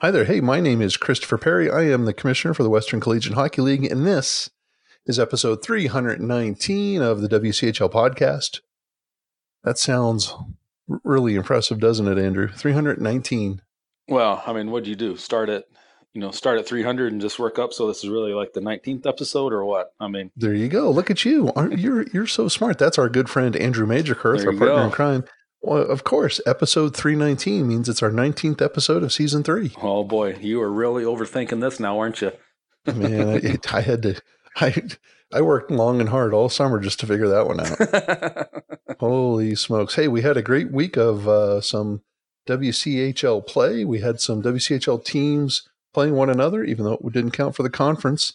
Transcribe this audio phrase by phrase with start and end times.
[0.00, 0.26] Hi there.
[0.26, 1.70] Hey, my name is Christopher Perry.
[1.70, 4.50] I am the commissioner for the Western Collegiate Hockey League, and this
[5.06, 8.60] is episode 319 of the WCHL podcast.
[9.64, 10.34] That sounds
[10.86, 12.48] really impressive, doesn't it, Andrew?
[12.48, 13.62] 319.
[14.08, 15.16] Well, I mean, what do you do?
[15.16, 15.64] Start at
[16.12, 17.72] you know start at 300 and just work up.
[17.72, 19.94] So this is really like the 19th episode, or what?
[19.98, 20.90] I mean, There you go.
[20.90, 21.50] Look at you.
[21.70, 22.76] You're you're so smart.
[22.76, 24.84] That's our good friend Andrew Majorkirth, our partner go.
[24.84, 25.24] in crime.
[25.66, 29.72] Well, of course, episode 319 means it's our 19th episode of season three.
[29.82, 32.30] oh boy, you are really overthinking this now, aren't you?
[32.86, 34.22] Man, I, I had to.
[34.54, 34.80] I
[35.32, 39.00] I worked long and hard all summer just to figure that one out.
[39.00, 39.96] Holy smokes!
[39.96, 42.02] Hey, we had a great week of uh, some
[42.46, 43.84] WCHL play.
[43.84, 47.70] We had some WCHL teams playing one another, even though it didn't count for the
[47.70, 48.34] conference.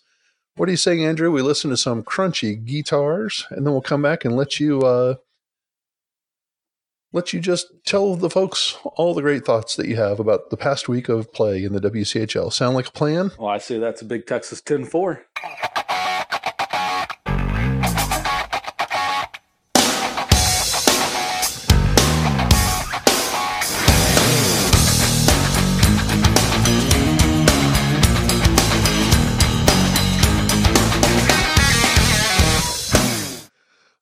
[0.58, 1.31] What are you saying, Andrew?
[1.31, 5.16] We listen to some crunchy guitars, and then we'll come back and let you uh,
[7.13, 10.57] let you just tell the folks all the great thoughts that you have about the
[10.57, 12.52] past week of play in the WCHL.
[12.53, 13.31] Sound like a plan?
[13.38, 15.21] well, I say that's a big Texas 10-4.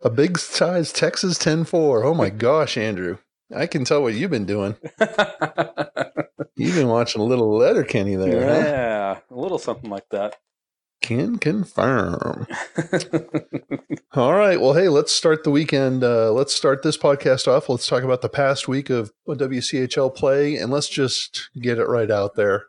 [0.01, 2.05] A big size Texas 10-4.
[2.05, 3.17] Oh my gosh, Andrew.
[3.53, 4.75] I can tell what you've been doing.
[6.55, 8.67] You've been watching a little Letterkenny there, huh?
[8.67, 10.35] yeah, a little something like that.
[11.01, 12.47] Can confirm.
[14.13, 14.59] All right.
[14.59, 16.03] Well, hey, let's start the weekend.
[16.03, 17.69] Uh, let's start this podcast off.
[17.69, 22.11] Let's talk about the past week of WCHL play, and let's just get it right
[22.11, 22.65] out there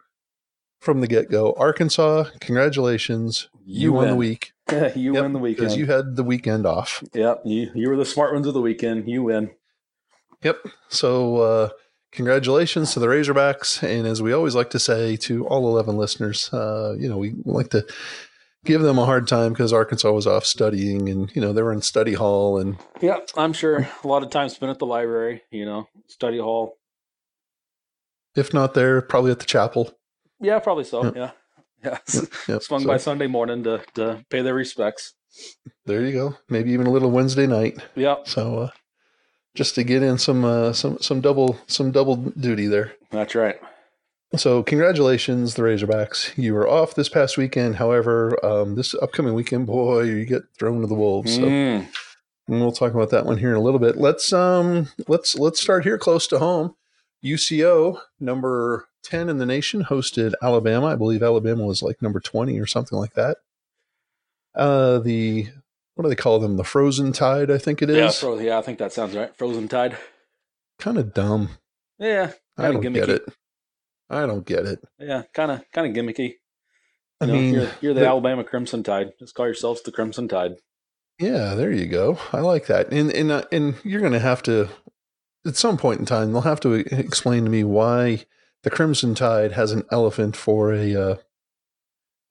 [0.81, 1.53] from the get go.
[1.59, 3.48] Arkansas, congratulations.
[3.65, 4.53] You, won the week
[4.97, 5.57] you Yep, win the weekend.
[5.59, 7.03] because you had the weekend off.
[7.15, 9.09] Yep, you you were the smart ones of the weekend.
[9.09, 9.51] You win.
[10.43, 10.57] Yep.
[10.89, 11.69] So, uh,
[12.12, 13.83] congratulations to the Razorbacks.
[13.83, 17.35] And as we always like to say to all 11 listeners, uh, you know, we
[17.45, 17.87] like to
[18.65, 21.73] give them a hard time because Arkansas was off studying and, you know, they were
[21.75, 25.43] in study hall and Yeah, I'm sure a lot of time spent at the library.
[25.50, 26.78] You know, study hall.
[28.34, 29.93] if not there, probably at the chapel.
[30.41, 31.05] Yeah, probably so.
[31.05, 31.17] Yep.
[31.17, 31.31] Yeah,
[31.85, 31.99] yeah.
[32.49, 32.63] Yep.
[32.63, 35.15] Swung So, by Sunday morning to to pay their respects.
[35.87, 36.37] there you go.
[36.49, 37.79] Maybe even a little Wednesday night.
[37.95, 38.71] Yep, So, uh,
[39.55, 42.93] just to get in some, uh, some, some double, some double duty there.
[43.11, 43.61] that's right.
[44.37, 46.37] So, congratulations, the Razorbacks.
[46.37, 47.77] You were off this past weekend.
[47.77, 51.35] However, um, this upcoming weekend, boy, you get thrown to the wolves.
[51.35, 51.89] So, Mm.
[52.49, 53.97] and we'll talk about that one here in a little bit.
[53.97, 56.75] Let's um, let's let's start here close to home.
[57.25, 60.86] UCO number ten in the nation hosted Alabama.
[60.88, 63.38] I believe Alabama was like number twenty or something like that.
[64.54, 65.48] Uh, the
[65.94, 66.56] what do they call them?
[66.56, 67.97] The Frozen Tide, I think it is.
[67.97, 69.34] Yeah, fro- yeah, I think that sounds right.
[69.36, 69.97] Frozen Tide.
[70.78, 71.50] kind of dumb.
[71.98, 72.94] Yeah, I don't gimmicky.
[72.94, 73.22] get it.
[74.08, 74.81] I don't get it.
[74.98, 76.34] yeah, kind of kind of gimmicky.
[77.20, 79.12] I You know, mean, you're, you're the the- Alabama Crimson Tide.
[79.19, 80.56] Just call yourselves the Crimson Tide.
[81.19, 82.19] Yeah, there you go.
[82.32, 82.91] I like that.
[82.92, 84.69] And and uh, and you're going to have to
[85.47, 88.25] at some point in time they'll have to explain to me why
[88.62, 91.17] the Crimson Tide has an elephant for a uh,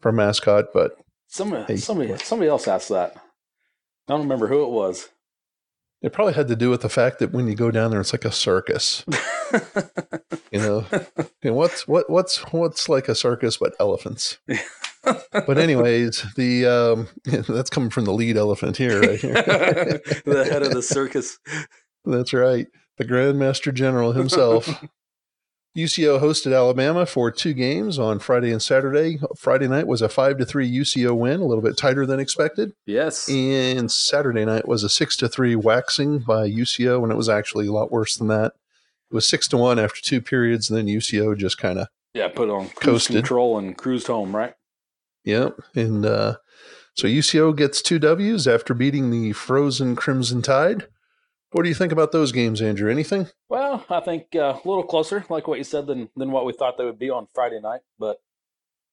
[0.01, 0.91] for a mascot, but
[1.27, 1.77] Somebody, Hey.
[1.77, 3.15] somebody, somebody else asked that.
[3.15, 5.09] I don't remember who it was.
[6.01, 8.13] it probably had to do with the fact that when you go down there it's
[8.13, 9.03] like a circus,
[10.51, 10.85] you know.
[11.43, 14.37] and what's what what's what's like a circus but elephants.
[15.31, 17.07] But anyways, the um
[17.47, 19.33] that's coming from the lead elephant here right here.
[19.33, 21.39] the head of the circus.
[22.05, 22.67] That's right.
[22.99, 24.67] The Grandmaster General himself.
[25.77, 29.19] UCO hosted Alabama for two games on Friday and Saturday.
[29.37, 32.73] Friday night was a five to three UCO win, a little bit tighter than expected.
[32.85, 33.29] Yes.
[33.29, 37.67] And Saturday night was a six to three waxing by UCO, and it was actually
[37.67, 38.53] a lot worse than that.
[39.09, 42.27] It was six to one after two periods, and then UCO just kind of Yeah,
[42.27, 43.15] put on Coasted.
[43.15, 44.55] control and cruised home, right?
[45.23, 45.57] Yep.
[45.75, 46.37] And uh,
[46.95, 50.87] so UCO gets two W's after beating the frozen Crimson Tide.
[51.51, 52.91] What do you think about those games, Andrew?
[52.91, 53.27] Anything?
[53.49, 56.53] Well, I think uh, a little closer, like what you said, than than what we
[56.53, 57.81] thought they would be on Friday night.
[57.97, 58.21] But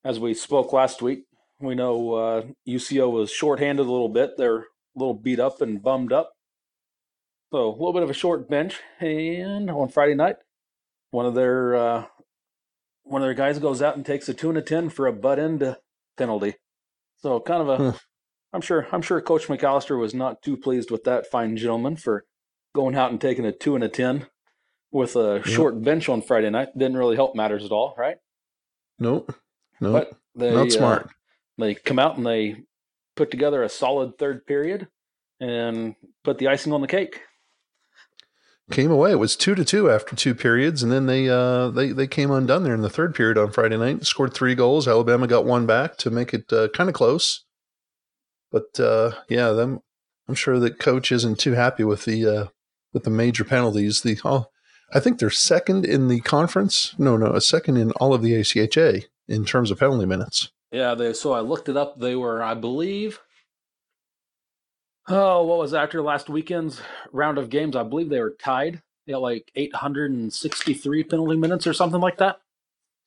[0.04, 1.24] as we spoke last week,
[1.60, 4.36] we know uh, UCO was shorthanded a little bit.
[4.36, 4.64] They're a
[4.94, 6.32] little beat up and bummed up.
[7.52, 8.80] So a little bit of a short bench.
[9.00, 10.36] And on Friday night,
[11.10, 12.04] one of their uh,
[13.02, 15.12] one of their guys goes out and takes a two and a ten for a
[15.12, 15.76] butt end
[16.16, 16.54] penalty.
[17.18, 18.00] So kind of a,
[18.54, 22.24] am sure I'm sure Coach McAllister was not too pleased with that fine gentleman for
[22.76, 24.26] going out and taking a two and a ten
[24.92, 26.68] with a short bench on Friday night.
[26.76, 28.18] Didn't really help matters at all, right?
[28.98, 29.34] Nope.
[29.80, 29.92] Nope.
[29.92, 31.10] But they Not uh, smart.
[31.58, 32.56] they come out and they
[33.16, 34.88] put together a solid third period
[35.40, 37.20] and put the icing on the cake.
[38.70, 39.10] came away.
[39.10, 42.30] It was two to two after two periods, and then they uh, they they came
[42.30, 44.06] undone there in the third period on Friday night.
[44.06, 44.88] Scored three goals.
[44.88, 47.44] Alabama got one back to make it uh, kind of close.
[48.50, 49.80] But uh, yeah, them.
[50.28, 52.46] I'm sure that coach isn't too happy with the uh,
[52.96, 54.00] with the major penalties.
[54.00, 54.46] The oh,
[54.94, 56.94] I think they're second in the conference.
[56.96, 60.50] No, no, a second in all of the ACHA in terms of penalty minutes.
[60.72, 61.12] Yeah, they.
[61.12, 62.00] So I looked it up.
[62.00, 63.20] They were, I believe.
[65.08, 66.80] Oh, what was after last weekend's
[67.12, 67.76] round of games?
[67.76, 68.80] I believe they were tied.
[69.06, 72.40] They had like 863 penalty minutes or something like that.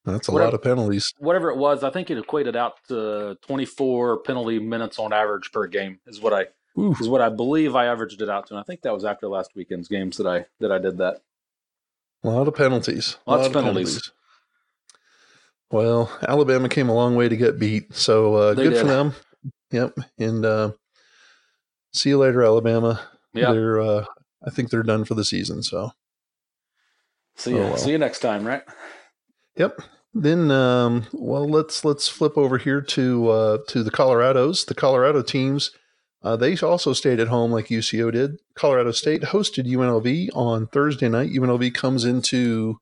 [0.06, 1.12] That's a whatever, lot of penalties.
[1.18, 5.66] Whatever it was, I think it equated out to 24 penalty minutes on average per
[5.66, 6.00] game.
[6.06, 6.46] Is what I
[6.78, 7.00] Oof.
[7.02, 8.54] is what I believe I averaged it out to.
[8.54, 11.22] And I think that was after last weekend's games that I that I did that.
[12.24, 13.18] A lot of penalties.
[13.26, 13.90] Lots of penalties.
[13.90, 14.12] penalties.
[15.72, 18.82] Well, Alabama came a long way to get beat, so uh, good did.
[18.82, 19.14] for them.
[19.72, 20.72] Yep, and uh,
[21.94, 23.00] see you later, Alabama.
[23.34, 23.80] Yeah, they're.
[23.80, 24.06] Uh,
[24.46, 25.62] I think they're done for the season.
[25.62, 25.92] So
[27.36, 27.60] see you.
[27.60, 27.78] Oh, well.
[27.78, 28.64] See you next time, right?
[29.58, 29.82] Yep.
[30.14, 34.66] Then, um, well, let's let's flip over here to uh, to the Colorados.
[34.66, 35.72] The Colorado teams,
[36.22, 38.40] uh, they also stayed at home like UCO did.
[38.54, 41.32] Colorado State hosted UNLV on Thursday night.
[41.32, 42.78] UNLV comes into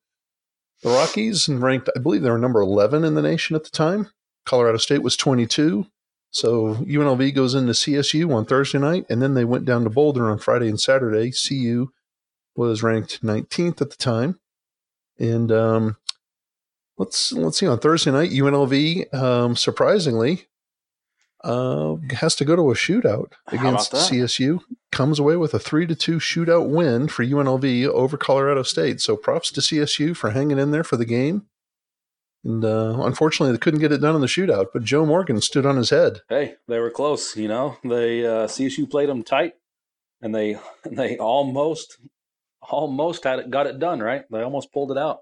[0.82, 3.70] the Rockies and ranked, I believe they were number 11 in the nation at the
[3.70, 4.10] time.
[4.46, 5.86] Colorado State was 22.
[6.32, 10.30] So UNLV goes into CSU on Thursday night, and then they went down to Boulder
[10.30, 11.32] on Friday and Saturday.
[11.32, 11.88] CU
[12.56, 14.40] was ranked 19th at the time,
[15.20, 15.98] and um,
[16.98, 20.48] let's let's see on Thursday night UNLV um, surprisingly
[21.44, 24.60] uh, has to go to a shootout against CSU.
[24.92, 29.02] Comes away with a three to two shootout win for UNLV over Colorado State.
[29.02, 31.46] So props to CSU for hanging in there for the game.
[32.44, 34.68] And uh, unfortunately, they couldn't get it done in the shootout.
[34.74, 36.22] But Joe Morgan stood on his head.
[36.30, 37.36] Hey, they were close.
[37.36, 39.54] You know, they uh, CSU played them tight,
[40.22, 41.98] and they they almost
[42.62, 44.00] almost had it got it done.
[44.00, 45.20] Right, they almost pulled it out.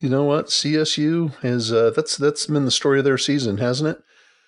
[0.00, 0.46] You know what?
[0.46, 4.02] CSU is uh, that's that's been the story of their season, hasn't it?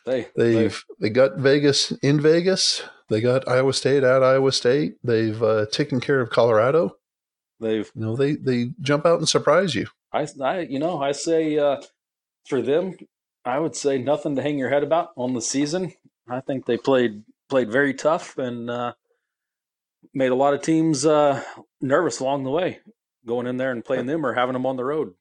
[0.07, 2.83] They they've they got Vegas in Vegas.
[3.09, 4.95] They got Iowa State at Iowa State.
[5.05, 6.97] They've uh, taken care of Colorado.
[7.59, 9.87] They've you know they they jump out and surprise you.
[10.13, 11.81] I, I you know I say uh,
[12.47, 12.97] for them,
[13.45, 15.93] I would say nothing to hang your head about on the season.
[16.29, 18.95] I think they played played very tough and uh,
[20.15, 21.43] made a lot of teams uh,
[21.81, 22.79] nervous along the way,
[23.27, 25.15] going in there and playing them or having them on the road.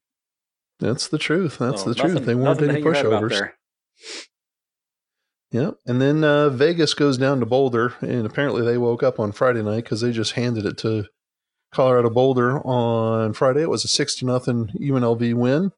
[0.78, 1.58] That's the truth.
[1.58, 2.26] That's so the nothing, truth.
[2.26, 3.50] They weren't any pushovers.
[5.52, 9.32] Yeah, and then uh, Vegas goes down to Boulder, and apparently they woke up on
[9.32, 11.06] Friday night because they just handed it to
[11.72, 13.62] Colorado Boulder on Friday.
[13.62, 15.72] It was a six to nothing UNLV win,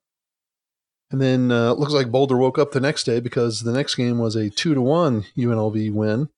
[1.10, 3.94] and then uh, it looks like Boulder woke up the next day because the next
[3.94, 6.28] game was a two to one UNLV win.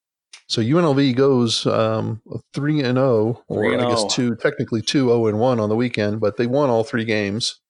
[0.46, 2.22] So UNLV goes um,
[2.52, 4.08] three and zero, oh, or I guess oh.
[4.08, 7.04] two, technically two zero oh and one on the weekend, but they won all three
[7.04, 7.60] games.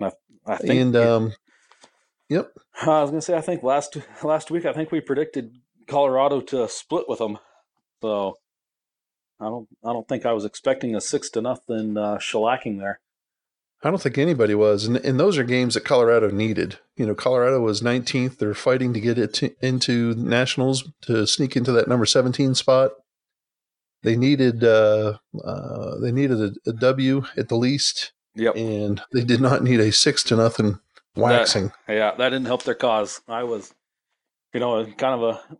[0.00, 0.10] I,
[0.46, 1.32] I think, and um,
[2.32, 2.50] Yep.
[2.82, 5.54] I was gonna say I think last last week I think we predicted
[5.86, 7.38] Colorado to split with them,
[8.00, 8.36] so
[9.40, 13.00] I don't I don't think I was expecting a six to nothing uh, shellacking there.
[13.84, 16.78] I don't think anybody was, and, and those are games that Colorado needed.
[16.96, 21.56] You know, Colorado was 19th; they're fighting to get it to, into nationals to sneak
[21.56, 22.92] into that number 17 spot.
[24.04, 28.12] They needed uh, uh, they needed a, a W at the least.
[28.34, 28.56] Yep.
[28.56, 30.78] And they did not need a six to nothing
[31.16, 31.72] waxing.
[31.86, 33.20] That, yeah, that didn't help their cause.
[33.28, 33.74] I was,
[34.52, 35.56] you know, kind of a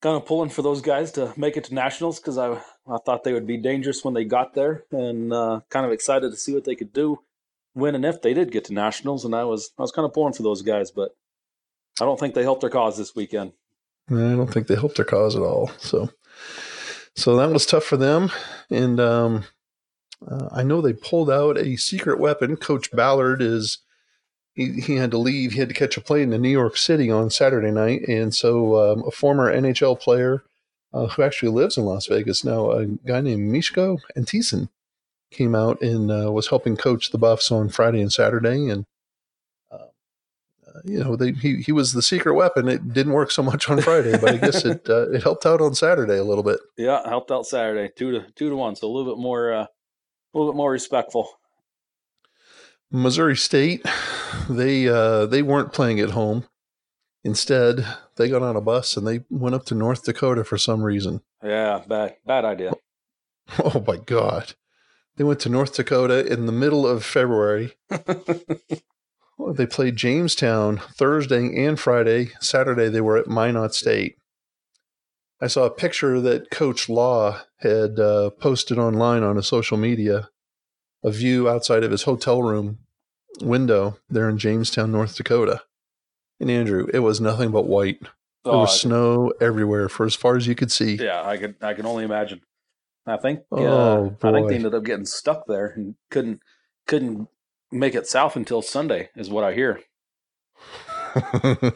[0.00, 3.24] kind of pulling for those guys to make it to nationals because I I thought
[3.24, 6.54] they would be dangerous when they got there, and uh, kind of excited to see
[6.54, 7.20] what they could do
[7.74, 9.24] when and if they did get to nationals.
[9.24, 11.16] And I was I was kind of pulling for those guys, but
[12.00, 13.52] I don't think they helped their cause this weekend.
[14.10, 15.70] I don't think they helped their cause at all.
[15.78, 16.10] So,
[17.14, 18.30] so that was tough for them,
[18.70, 19.44] and um,
[20.26, 22.56] uh, I know they pulled out a secret weapon.
[22.56, 23.78] Coach Ballard is
[24.54, 25.52] he, he had to leave.
[25.52, 28.06] He had to catch a plane to New York City on Saturday night.
[28.08, 30.42] And so um, a former NHL player
[30.92, 34.68] uh, who actually lives in Las Vegas now, a guy named Miško Antičan,
[35.30, 38.68] came out and uh, was helping coach the Buffs on Friday and Saturday.
[38.68, 38.84] And,
[39.70, 39.76] uh,
[40.66, 42.68] uh, you know, they, he, he was the secret weapon.
[42.68, 45.60] It didn't work so much on Friday, but I guess it uh, it helped out
[45.60, 46.58] on Saturday a little bit.
[46.76, 49.62] Yeah, helped out Saturday, two to two to one, so a little bit more, uh,
[49.62, 51.39] a little bit more respectful.
[52.90, 53.84] Missouri State,
[54.48, 56.44] they uh, they weren't playing at home.
[57.22, 60.82] Instead, they got on a bus and they went up to North Dakota for some
[60.82, 61.20] reason.
[61.42, 62.72] Yeah, bad bad idea.
[63.64, 64.54] Oh my god.
[65.16, 67.72] They went to North Dakota in the middle of February.
[69.54, 72.30] they played Jamestown Thursday and Friday.
[72.38, 74.14] Saturday they were at Minot State.
[75.40, 80.28] I saw a picture that Coach Law had uh, posted online on a social media
[81.02, 82.78] a view outside of his hotel room
[83.40, 85.62] window there in Jamestown, North Dakota.
[86.38, 88.00] And Andrew, it was nothing but white.
[88.44, 90.94] There Oh, was I- snow everywhere for as far as you could see.
[90.96, 92.40] yeah, I could I can only imagine.
[93.06, 96.40] I think uh, Oh, I think they ended up getting stuck there and couldn't
[96.86, 97.28] couldn't
[97.72, 99.80] make it south until Sunday, is what I hear.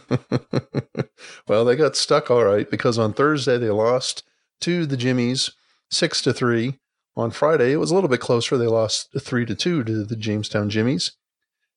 [1.48, 4.22] well, they got stuck all right because on Thursday they lost
[4.60, 5.50] to the Jimmies
[5.90, 6.78] six to three.
[7.16, 8.56] On Friday it was a little bit closer.
[8.58, 11.12] They lost three to two to the Jamestown Jimmies.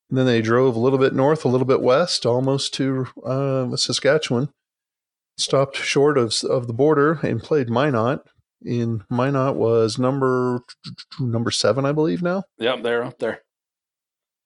[0.09, 3.75] And then they drove a little bit north, a little bit west, almost to uh,
[3.75, 4.49] Saskatchewan.
[5.37, 8.21] Stopped short of of the border and played Minot.
[8.65, 10.61] In Minot was number
[11.19, 13.41] number seven, I believe now Yep, they're up there.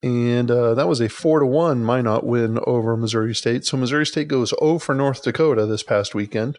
[0.02, 3.64] and uh, that was a four to one Minot win over Missouri State.
[3.64, 6.58] So Missouri State goes 0 for North Dakota this past weekend,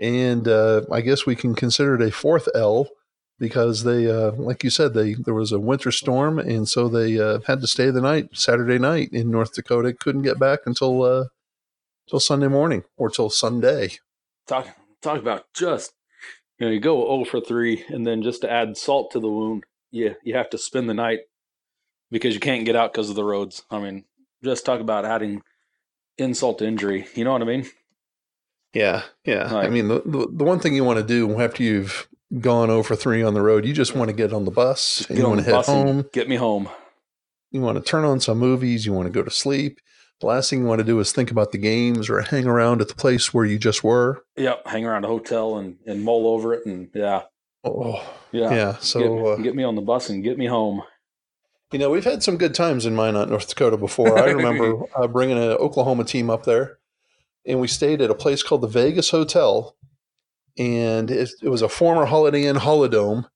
[0.00, 2.88] and uh, I guess we can consider it a fourth L
[3.38, 7.18] because they, uh, like you said, they there was a winter storm, and so they
[7.18, 9.92] uh, had to stay the night Saturday night in North Dakota.
[9.92, 11.24] Couldn't get back until uh,
[12.08, 13.98] till Sunday morning or till Sunday.
[14.46, 14.68] Talk
[15.02, 15.92] talk about just
[16.58, 19.28] you know you go 0 for three, and then just to add salt to the
[19.28, 21.20] wound, you you have to spend the night
[22.10, 23.62] because you can't get out because of the roads.
[23.70, 24.04] I mean,
[24.42, 25.42] just talk about adding
[26.18, 27.06] insult to injury.
[27.14, 27.66] You know what I mean?
[28.72, 29.54] Yeah, yeah.
[29.54, 32.08] I mean, the, the the one thing you want to do after you've
[32.40, 35.18] gone over three on the road, you just want to get on the bus and
[35.18, 36.04] you want to head home.
[36.12, 36.68] Get me home.
[37.50, 38.84] You want to turn on some movies.
[38.84, 39.78] You want to go to sleep.
[40.20, 42.80] The last thing you want to do is think about the games or hang around
[42.80, 44.24] at the place where you just were.
[44.36, 47.22] Yep, hang around a hotel and and mull over it, and yeah,
[47.64, 47.94] Oh,
[48.30, 48.50] yeah.
[48.54, 48.72] yeah.
[48.72, 50.82] get, So, uh, get me on the bus and get me home.
[51.72, 54.18] you know, we've had some good times in Minot, North Dakota before.
[54.18, 56.78] I remember uh, bringing an Oklahoma team up there,
[57.46, 59.74] and we stayed at a place called the Vegas Hotel,
[60.58, 63.26] and it, it was a former Holiday Inn Holidome,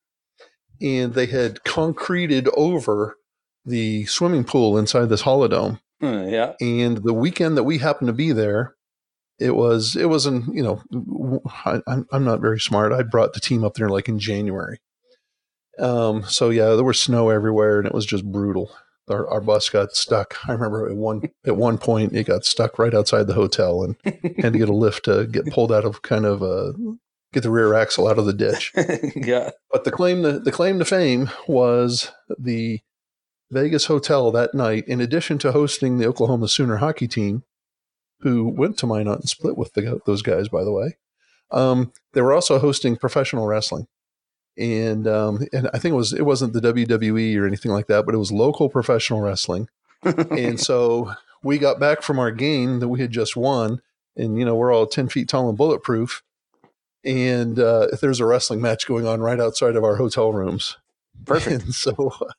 [0.81, 3.17] and they had concreted over
[3.65, 5.81] the swimming pool inside this Holidome.
[6.03, 8.77] Uh, yeah, and the weekend that we happened to be there
[9.39, 12.93] it was it wasn't you know I, I'm, I'm not very smart.
[12.93, 14.81] I brought the team up there like in january.
[15.79, 18.71] Um so yeah there was snow everywhere and it was just brutal.
[19.09, 20.37] Our, our bus got stuck.
[20.49, 23.97] I remember at one at one point it got stuck right outside the hotel and
[24.39, 26.73] had to get a lift to get pulled out of kind of uh
[27.39, 28.73] get the rear axle out of the ditch
[29.17, 29.51] yeah.
[29.73, 32.81] but the claim to, the claim to fame was the
[33.51, 37.45] Vegas hotel that night, in addition to hosting the Oklahoma Sooner hockey team,
[38.21, 40.97] who went to Minot and split with the, those guys, by the way.
[41.51, 43.87] Um, they were also hosting professional wrestling,
[44.59, 48.05] and um, and I think it was it wasn't the WWE or anything like that,
[48.05, 49.69] but it was local professional wrestling.
[50.03, 53.81] and so we got back from our game that we had just won,
[54.15, 56.23] and you know we're all ten feet tall and bulletproof.
[57.05, 60.77] And uh, there's a wrestling match going on right outside of our hotel rooms.
[61.25, 61.63] Perfect.
[61.65, 62.33] And so, uh,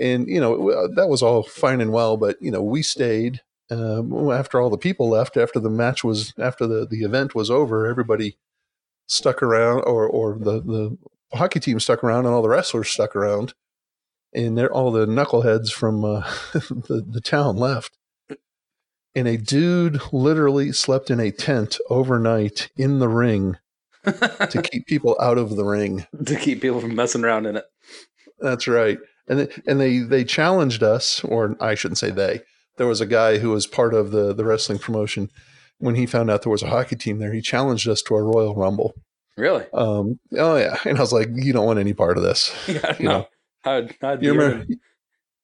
[0.00, 4.30] and you know that was all fine and well, but you know we stayed um,
[4.30, 5.36] after all the people left.
[5.36, 8.36] After the match was after the the event was over, everybody
[9.06, 10.98] stuck around, or or the the
[11.32, 13.54] hockey team stuck around, and all the wrestlers stuck around,
[14.32, 16.20] and they're all the knuckleheads from uh,
[16.52, 17.96] the the town left.
[19.16, 23.58] And a dude literally slept in a tent overnight in the ring
[24.04, 26.06] to keep people out of the ring.
[26.26, 27.64] to keep people from messing around in it.
[28.40, 28.98] That's right.
[29.28, 32.40] And they, and they they challenged us, or I shouldn't say they.
[32.76, 35.30] There was a guy who was part of the the wrestling promotion.
[35.78, 38.22] When he found out there was a hockey team there, he challenged us to a
[38.22, 38.94] Royal Rumble.
[39.36, 39.64] Really?
[39.72, 42.54] Um, oh yeah, and I was like, you don't want any part of this.
[42.68, 42.96] Yeah.
[42.98, 43.18] You No.
[43.18, 43.26] know,
[43.64, 44.66] I'd, I'd you remember?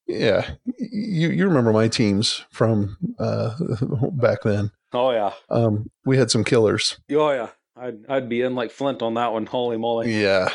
[0.07, 3.55] Yeah, you you remember my teams from uh,
[4.13, 4.71] back then.
[4.93, 5.33] Oh yeah.
[5.49, 6.99] Um, we had some killers.
[7.13, 7.49] Oh yeah.
[7.81, 9.47] I'd I'd be in like Flint on that one.
[9.57, 10.21] Holy moly.
[10.21, 10.49] Yeah,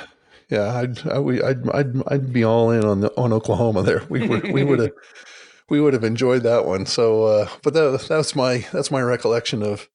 [0.50, 0.76] yeah.
[0.76, 4.04] I'd I, we, I'd I'd I'd be all in on the on Oklahoma there.
[4.10, 4.92] We would we would have
[5.70, 6.86] we would have enjoyed that one.
[6.86, 9.90] So, uh, but that that's my that's my recollection of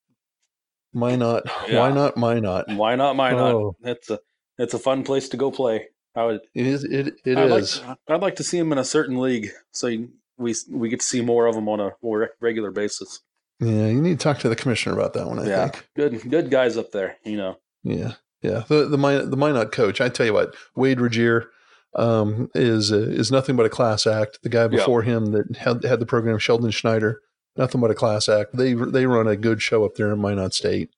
[0.92, 1.78] Minot Yeah.
[1.78, 2.68] why not Minot.
[2.68, 3.16] Why not?
[3.16, 3.54] Why not?
[3.54, 3.76] Oh.
[3.82, 4.18] It's a
[4.58, 5.88] it's a fun place to go play.
[6.16, 6.40] I would.
[6.54, 7.82] It is it it I'd is.
[7.82, 11.00] Like, I'd like to see him in a certain league, so you, we we get
[11.00, 13.20] to see more of them on a more regular basis.
[13.60, 15.38] Yeah, you need to talk to the commissioner about that one.
[15.38, 15.88] I yeah, think.
[15.94, 17.18] good good guys up there.
[17.24, 17.56] You know.
[17.82, 18.64] Yeah, yeah.
[18.68, 20.00] The the Minot, the Minot coach.
[20.00, 21.50] I tell you what, Wade Regier
[21.94, 24.38] um, is is nothing but a class act.
[24.42, 27.20] The guy before him that had had the program, Sheldon Schneider,
[27.56, 28.56] nothing but a class act.
[28.56, 30.90] They they run a good show up there in Minot State,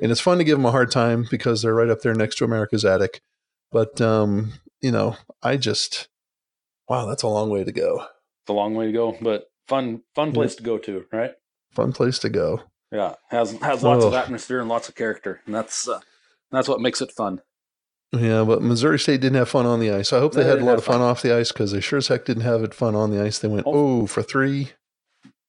[0.00, 2.36] and it's fun to give them a hard time because they're right up there next
[2.36, 3.20] to America's Attic.
[3.70, 6.08] But um, you know, I just
[6.88, 8.06] wow, that's a long way to go.
[8.42, 11.32] It's a long way to go, but fun fun place to go to, right?
[11.72, 12.60] Fun place to go.
[12.90, 14.16] Yeah, has has lots of Oh.
[14.16, 16.00] atmosphere and lots of character, and that's uh,
[16.50, 17.40] that's what makes it fun.
[18.12, 20.12] Yeah, but Missouri State didn't have fun on the ice.
[20.12, 21.02] I hope they, They had a lot of fun, fun.
[21.08, 23.38] off the ice because they sure as heck didn't have it fun on the ice.
[23.38, 24.02] They went Oh.
[24.02, 24.72] oh for three.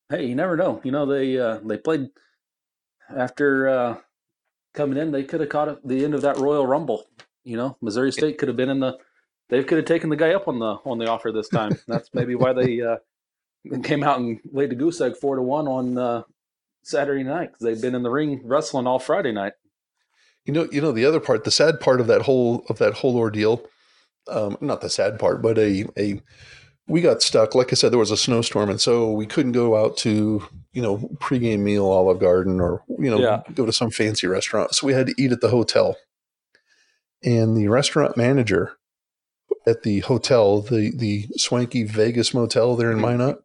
[0.09, 0.79] Hey, you never know.
[0.85, 2.07] You know they uh, they played
[3.09, 3.97] after uh,
[4.73, 5.11] coming in.
[5.11, 7.05] They could have caught at the end of that Royal Rumble.
[7.43, 8.97] You know, Missouri State could have been in the.
[9.49, 11.77] They could have taken the guy up on the on the offer this time.
[11.87, 12.79] That's maybe why they
[13.71, 16.23] uh, came out and laid the goose egg four to one on uh,
[16.83, 19.53] Saturday night because they've been in the ring wrestling all Friday night.
[20.45, 22.95] You know, you know the other part, the sad part of that whole of that
[22.95, 23.65] whole ordeal.
[24.29, 26.21] Um, not the sad part, but a a
[26.87, 27.55] we got stuck.
[27.55, 30.81] Like I said, there was a snowstorm, and so we couldn't go out to you
[30.81, 33.41] know pregame meal Olive Garden or you know Yeah.
[33.53, 34.75] go to some fancy restaurant.
[34.75, 35.95] So we had to eat at the hotel,
[37.23, 38.77] and the restaurant manager
[39.65, 43.42] at the hotel, the the swanky Vegas motel there in Minot,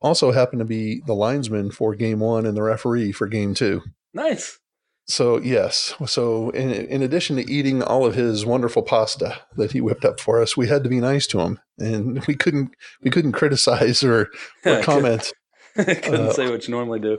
[0.00, 3.82] also happened to be the linesman for game one and the referee for game two.
[4.14, 4.58] Nice.
[5.06, 9.80] So yes, so in, in addition to eating all of his wonderful pasta that he
[9.80, 13.10] whipped up for us, we had to be nice to him, and we couldn't we
[13.10, 14.28] couldn't criticize or,
[14.66, 15.32] or comment.
[15.74, 17.18] Couldn't Uh, say what you normally do.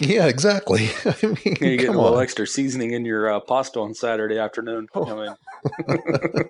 [0.00, 0.88] Yeah, exactly.
[1.04, 2.22] I mean, You get a little on.
[2.22, 4.88] extra seasoning in your uh, pasta on Saturday afternoon.
[4.94, 5.06] Oh.
[5.06, 6.48] I mean,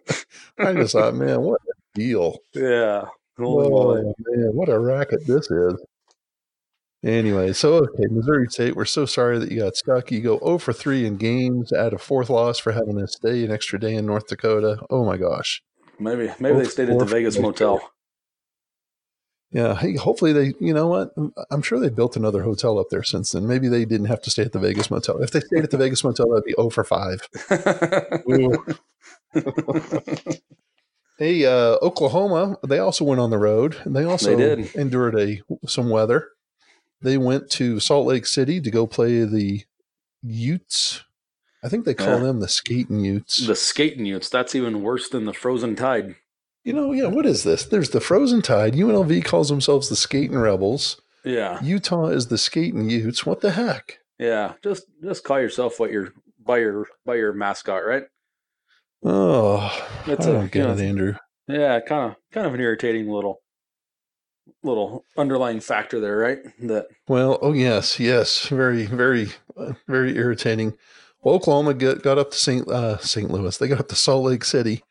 [0.59, 2.39] I just thought, man, what a deal!
[2.55, 3.05] yeah.
[3.37, 4.03] Holy moly.
[4.07, 5.85] Oh man, what a racket this is.
[7.05, 10.11] Anyway, so okay, Missouri State, we're so sorry that you got stuck.
[10.11, 13.45] You go 0 for 3 in games, add a fourth loss for having to stay
[13.45, 14.79] an extra day in North Dakota.
[14.89, 15.63] Oh my gosh.
[15.99, 17.91] Maybe maybe they stayed at the Vegas motel.
[19.53, 21.15] Yeah, hey, hopefully they, you know what?
[21.51, 23.47] I'm sure they built another hotel up there since then.
[23.47, 25.23] Maybe they didn't have to stay at the Vegas motel.
[25.23, 27.29] If they stayed at the Vegas motel, that'd be 0 for 5.
[31.19, 33.77] Hey, uh, Oklahoma, they also went on the road.
[33.85, 36.29] and They also They endured a some weather.
[37.03, 39.63] They went to Salt Lake City to go play the
[40.23, 41.03] Utes.
[41.63, 42.25] I think they call Yeah.
[42.25, 43.47] them the Skating Utes.
[43.47, 44.29] the skating utes.
[44.29, 46.17] That's even worse than the frozen tide.
[46.65, 47.65] you know, yeah, what is this?
[47.67, 48.73] There's the Frozen Tide.
[48.75, 50.99] UNLV calls themselves the Skating Rebels.
[51.23, 53.27] Yeah, Utah is the Skating Utes.
[53.27, 53.99] What the heck?
[54.19, 54.55] yeah.
[54.63, 58.05] Just just call yourself what you're by your by your mascot, right?
[59.05, 59.71] Oh,
[60.07, 61.15] It's I a- don't get you know, it, Andrew.
[61.47, 63.41] Yeah, kind of kind of an irritating little
[64.63, 66.39] little underlying factor there, right?
[66.61, 70.77] That Well, oh yes, yes, very, very, uh, very irritating.
[71.23, 72.67] Well, Oklahoma get, got up to St.
[72.69, 73.31] Uh, St.
[73.31, 73.57] Louis.
[73.59, 74.83] They got up to Salt Lake City.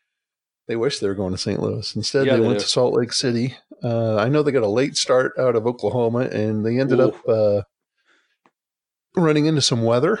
[0.68, 1.60] They wish they were going to St.
[1.60, 1.94] Louis.
[1.96, 2.64] Instead, Yeah, they they went do.
[2.64, 3.56] to Salt Lake City.
[3.82, 7.08] Uh, I know they got a late start out of Oklahoma, and they ended Ooh.
[7.10, 7.62] up uh,
[9.16, 10.18] running into some weather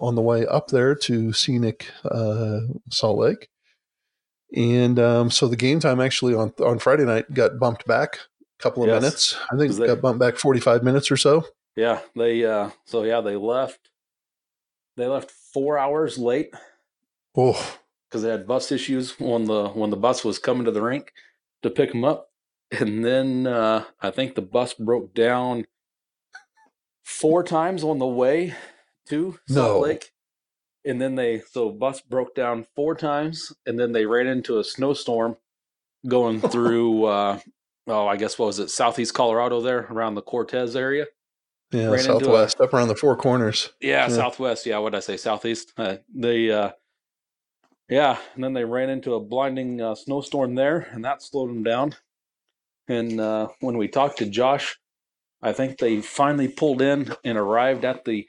[0.00, 3.48] on the way up there to scenic uh, Salt Lake.
[4.56, 8.18] And um, so the game time actually on on Friday night got bumped back
[8.58, 9.02] a couple of Yes.
[9.02, 9.36] minutes.
[9.52, 11.44] I think it they- got bumped back forty five minutes or so.
[11.76, 13.90] yeah, they uh so yeah, they left
[14.96, 16.52] they left 4 hours late
[17.36, 17.76] Oh,
[18.10, 21.12] cuz they had bus issues when the when the bus was coming to the rink
[21.62, 22.30] to pick them up.
[22.70, 25.66] And then uh I think the bus broke down
[27.04, 28.54] four times on the way
[29.08, 29.80] to Salt No.
[29.80, 30.10] Lake.
[30.86, 34.64] And then they so bus broke down four times and then they ran into a
[34.64, 35.36] snowstorm
[36.06, 37.38] going through uh
[37.86, 41.06] oh I guess what was it southeast Colorado there around the Cortez area.
[41.72, 43.70] yeah, Ran into a- Southwest, up around the four corners.
[43.80, 44.14] Yeah, Yeah.
[44.14, 44.66] southwest.
[44.66, 45.16] Yeah, what did I say?
[45.16, 45.72] Southeast.
[45.78, 46.72] Uh, they uh
[47.88, 51.62] yeah, and then they ran into a blinding uh, snowstorm there and that slowed them
[51.62, 51.94] down.
[52.88, 54.78] And uh when we talked to Josh,
[55.40, 58.28] I think they finally pulled in and arrived at the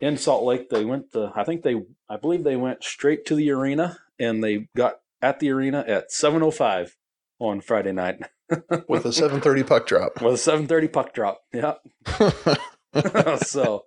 [0.00, 0.70] in Salt Lake.
[0.70, 4.42] They went to I think they I believe they went straight to the arena and
[4.42, 6.92] they got at the arena at 7:05
[7.38, 8.22] on Friday night
[8.88, 10.20] with a seven thirty puck drop.
[10.22, 11.40] with a 7:30 puck drop.
[11.52, 11.74] Yeah.
[13.38, 13.84] so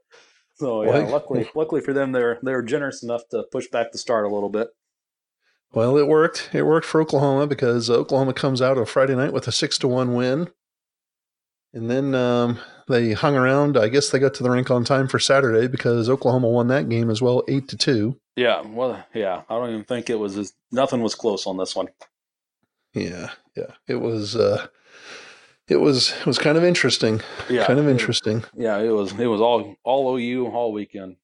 [0.56, 3.98] so yeah, Like- luckily luckily for them they're they're generous enough to push back the
[3.98, 4.70] start a little bit.
[5.74, 6.50] well, it worked.
[6.54, 9.88] It worked for Oklahoma because Oklahoma comes out of Friday night with a six to
[9.88, 10.50] one win,
[11.74, 13.78] and then um, they hung around.
[13.78, 16.90] I guess they got to the rink on time for Saturday because Oklahoma won that
[16.90, 18.20] game as well, eight to two.
[18.36, 21.76] Yeah, well, yeah, I don't even think it was as, nothing was close on this
[21.76, 21.88] one.
[22.94, 23.72] Yeah, yeah.
[23.88, 24.36] It was.
[24.36, 24.68] Uh,
[25.68, 26.14] it was.
[26.20, 27.22] It was kind of interesting.
[27.50, 28.44] Yeah, kind of interesting.
[28.56, 31.18] Yeah, it was it was all all OU all weekend.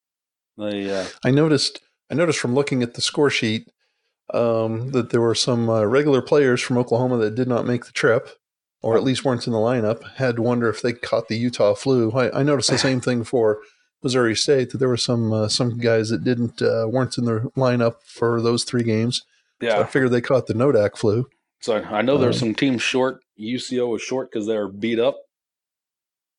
[0.57, 1.81] They uh, I noticed.
[2.11, 3.69] I noticed from looking at the score sheet
[4.33, 7.91] um, that there were some uh, regular players from Oklahoma that did not make the
[7.91, 8.29] trip,
[8.81, 10.03] or at least weren't in the lineup.
[10.15, 12.11] Had to wonder if they caught the Utah flu.
[12.11, 13.59] I, I noticed the same thing for
[14.03, 17.51] Missouri State that there were some uh, some guys that didn't uh, weren't in the
[17.57, 19.23] lineup for those three games.
[19.61, 21.27] So I figured they caught the Nodak flu.
[21.59, 23.21] So I know there's Um, some teams short.
[23.37, 25.17] UCO was short because they're beat up.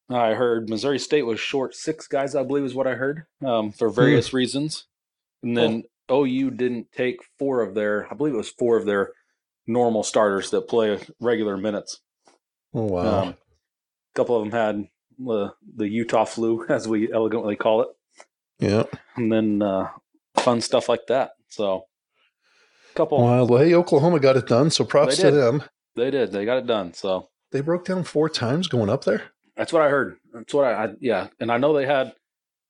[0.09, 2.35] I heard Missouri State was short six guys.
[2.35, 4.87] I believe is what I heard um, for various reasons.
[5.42, 6.24] And then oh.
[6.24, 9.12] OU didn't take four of their, I believe it was four of their
[9.66, 12.00] normal starters that play regular minutes.
[12.72, 13.22] Oh, wow.
[13.22, 13.37] Um, a
[14.14, 17.88] couple of them had the the Utah flu, as we elegantly call it,
[18.59, 18.85] yeah.
[19.16, 19.88] and then uh,
[20.38, 21.33] fun stuff like that.
[21.48, 21.85] So,
[22.90, 25.62] a couple Well, hey, Oklahoma got it done, so props to them.
[25.96, 26.94] they did, they got it done.
[26.94, 29.22] So They broke down four times going up there.
[29.56, 30.16] that's what I heard.
[30.33, 32.14] That's what I, I yeah, and I know they had,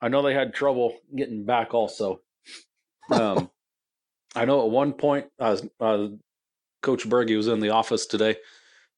[0.01, 2.21] I know they had trouble getting back also.
[3.11, 3.51] Um,
[4.35, 6.09] I know at one point, uh, uh,
[6.83, 8.37] Coach Berge was in the office today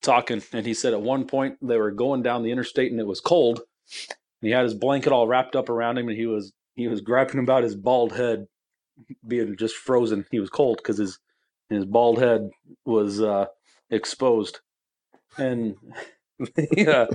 [0.02, 3.06] talking, and he said at one point they were going down the interstate and it
[3.06, 3.60] was cold.
[4.40, 7.00] And he had his blanket all wrapped up around him, and he was he was
[7.00, 8.46] griping about his bald head
[9.26, 10.26] being just frozen.
[10.30, 11.18] He was cold because his
[11.68, 12.50] his bald head
[12.84, 13.46] was uh,
[13.90, 14.60] exposed,
[15.38, 15.76] and
[16.76, 17.06] yeah,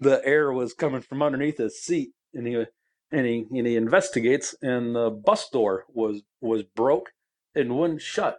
[0.00, 2.64] the air was coming from underneath his seat, and he
[3.12, 7.10] and he and he investigates, and the bus door was was broke
[7.54, 8.38] and wouldn't shut.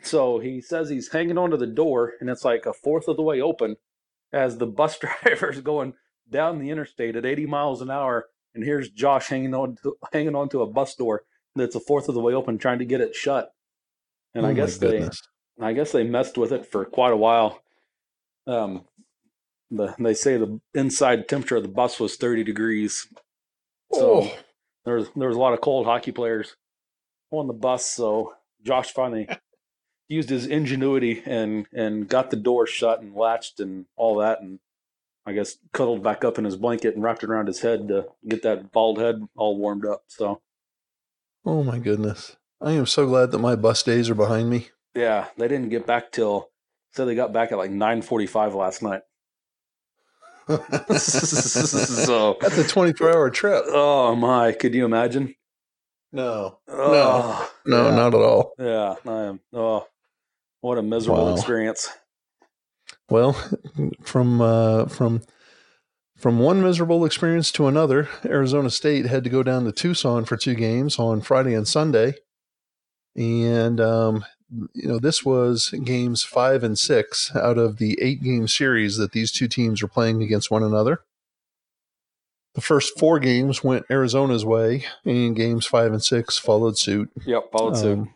[0.00, 3.22] So he says he's hanging onto the door, and it's like a fourth of the
[3.22, 3.76] way open
[4.32, 5.94] as the bus driver's going
[6.30, 8.26] down the interstate at 80 miles an hour.
[8.54, 11.24] And here's Josh hanging on to, hanging onto a bus door
[11.54, 13.52] that's a fourth of the way open, trying to get it shut.
[14.34, 15.08] And Oh, I guess they.
[15.60, 17.60] I guess they messed with it for quite a while.
[18.46, 18.86] Um,
[19.70, 23.06] the they say the inside temperature of the bus was 30 degrees,
[23.92, 24.36] so Oh,
[24.84, 26.56] there was there was a lot of cold hockey players
[27.30, 27.84] on the bus.
[27.86, 28.32] So
[28.64, 29.28] Josh finally
[30.08, 34.58] used his ingenuity and and got the door shut and latched and all that, and
[35.26, 38.06] I guess cuddled back up in his blanket and wrapped it around his head to
[38.28, 40.04] get that bald head all warmed up.
[40.08, 40.40] So
[41.44, 42.36] oh my goodness.
[42.60, 44.68] I am so glad that my bus days are behind me.
[44.94, 46.50] yeah, they didn't get back till
[46.92, 49.02] so they got back at like 9:45 last night.
[50.48, 53.64] so That's a 24 hour trip.
[53.68, 55.34] oh my, could you imagine?
[56.12, 57.94] No, Oh, no, yeah.
[57.96, 58.52] not at all.
[58.58, 59.40] Yeah, I am.
[59.54, 59.86] Oh,
[60.62, 61.34] what a miserable Wow.
[61.34, 61.90] experience.
[63.10, 63.34] Well,
[64.02, 65.20] from uh, from
[66.16, 70.36] from one miserable experience to another, Arizona State had to go down to Tucson for
[70.36, 72.14] two games on Friday and Sunday,
[73.14, 74.24] and um,
[74.72, 79.12] you know this was games five and six out of the eight game series that
[79.12, 81.00] these two teams were playing against one another.
[82.54, 87.10] The first four games went Arizona's way, and games five and six followed suit.
[87.26, 88.08] Yep, followed suit.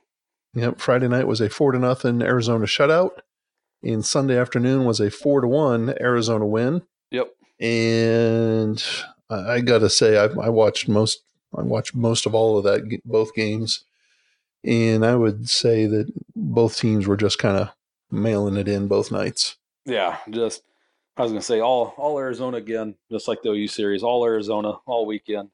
[0.57, 0.81] Yep.
[0.81, 3.19] Friday night was a four to nothing Arizona shutout,
[3.83, 6.83] and Sunday afternoon was a four to one Arizona win.
[7.11, 7.29] Yep.
[7.61, 8.83] And
[9.29, 11.21] I, I got to say, I, I watched most.
[11.57, 13.85] I watched most of all of that, both games,
[14.65, 17.71] and I would say that both teams were just kind of
[18.11, 19.57] mailing it in both nights.
[19.85, 20.63] Yeah, just
[21.19, 24.73] I was gonna say all all Arizona again, just like the OU series, all Arizona
[24.87, 25.51] all weekend.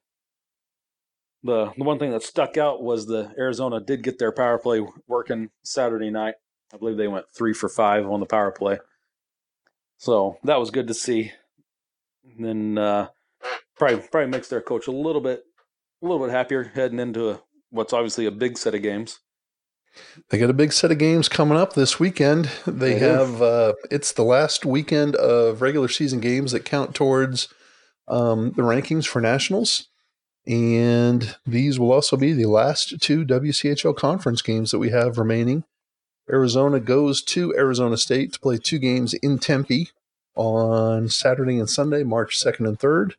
[1.43, 4.81] The the one thing that stuck out was the Arizona did get their power play
[5.07, 6.35] working Saturday night.
[6.73, 8.79] I believe they went three for five on the power play,
[9.97, 11.31] so that was good to see.
[12.23, 13.07] And then uh,
[13.75, 15.43] probably probably makes their coach a little bit
[16.01, 19.19] a little bit happier heading into a, what's obviously a big set of games.
[20.29, 22.49] They got a big set of games coming up this weekend.
[22.65, 27.53] They They have uh, it's the last weekend of regular season games that count towards
[28.07, 29.89] um, the rankings for nationals,
[30.45, 35.63] and these will also be the last two WCHL conference games that we have remaining.
[36.29, 39.89] Arizona goes to Arizona State to play two games in Tempe
[40.35, 43.15] on Saturday and Sunday, March second and third.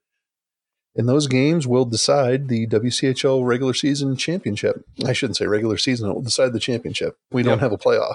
[0.97, 4.85] And those games will decide the WCHL regular season championship.
[5.05, 7.17] I shouldn't say regular season, it will decide the championship.
[7.33, 8.15] We don't have a playoff.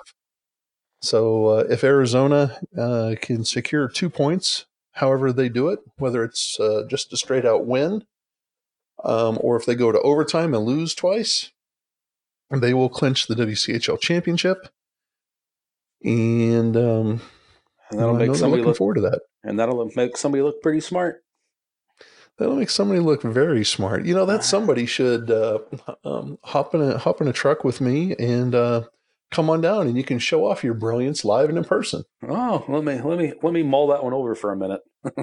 [1.01, 6.59] So uh, if Arizona uh, can secure two points, however they do it, whether it's
[6.59, 8.05] uh, just a straight out win
[9.03, 11.51] um, or if they go to overtime and lose twice,
[12.51, 14.67] they will clinch the WCHL championship.
[16.03, 17.21] And um,
[17.91, 19.21] And that'll make somebody look forward to that.
[19.43, 21.23] and that'll make somebody look pretty smart.
[22.37, 24.05] That'll make somebody look very smart.
[24.05, 25.59] You know, that somebody should uh,
[26.05, 28.83] um, hop in a hop in a truck with me and uh,
[29.31, 32.03] come on down, and you can show off your brilliance live and in person.
[32.27, 34.81] Oh, let me let me let me mull that one over for a minute.
[35.03, 35.13] that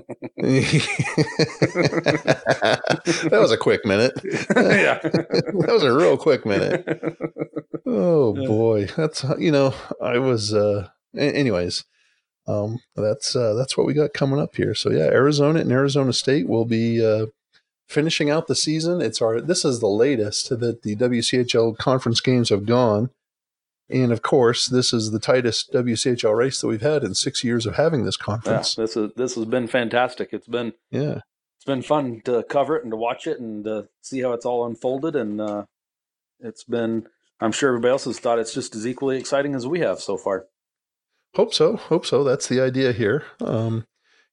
[3.32, 4.12] was a quick minute.
[4.24, 4.98] yeah.
[5.02, 6.84] that was a real quick minute.
[7.84, 10.54] Oh boy, that's you know, I was.
[10.54, 11.84] Uh, anyways,
[12.46, 14.74] um, that's uh, that's what we got coming up here.
[14.74, 17.26] So yeah, Arizona and Arizona State will be uh,
[17.88, 19.00] finishing out the season.
[19.00, 23.10] It's our this is the latest that the WCHL conference games have gone,
[23.88, 27.66] and of course, this is the tightest WCHL race that we've had in six years
[27.66, 28.74] of having this Yeah, conference.
[28.74, 30.30] this is this has been fantastic.
[30.32, 31.20] It's been Yeah,
[31.56, 34.46] it's been fun to cover it and to watch it and to see how it's
[34.46, 35.64] all unfolded and uh,
[36.40, 37.06] it's been.
[37.40, 40.16] I'm sure everybody else has thought it's just as equally exciting as we have so
[40.16, 40.46] far.
[41.34, 41.76] Hope so.
[41.76, 42.24] Hope so.
[42.24, 43.24] That's the idea here.
[43.42, 43.84] Um,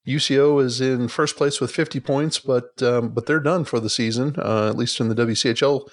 [0.08, 3.90] UCO is in first place with 50 points, but um, but they're done for the
[3.90, 5.88] season, uh, at least in the WCHL.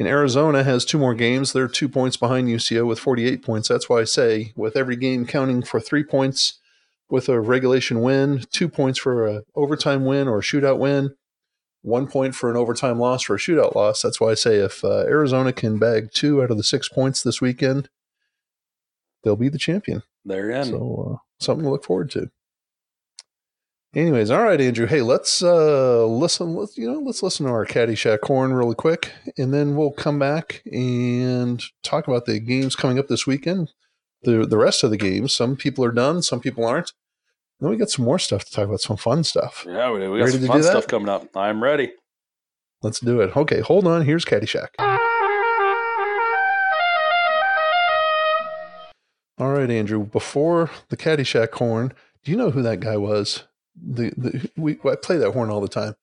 [0.00, 1.52] In Arizona has two more games.
[1.52, 3.68] They're two points behind UCO with 48 points.
[3.68, 6.58] That's why I say with every game counting for three points
[7.10, 11.10] with a regulation win, two points for a overtime win or a shootout win,
[11.82, 14.00] one point for an overtime loss or a shootout loss.
[14.00, 17.22] That's why I say if uh, Arizona can bag two out of the six points
[17.22, 17.90] this weekend,
[19.22, 20.02] they'll be the champion.
[20.24, 20.64] They're in.
[20.64, 22.30] So uh, something to look forward to.
[23.92, 24.86] Anyways, all right, Andrew.
[24.86, 26.54] Hey, let's uh, listen.
[26.54, 30.16] Let's you know, let's listen to our Caddyshack horn really quick, and then we'll come
[30.16, 33.72] back and talk about the games coming up this weekend.
[34.22, 35.34] The the rest of the games.
[35.34, 36.22] Some people are done.
[36.22, 36.92] Some people aren't.
[37.58, 38.80] Then we got some more stuff to talk about.
[38.80, 39.64] Some fun stuff.
[39.66, 40.12] Yeah, we do.
[40.12, 41.26] We got some fun stuff coming up.
[41.36, 41.92] I'm ready.
[42.82, 43.36] Let's do it.
[43.36, 44.04] Okay, hold on.
[44.04, 44.68] Here's Caddyshack.
[49.36, 50.04] All right, Andrew.
[50.04, 53.48] Before the Caddyshack horn, do you know who that guy was?
[53.82, 55.96] The, the we I play that horn all the time.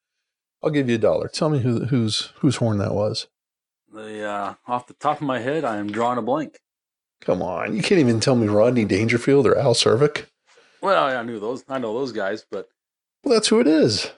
[0.63, 1.27] I'll give you a dollar.
[1.27, 3.27] Tell me who whose whose horn that was.
[3.93, 6.59] The uh, off the top of my head, I am drawing a blank.
[7.21, 10.25] Come on, you can't even tell me Rodney Dangerfield or Al Czervik.
[10.81, 11.63] Well, I knew those.
[11.67, 12.69] I know those guys, but
[13.23, 14.11] well, that's who it is.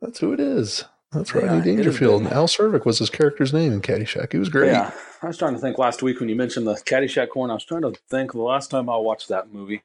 [0.00, 0.84] That's who it is.
[1.12, 2.26] That's Rodney yeah, Dangerfield.
[2.28, 4.32] Al Czervik was his character's name in Caddyshack.
[4.32, 4.72] He was great.
[4.72, 7.50] Yeah, I was trying to think last week when you mentioned the Caddyshack horn.
[7.50, 9.82] I was trying to think the last time I watched that movie.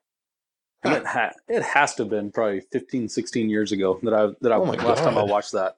[0.83, 4.27] And it, ha- it has to have been probably 15, 16 years ago that I
[4.41, 4.97] that I oh last God.
[4.97, 5.77] time I watched that.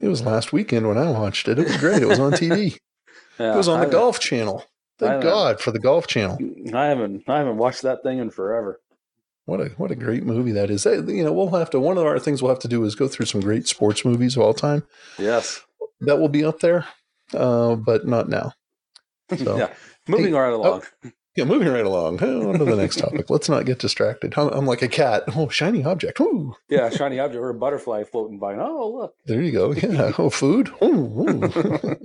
[0.00, 1.58] It was last weekend when I watched it.
[1.58, 2.02] It was great.
[2.02, 2.78] It was on TV.
[3.38, 4.64] yeah, it was on the Golf Channel.
[4.98, 6.38] Thank God for the Golf Channel.
[6.74, 8.80] I haven't I haven't watched that thing in forever.
[9.46, 10.84] What a what a great movie that is.
[10.84, 12.94] That, you know, we'll have to one of our things we'll have to do is
[12.94, 14.84] go through some great sports movies of all time.
[15.18, 15.60] Yes.
[16.00, 16.86] That will be up there.
[17.32, 18.52] Uh, but not now.
[19.38, 19.72] So, yeah.
[20.06, 20.82] Moving hey, right along.
[21.04, 22.22] Oh, yeah, moving right along.
[22.22, 23.28] on to the next topic.
[23.28, 24.34] Let's not get distracted.
[24.36, 25.24] I'm, I'm, like a cat.
[25.34, 26.20] Oh, shiny object.
[26.20, 26.54] Woo.
[26.68, 28.54] Yeah, shiny object or a butterfly floating by.
[28.54, 29.14] Oh, look.
[29.26, 29.72] There you go.
[29.72, 30.12] Yeah.
[30.16, 30.70] Oh, food.
[30.82, 31.96] Ooh, ooh.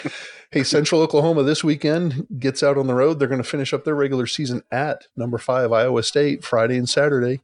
[0.50, 3.18] hey, Central Oklahoma this weekend gets out on the road.
[3.18, 6.88] They're going to finish up their regular season at number five Iowa State Friday and
[6.88, 7.42] Saturday.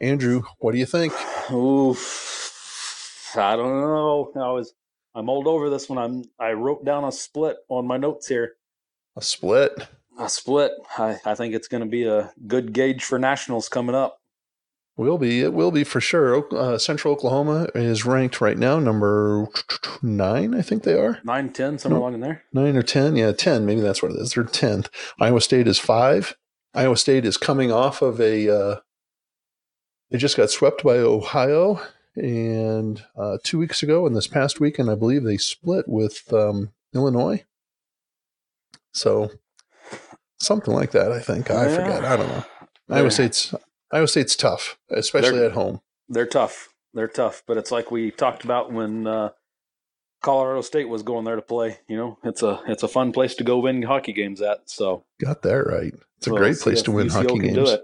[0.00, 1.12] Andrew, what do you think?
[1.50, 3.32] Oof.
[3.36, 4.32] I don't know.
[4.36, 4.74] I was
[5.14, 5.98] I'm old over this one.
[5.98, 8.54] I'm I wrote down a split on my notes here.
[9.16, 9.72] A split
[10.18, 10.72] a split.
[10.98, 14.18] I, I think it's going to be a good gauge for nationals coming up.
[14.96, 15.40] Will be.
[15.40, 16.46] It will be for sure.
[16.54, 19.46] Uh, Central Oklahoma is ranked right now number
[20.02, 20.54] nine.
[20.54, 22.44] I think they are nine, ten, somewhere no, along in there.
[22.52, 23.16] Nine or ten.
[23.16, 23.64] Yeah, ten.
[23.64, 24.32] Maybe that's what it is.
[24.32, 24.90] They're tenth.
[25.18, 26.36] Iowa State is five.
[26.74, 28.48] Iowa State is coming off of a.
[28.48, 28.76] Uh,
[30.10, 31.80] they just got swept by Ohio,
[32.14, 36.72] and uh, two weeks ago, and this past weekend, I believe they split with um,
[36.94, 37.44] Illinois.
[38.92, 39.30] So
[40.42, 41.12] something like that.
[41.12, 41.76] I think I yeah.
[41.76, 42.04] forget.
[42.04, 42.44] I don't know.
[42.90, 43.54] Iowa State's
[43.90, 45.80] Iowa State's tough, especially they're, at home.
[46.08, 46.68] They're tough.
[46.94, 49.30] They're tough, but it's like we talked about when uh,
[50.22, 51.78] Colorado State was going there to play.
[51.88, 54.68] You know, it's a it's a fun place to go win hockey games at.
[54.68, 55.94] So got that right.
[56.18, 57.76] It's so a great place to win UCO hockey games.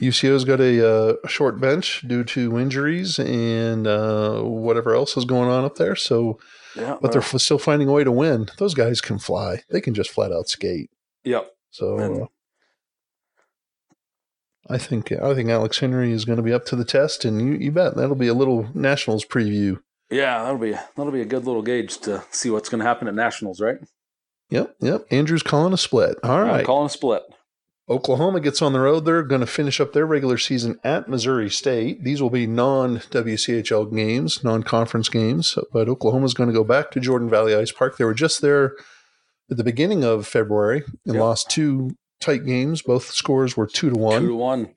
[0.00, 5.24] UCO's got a, uh, a, short bench due to injuries and uh, whatever else is
[5.24, 5.94] going on up there.
[5.94, 6.40] So,
[6.74, 8.48] yeah, but they're still finding a way to win.
[8.58, 9.62] Those guys can fly.
[9.70, 10.90] They can just flat out skate.
[11.24, 11.50] Yep.
[11.70, 12.26] So uh,
[14.68, 17.40] I think I think Alex Henry is going to be up to the test, and
[17.40, 19.80] you, you bet that'll be a little Nationals preview.
[20.10, 23.08] Yeah, that'll be that'll be a good little gauge to see what's going to happen
[23.08, 23.78] at Nationals, right?
[24.50, 25.06] Yep, yep.
[25.10, 26.16] Andrew's calling a split.
[26.22, 27.22] All right, I'm calling a split.
[27.88, 29.04] Oklahoma gets on the road.
[29.04, 32.02] They're going to finish up their regular season at Missouri State.
[32.02, 36.90] These will be non WCHL games, non conference games, but Oklahoma's going to go back
[36.92, 37.98] to Jordan Valley Ice Park.
[37.98, 38.74] They were just there
[39.50, 41.22] at the beginning of February and yep.
[41.22, 42.82] lost two tight games.
[42.82, 44.22] Both scores were two to one.
[44.22, 44.74] Two to one.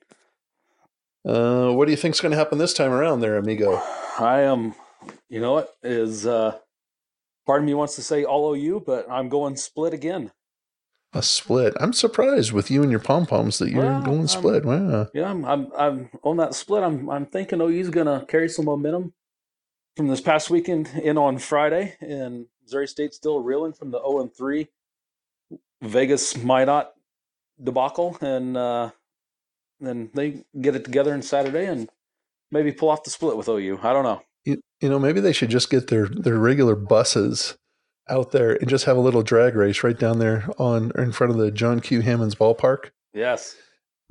[1.25, 3.81] Uh, what do you think's going to happen this time around, there, amigo?
[4.19, 4.75] I am.
[5.29, 6.25] You know what is?
[6.25, 6.57] Uh,
[7.45, 10.31] part of me wants to say all OU, but I'm going split again.
[11.13, 11.73] A split.
[11.79, 14.65] I'm surprised with you and your pom poms that you're well, going I'm, split.
[14.65, 15.07] Wow.
[15.13, 15.71] Yeah, I'm, I'm.
[15.77, 16.83] I'm on that split.
[16.83, 17.09] I'm.
[17.09, 19.13] I'm thinking OU's going to carry some momentum
[19.95, 24.19] from this past weekend in on Friday, and Missouri State still reeling from the 0
[24.19, 24.67] and 3
[25.81, 26.93] Vegas Minot
[27.63, 28.91] debacle, and uh,
[29.79, 31.89] then they get it together on Saturday and
[32.51, 33.79] maybe pull off the split with OU.
[33.81, 34.21] I don't know.
[34.43, 37.55] You, you know, maybe they should just get their their regular buses
[38.09, 41.31] out there and just have a little drag race right down there on in front
[41.31, 42.01] of the John Q.
[42.01, 42.89] Hammons ballpark.
[43.13, 43.55] Yes.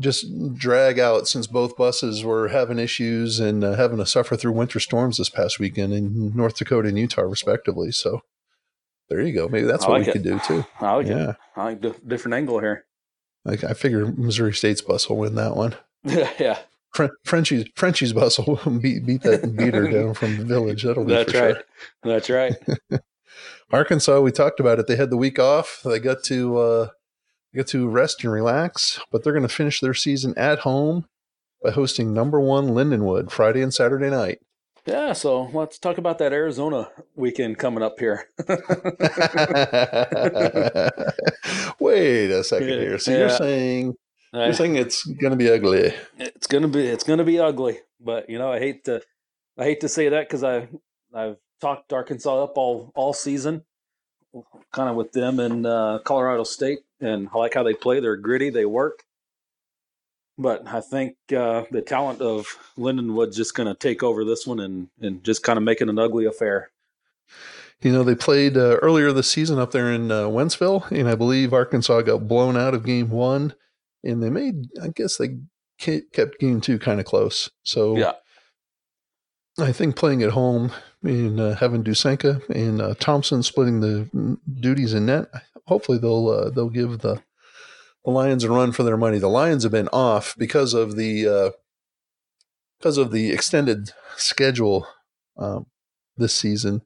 [0.01, 4.53] Just drag out since both buses were having issues and uh, having to suffer through
[4.53, 7.93] winter storms this past weekend in North Dakota and Utah, respectively.
[7.93, 8.23] So
[9.09, 9.49] There you go.
[9.49, 10.13] Maybe that's I what like we it.
[10.15, 10.65] could do too.
[10.81, 11.31] I like Yeah.
[11.31, 11.37] it.
[11.57, 12.85] I like the different angle here.
[13.45, 15.77] Like I figure Missouri State's bus will win that one.
[16.05, 16.59] yeah,
[16.93, 20.83] Fren- Frenchie's Frenchie's bus will beat beat that beater down from the village.
[20.83, 21.55] That'll be that's right.
[21.57, 21.65] sure.
[22.03, 22.57] That's right.
[23.73, 24.87] Arkansas, we talked about it.
[24.87, 25.81] They had the week off.
[25.85, 26.89] They got to uh,
[27.55, 31.07] get to rest and relax, but they're going to finish their season at home
[31.63, 34.39] by hosting number one Lindenwood Friday and Saturday night.
[34.87, 38.29] Yeah, so let's talk about that Arizona weekend coming up here.
[41.81, 42.97] Wait a second here.
[43.01, 43.97] So you're saying
[44.33, 45.93] you're saying it's going to be ugly?
[46.19, 49.03] it's gonna be it's gonna be ugly, but you know I hate to
[49.59, 50.69] I hate to say that because I
[51.13, 53.65] I've talked Arkansas up all all season,
[54.73, 57.99] kind of with them and uh, Colorado State, and I like how they play.
[57.99, 59.03] They're gritty, they work.
[60.39, 62.47] But I think uh, the talent of
[62.77, 65.89] Lindenwood's just going to take over this one and, and just kind of make it
[65.89, 66.71] an ugly affair.
[67.81, 71.15] You know, they played uh, earlier this season up there in uh, Wentzville, and I
[71.15, 73.55] believe Arkansas got blown out of game one,
[74.03, 75.39] and they made, I guess they
[75.79, 77.51] kept game two kind of close.
[77.63, 78.13] So Yeah.
[79.59, 80.73] I think playing at home
[81.03, 85.29] and uh, having Dusenka and uh, Thompson splitting the mm, duties in net,
[85.67, 87.23] hopefully they'll uh, they'll give the
[88.07, 89.19] the Lions a run for their money.
[89.19, 91.51] The Lions have been off because of the uh,
[92.79, 94.87] because of the extended schedule
[95.37, 95.67] um,
[96.17, 96.83] this season.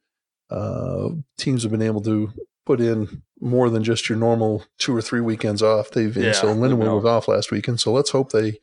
[0.51, 2.33] Uh, teams have been able to
[2.65, 5.91] put in more than just your normal two or three weekends off.
[5.91, 8.59] They've and so Yeah, Lindenwood was off last weekend, so let's hope they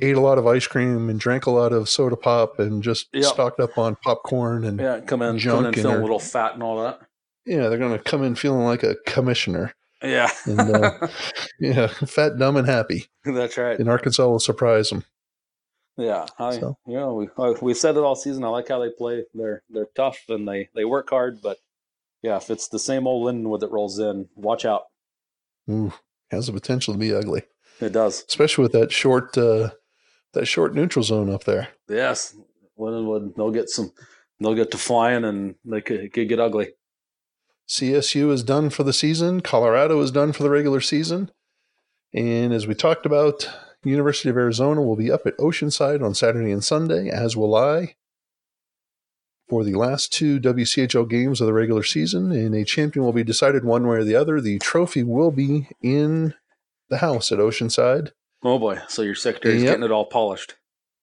[0.00, 3.08] ate a lot of ice cream and drank a lot of soda pop and just
[3.12, 3.24] Yep.
[3.24, 6.02] stocked up on popcorn and yeah, Yeah, come in, Junk come in in feeling a
[6.02, 7.00] little fat and all that.
[7.46, 9.74] Yeah, they're going to come in feeling like a commissioner.
[10.02, 11.08] Yeah, And, uh,
[11.60, 13.06] Yeah, fat, dumb, and happy.
[13.24, 13.78] that's right.
[13.78, 15.04] And Arkansas will surprise them.
[15.96, 16.76] Yeah, I, So.
[16.86, 18.44] you know, we uh, we said it all season.
[18.44, 19.24] I like how they play.
[19.34, 21.40] They're they're tough and they they work hard.
[21.42, 21.58] But
[22.22, 24.82] yeah, if it's the same old Lindenwood that rolls in, watch out.
[25.68, 25.92] Ooh,
[26.30, 27.42] has the potential to be ugly,
[27.80, 28.24] It does.
[28.28, 29.70] especially with that short uh,
[30.34, 31.66] that short neutral zone up there.
[31.88, 32.36] Yes,
[32.78, 33.34] Lindenwood.
[33.34, 33.90] They'll get some.
[34.38, 36.68] They'll get to flying and they could, it could get ugly.
[37.68, 39.40] CSU is done for the season.
[39.40, 41.30] Colorado is done for the regular season.
[42.14, 43.48] And as we talked about,
[43.84, 47.94] University of Arizona will be up at Oceanside on Saturday and Sunday, as will I,
[49.48, 52.32] for the last two WCHL games of the regular season.
[52.32, 54.40] And a champion will be decided one way or the other.
[54.40, 56.34] The trophy will be in
[56.88, 58.12] the house at Oceanside.
[58.42, 58.80] Oh boy!
[58.88, 59.70] So your secretary's Yep.
[59.72, 60.54] getting it all polished.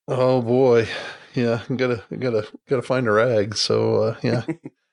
[0.07, 0.87] Oh boy,
[1.33, 3.55] yeah, gotta gotta gotta find a rag.
[3.57, 4.43] So uh, yeah,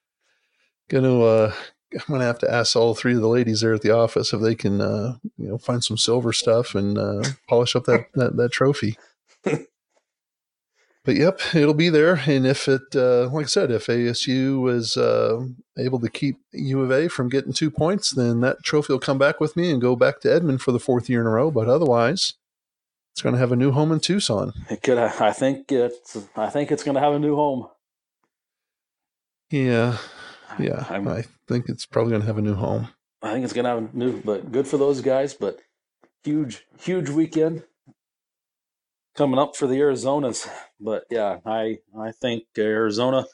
[0.92, 1.54] gonna uh,
[1.94, 4.40] I'm gonna have to ask all three of the ladies there at the office if
[4.40, 8.36] they can uh, you know find some silver stuff and uh, polish up that that,
[8.36, 8.96] that trophy.
[9.44, 12.22] but yep, it'll be there.
[12.26, 16.82] And if it, uh, like I said, if ASU was uh, able to keep U
[16.82, 19.80] of A from getting two points, then that trophy will come back with me and
[19.80, 21.50] go back to Edmond for the fourth year in a row.
[21.50, 22.34] But otherwise,
[23.12, 24.52] it's going to have a new home in Tucson.
[24.70, 24.98] It could.
[24.98, 26.16] I think it's.
[26.36, 27.68] I think it's going to have a new home.
[29.50, 29.98] Yeah,
[30.58, 30.86] yeah.
[30.88, 32.88] I'm, I think it's probably going to have a new home.
[33.22, 34.20] I think it's going to have a new.
[34.20, 35.34] But good for those guys.
[35.34, 35.60] But
[36.24, 37.64] huge, huge weekend
[39.16, 40.48] coming up for the Arizonas.
[40.80, 43.24] But yeah, I I think Arizona.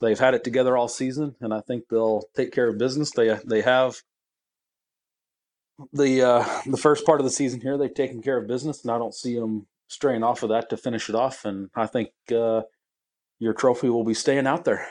[0.00, 3.12] They've had it together all season, and I think they'll take care of business.
[3.12, 4.02] They they have
[5.92, 7.78] the uh, the first part of the season here.
[7.78, 10.76] They've taken care of business, and I don't see them straying off of that to
[10.76, 11.44] finish it off.
[11.44, 12.62] And I think uh,
[13.38, 14.86] your trophy will be staying out there.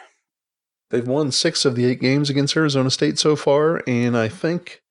[0.94, 4.84] They've won six of the eight games against Arizona State so far, and I think,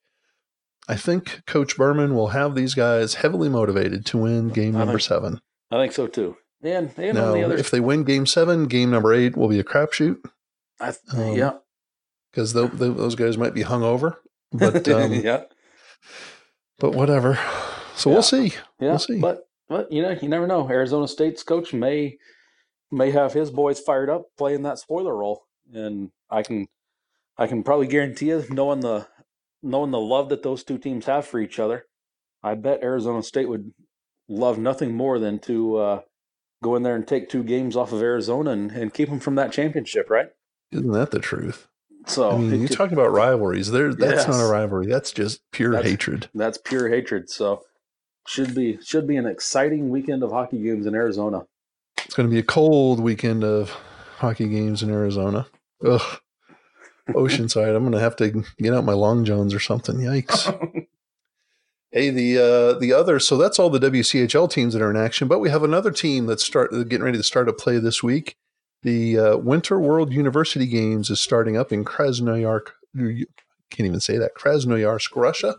[0.89, 4.95] I think Coach Berman will have these guys heavily motivated to win game I number
[4.95, 5.41] think- seven.
[5.71, 6.37] I think so too.
[6.65, 9.49] And and now, on the other, if they win game seven, game number eight will
[9.49, 10.19] be a crapshoot
[10.81, 11.53] I, um, yeah,
[12.33, 14.17] because those guys might be hungover.
[14.53, 15.45] But um, yeah,
[16.79, 17.39] but whatever.
[17.95, 18.15] So Yeah.
[18.15, 18.47] we'll see.
[18.81, 18.91] yeah.
[18.91, 19.21] we'll see.
[19.21, 20.69] But but you know, you never know.
[20.69, 22.19] Arizona State's coach may
[22.91, 26.67] may have his boys fired up playing that spoiler role, and I can
[27.39, 29.07] I can probably guarantee you, knowing the
[29.63, 31.87] knowing the love that those two teams have for each other,
[32.43, 33.73] I bet Arizona State would
[34.29, 36.01] love nothing more than to uh,
[36.63, 39.35] go in there and take two games off of Arizona and, and keep them from
[39.37, 40.29] that championship, right?
[40.71, 41.69] Isn't that the truth?
[42.07, 43.71] So I mean, you could- talk about rivalries.
[43.71, 44.87] There, that's not a rivalry.
[44.87, 46.29] That's just pure That's- hatred.
[46.35, 47.31] That's pure hatred.
[47.31, 47.63] So
[48.27, 51.47] should be should be an exciting weekend of hockey games in Arizona.
[52.05, 53.71] It's going to be a cold weekend of
[54.19, 55.47] hockey games in Arizona.
[55.87, 56.21] Ugh.
[57.09, 57.75] Oceanside.
[57.75, 59.97] I'm going to have to get out my long johns or something.
[59.97, 60.47] Yikes.
[61.91, 63.19] hey, the uh, the other.
[63.19, 65.29] So that's all the WCHL teams that are in action.
[65.29, 68.37] But we have another team that's start getting ready to start a play this week.
[68.83, 74.35] The uh, Winter World University Games is starting up in Krasnoyarsk, can't even say that
[74.35, 75.57] Krasnoyarsk, Russia.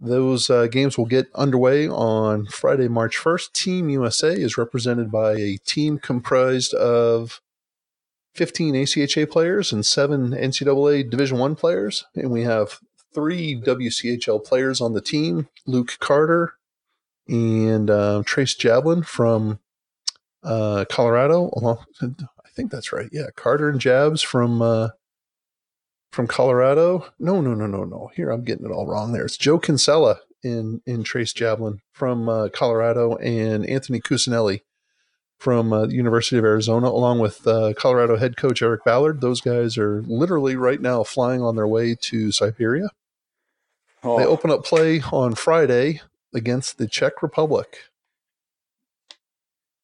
[0.00, 3.52] Those uh, games will get underway on Friday, March 1st.
[3.52, 7.40] Team USA is represented by a team comprised of
[8.34, 12.80] 15 ACHA players and seven NCAA Division One players, and we have
[13.14, 16.54] three WCHL players on the team: Luke Carter
[17.28, 19.60] and uh, Trace Jablin from
[20.42, 21.50] uh, Colorado.
[22.02, 23.08] I think that's right.
[23.12, 24.88] Yeah, Carter and Jabs from uh,
[26.12, 27.06] from Colorado.
[27.18, 28.10] No, no, no, no, no.
[28.14, 29.12] Here I'm getting it all wrong.
[29.12, 34.60] There, it's Joe Kinsella in in Trace Jablin from uh, Colorado and Anthony Cusinelli
[35.38, 39.20] from uh, the University of Arizona, along with uh, Colorado head coach Eric Ballard.
[39.20, 42.88] Those guys are literally right now flying on their way to Siberia.
[44.02, 44.18] Oh.
[44.18, 46.00] They open up play on Friday
[46.34, 47.78] against the Czech Republic.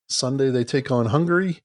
[0.08, 1.60] Sunday they take on Hungary.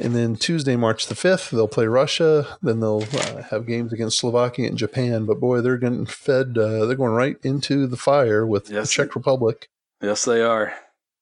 [0.00, 2.46] And then Tuesday, March the 5th, they'll play Russia.
[2.62, 5.26] Then they'll uh, have games against Slovakia and Japan.
[5.26, 6.56] But boy, they're getting fed.
[6.56, 8.88] Uh, they're going right into the fire with yes.
[8.88, 9.68] the Czech Republic.
[10.00, 10.72] Yes, they are.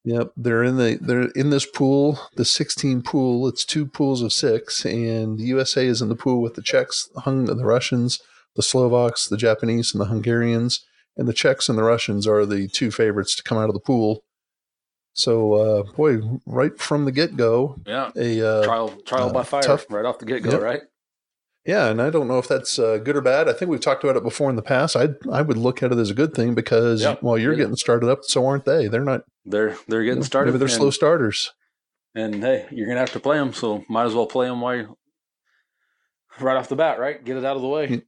[0.05, 3.47] Yep, they're in the they're in this pool, the 16 pool.
[3.47, 7.09] It's two pools of six, and the USA is in the pool with the Czechs,
[7.15, 8.19] the, Hung, the Russians,
[8.57, 10.85] the Slovaks, the Japanese, and the Hungarians.
[11.17, 13.81] And the Czechs and the Russians are the two favorites to come out of the
[13.81, 14.25] pool.
[15.13, 19.43] So, uh, boy, right from the get go, yeah, a uh, trial trial uh, by
[19.43, 20.61] fire, tough, right off the get go, yep.
[20.63, 20.81] right?
[21.67, 23.49] Yeah, and I don't know if that's uh, good or bad.
[23.49, 24.97] I think we've talked about it before in the past.
[24.97, 27.59] I I would look at it as a good thing because while you're yeah.
[27.59, 28.89] getting started up, so aren't they?
[28.89, 29.23] They're not.
[29.45, 30.53] They're they're getting started.
[30.53, 31.53] Maybe they're and, slow starters.
[32.15, 34.77] And hey, you're gonna have to play them, so might as well play them while
[34.77, 34.97] you
[36.41, 37.23] right off the bat, right?
[37.23, 38.03] Get it out of the way.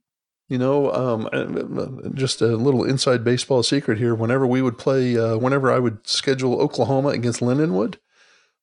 [0.49, 4.13] You know, um, uh, just a little inside baseball secret here.
[4.13, 7.95] Whenever we would play, uh, whenever I would schedule Oklahoma against Lindenwood,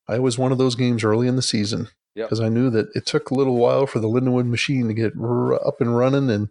[0.07, 2.47] I was one of those games early in the season because yep.
[2.47, 5.55] I knew that it took a little while for the Lindenwood machine to get r-
[5.55, 6.49] up and running and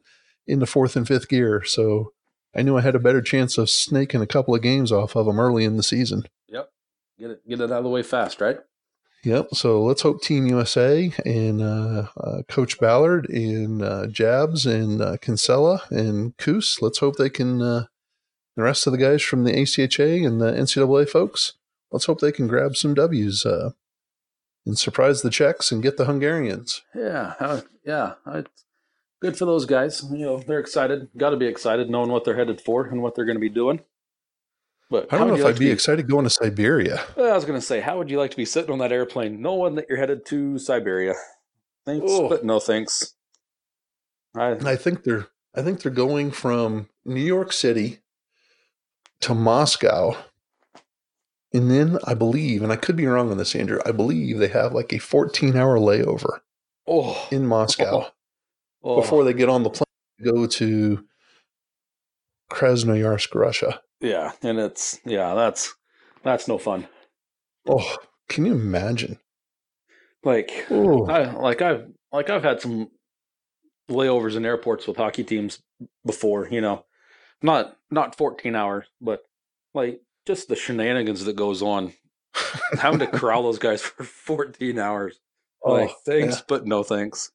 [0.47, 1.63] into fourth and fifth gear.
[1.63, 2.13] So
[2.55, 5.25] I knew I had a better chance of snaking a couple of games off of
[5.25, 6.23] them early in the season.
[6.47, 6.69] Yep,
[7.19, 8.57] get it get it out of the way fast, right?
[9.23, 9.49] Yep.
[9.53, 15.17] So let's hope Team USA and uh, uh, Coach Ballard and uh, Jabs and uh,
[15.17, 17.85] Kinsella and Coos, let's hope they can, uh,
[18.55, 21.53] the rest of the guys from the ACHA and the NCAA folks,
[21.91, 23.71] let's hope they can grab some W's uh,
[24.69, 26.83] and surprise the Czechs and get the Hungarians.
[26.95, 27.33] Yeah.
[27.39, 28.13] Uh, yeah.
[29.19, 30.03] good for those guys.
[30.11, 31.09] You know, they're excited.
[31.17, 33.49] Got to be excited knowing what they're headed for and what they're going to be
[33.49, 33.81] doing.
[34.91, 37.03] But I don't know if like I'd be, be, excited going to Siberia.
[37.15, 38.91] Well, I was going to say, how would you like to be sitting on that
[38.91, 41.13] airplane knowing that you're headed to Siberia?
[41.85, 42.29] Thanks, oh.
[42.29, 43.13] but no thanks.
[44.35, 47.99] I, I think they're I think they're going from New York City
[49.21, 50.15] to Moscow.
[51.53, 54.49] And then I believe, and I could be wrong on this, Andrew, I believe they
[54.49, 56.39] have like a 14 hour layover
[56.87, 57.27] oh.
[57.31, 58.11] in Moscow oh.
[58.83, 59.01] Oh.
[59.01, 59.85] before they get on the plane
[60.19, 61.05] to go to
[62.51, 63.81] Krasnoyarsk, Russia.
[63.99, 65.75] Yeah, and it's yeah, that's
[66.23, 66.87] that's no fun.
[67.67, 67.97] Oh,
[68.29, 69.19] can you imagine?
[70.23, 71.05] Like, oh.
[71.07, 72.89] I like I've like I've had some
[73.89, 75.59] layovers in airports with hockey teams
[76.05, 76.47] before.
[76.49, 76.85] You know,
[77.41, 79.21] not not fourteen hours, but
[79.73, 81.91] like just the shenanigans that goes on,
[82.79, 85.19] having to corral those guys for fourteen hours.
[85.63, 86.43] Oh, like, thanks, yeah.
[86.47, 87.31] but no thanks.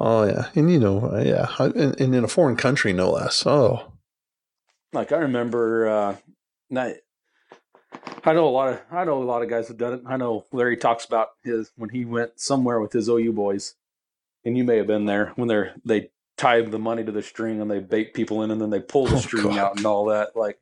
[0.00, 3.46] Oh yeah, and you know, uh, yeah, and, and in a foreign country, no less.
[3.46, 3.92] Oh,
[4.92, 6.16] like I remember, uh,
[6.76, 6.96] I,
[8.24, 10.02] I know a lot of I know a lot of guys have done it.
[10.04, 13.76] I know Larry talks about his when he went somewhere with his OU boys,
[14.44, 17.60] and you may have been there when they're they tie the money to the string
[17.60, 19.58] and they bait people in and then they pull the oh, string God.
[19.58, 20.34] out and all that.
[20.34, 20.58] Like,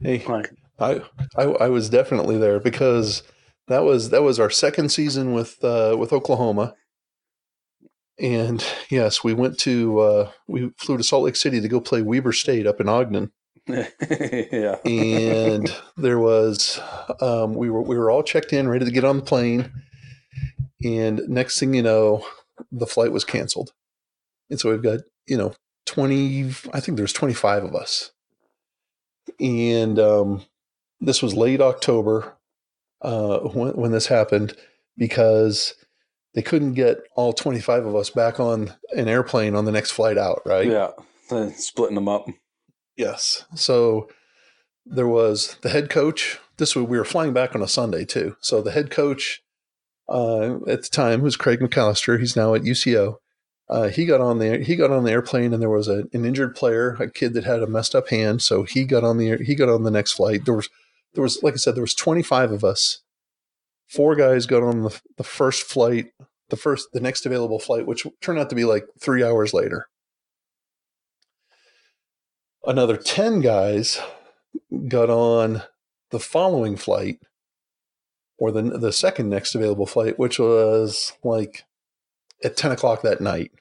[0.00, 1.02] hey, like, I,
[1.36, 3.22] I I was definitely there because
[3.68, 6.74] that was that was our second season with uh, with Oklahoma.
[8.20, 12.02] And yes, we went to uh, we flew to Salt Lake City to go play
[12.02, 13.30] Weber State up in Ogden
[13.68, 14.76] yeah.
[14.86, 16.80] and there was
[17.20, 19.70] um, we were we were all checked in, ready to get on the plane,
[20.82, 22.24] and next thing you know,
[22.72, 23.72] the flight was canceled,
[24.48, 26.48] and so we've got you know twenty.
[26.72, 28.10] I think there's twenty five of us,
[29.40, 30.42] and um,
[31.00, 32.36] this was late October
[33.02, 34.54] uh, when when this happened
[34.96, 35.74] because
[36.34, 40.18] they couldn't get all 25 of us back on an airplane on the next flight
[40.18, 40.66] out, right?
[40.66, 40.90] Yeah,
[41.56, 42.28] splitting them up.
[42.96, 43.44] Yes.
[43.54, 44.08] So
[44.84, 46.38] there was the head coach.
[46.56, 48.36] This was, we were flying back on a Sunday too.
[48.40, 49.42] So the head coach
[50.08, 52.18] uh, at the time was Craig McAllister.
[52.18, 53.16] He's now at UCO.
[53.70, 56.24] Uh, he got on the he got on the airplane, and there was a, an
[56.24, 58.40] injured player, a kid that had a messed up hand.
[58.40, 60.44] So he got on the he got on the next flight.
[60.44, 60.68] There was
[61.14, 63.00] there was like I said, there was twenty five of us.
[63.86, 66.12] Four guys got on the, the first flight
[66.48, 69.88] the first, the next available flight, which turned out to be like three hours later.
[72.64, 74.00] Another 10 guys
[74.88, 75.62] got on
[76.10, 77.20] the following flight
[78.38, 81.64] or the, the second next available flight, which was like
[82.44, 83.52] at 10 o'clock that night.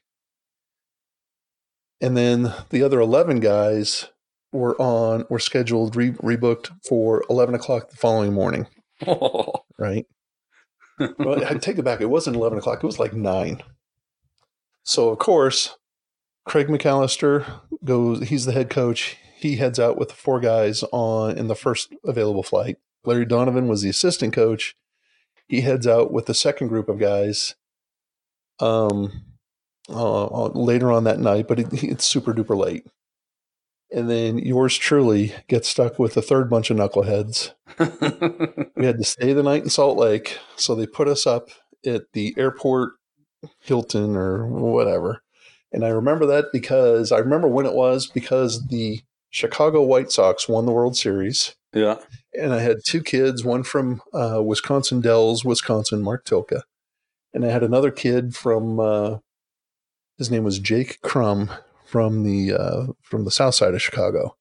[1.99, 4.07] And then the other 11 guys
[4.51, 8.67] were on, were scheduled, re, rebooked for 11 o'clock the following morning.
[9.79, 10.05] right?
[11.19, 12.01] well, I take it back.
[12.01, 12.83] It wasn't 11 o'clock.
[12.83, 13.63] It was like 9.
[14.83, 15.75] So, of course,
[16.45, 17.45] Craig McAllister
[17.83, 19.17] goes, he's the head coach.
[19.35, 22.77] He heads out with the four guys on in the first available flight.
[23.05, 24.75] Larry Donovan was the assistant coach.
[25.47, 27.55] He heads out with the second group of guys
[28.59, 29.23] um,
[29.89, 32.85] uh, uh later on that night, but it, it's super duper late.
[33.89, 37.53] And then yours truly gets stuck with a third bunch of knuckleheads.
[38.75, 41.49] we had to stay the night in Salt Lake, so they put us up
[41.85, 42.93] at the airport
[43.61, 45.21] Hilton or whatever.
[45.71, 50.47] And I remember that because I remember when it was because the Chicago White Sox
[50.47, 51.55] won the World Series.
[51.73, 51.97] Yeah.
[52.33, 56.61] And I had two kids, one from uh, Wisconsin Dells, Wisconsin, Mark Tilka.
[57.33, 59.17] And I had another kid from, uh,
[60.17, 61.51] his name was Jake Crum
[61.85, 64.35] from the, uh, from the south side of Chicago.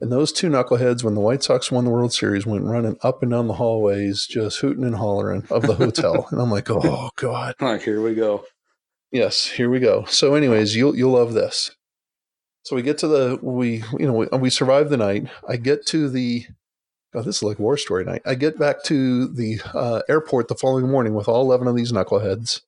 [0.00, 3.22] And those two knuckleheads, when the White Sox won the World Series, went running up
[3.22, 6.26] and down the hallways, just hooting and hollering of the hotel.
[6.30, 7.54] and I'm like, oh God.
[7.60, 8.44] Like, here we go.
[9.12, 10.04] Yes, here we go.
[10.04, 11.72] So, anyways, you'll you'll love this.
[12.62, 15.28] So we get to the we you know we, we survive the night.
[15.48, 16.46] I get to the
[17.12, 18.22] God, this is like war story night.
[18.24, 21.92] I get back to the uh, airport the following morning with all eleven of these
[21.92, 22.60] knuckleheads,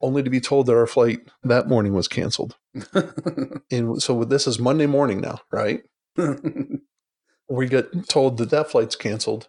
[0.00, 2.56] only to be told that our flight that morning was canceled.
[3.70, 5.82] and so this is Monday morning now, right?
[7.48, 9.48] we get told that that flight's canceled,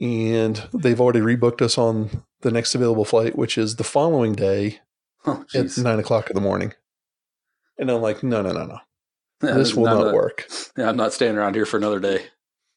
[0.00, 4.80] and they've already rebooked us on the next available flight, which is the following day
[5.26, 6.74] oh, at nine o'clock in the morning.
[7.78, 8.78] And I'm like, no, no, no, no.
[9.48, 10.46] Yeah, this will not, work.
[10.76, 12.26] Yeah, I'm not staying around here for another day.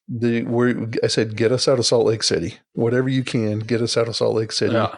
[0.08, 2.56] The I said, get us out of Salt Lake City.
[2.74, 4.74] Whatever you can, get us out of Salt Lake City.
[4.74, 4.96] Yeah.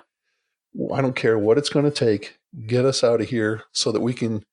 [0.94, 2.38] I don't care what it's going to take.
[2.66, 4.44] Get us out of here so that we can,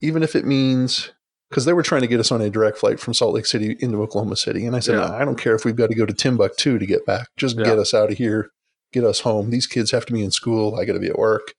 [0.00, 1.12] even if it means
[1.50, 3.76] because they were trying to get us on a direct flight from Salt Lake City
[3.80, 4.64] into Oklahoma City.
[4.64, 5.08] And I said, yeah.
[5.08, 7.28] no, I don't care if we've got to go to Timbuktu to get back.
[7.36, 7.64] Just yeah.
[7.64, 8.52] get us out of here,
[8.92, 9.50] get us home.
[9.50, 10.76] These kids have to be in school.
[10.76, 11.54] I got to be at work.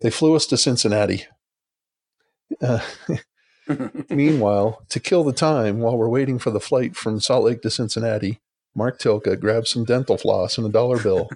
[0.00, 1.26] They flew us to Cincinnati.
[2.60, 2.80] Uh,
[4.10, 7.70] meanwhile, to kill the time while we're waiting for the flight from Salt Lake to
[7.70, 8.40] Cincinnati,
[8.74, 11.28] Mark Tilka grabs some dental floss and a dollar bill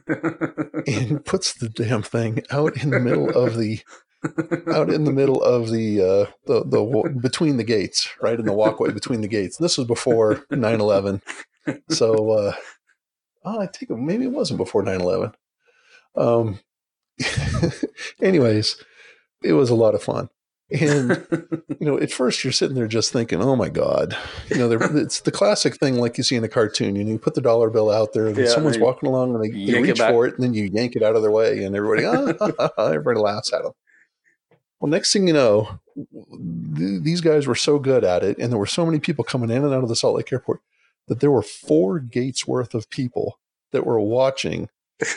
[0.86, 3.80] and puts the damn thing out in the middle of the
[4.72, 8.52] out in the middle of the uh, the the between the gates, right in the
[8.52, 9.58] walkway between the gates.
[9.58, 11.20] This was before 9/11,
[11.90, 12.54] so uh,
[13.44, 15.34] oh, I think maybe it wasn't before 9/11.
[16.16, 16.60] Um,
[18.22, 18.82] anyways,
[19.42, 20.30] it was a lot of fun.
[20.70, 21.26] And
[21.68, 24.16] you know, at first you're sitting there just thinking, "Oh my god!"
[24.48, 26.96] You know, it's the classic thing like you see in a cartoon.
[26.96, 29.44] You know, you put the dollar bill out there, and yeah, someone's walking along, and
[29.44, 31.64] they, they reach it for it, and then you yank it out of their way,
[31.64, 33.72] and everybody, ah, everybody laughs at them.
[34.80, 38.58] Well, next thing you know, th- these guys were so good at it, and there
[38.58, 40.60] were so many people coming in and out of the Salt Lake airport
[41.08, 43.38] that there were four gates worth of people
[43.72, 44.68] that were watching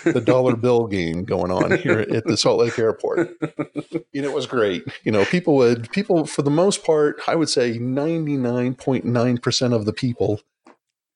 [0.04, 3.32] the dollar bill game going on here at the Salt Lake airport.
[3.42, 4.84] Know, it was great.
[5.04, 9.94] You know, people would, people, for the most part, I would say 99.9% of the
[9.94, 10.42] people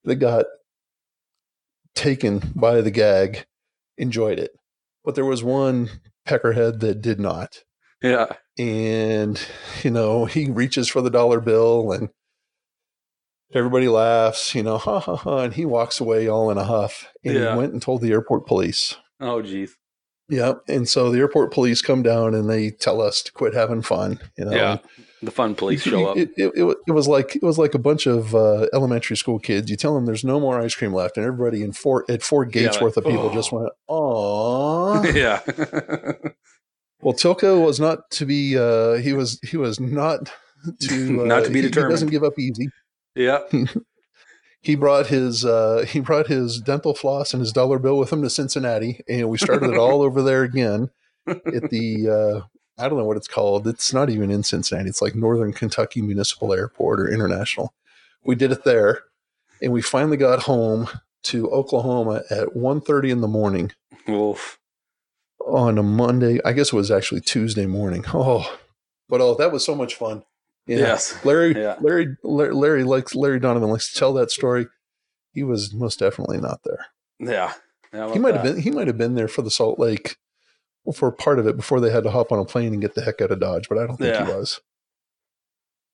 [0.03, 0.45] that got
[1.95, 3.45] taken by the gag
[3.97, 4.51] enjoyed it.
[5.03, 5.89] But there was one
[6.27, 7.63] peckerhead that did not.
[8.01, 8.27] Yeah.
[8.57, 9.41] And,
[9.83, 12.09] you know, he reaches for the dollar bill and
[13.53, 15.39] everybody laughs, you know, ha ha ha.
[15.39, 17.07] And he walks away all in a huff.
[17.23, 17.51] And yeah.
[17.51, 18.95] he went and told the airport police.
[19.19, 19.75] Oh, geez.
[20.29, 20.61] Yep.
[20.69, 24.19] And so the airport police come down and they tell us to quit having fun.
[24.37, 24.77] You know, yeah.
[25.21, 26.17] The fun police show up.
[26.17, 29.37] It, it, it, it was like it was like a bunch of uh, elementary school
[29.37, 29.69] kids.
[29.69, 32.43] You tell them there's no more ice cream left, and everybody in four at four
[32.43, 33.33] gates yeah, worth of people oh.
[33.33, 35.41] just went, "Oh, yeah."
[37.01, 38.57] Well, Tilka was not to be.
[38.57, 39.39] Uh, he was.
[39.43, 40.31] He was not
[40.81, 41.21] to.
[41.21, 41.91] Uh, not to be determined.
[41.91, 42.69] He doesn't give up easy.
[43.15, 43.39] Yeah.
[44.61, 45.45] he brought his.
[45.45, 49.29] Uh, he brought his dental floss and his dollar bill with him to Cincinnati, and
[49.29, 50.89] we started it all over there again
[51.27, 52.09] at the.
[52.09, 52.47] Uh,
[52.81, 53.67] I don't know what it's called.
[53.67, 54.89] It's not even in Cincinnati.
[54.89, 57.73] It's like Northern Kentucky Municipal Airport or International.
[58.23, 59.03] We did it there,
[59.61, 60.87] and we finally got home
[61.23, 63.71] to Oklahoma at 1.30 in the morning.
[64.09, 64.57] Oof
[65.45, 66.39] on a Monday.
[66.45, 68.05] I guess it was actually Tuesday morning.
[68.13, 68.57] Oh,
[69.09, 70.23] but oh, that was so much fun.
[70.67, 70.77] Yeah.
[70.77, 71.75] Yes, Larry, yeah.
[71.81, 74.67] Larry, Larry, Larry likes Larry Donovan likes to tell that story.
[75.33, 76.85] He was most definitely not there.
[77.19, 77.53] Yeah,
[78.13, 78.45] he might that?
[78.45, 80.17] have been he might have been there for the Salt Lake
[80.95, 83.01] for part of it before they had to hop on a plane and get the
[83.01, 84.25] heck out of Dodge, but I don't think yeah.
[84.25, 84.61] he was.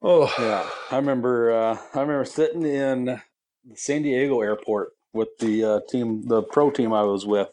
[0.01, 1.51] Oh yeah, I remember.
[1.51, 6.71] Uh, I remember sitting in the San Diego airport with the uh, team, the pro
[6.71, 7.49] team I was with,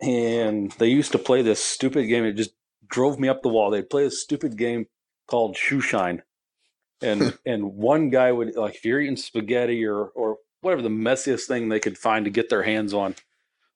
[0.00, 2.24] and they used to play this stupid game.
[2.24, 2.52] It just
[2.86, 3.70] drove me up the wall.
[3.70, 4.86] They'd play a stupid game
[5.26, 6.22] called Shoe Shine,
[7.02, 11.44] and and one guy would like if you're eating spaghetti or or whatever the messiest
[11.44, 13.14] thing they could find to get their hands on,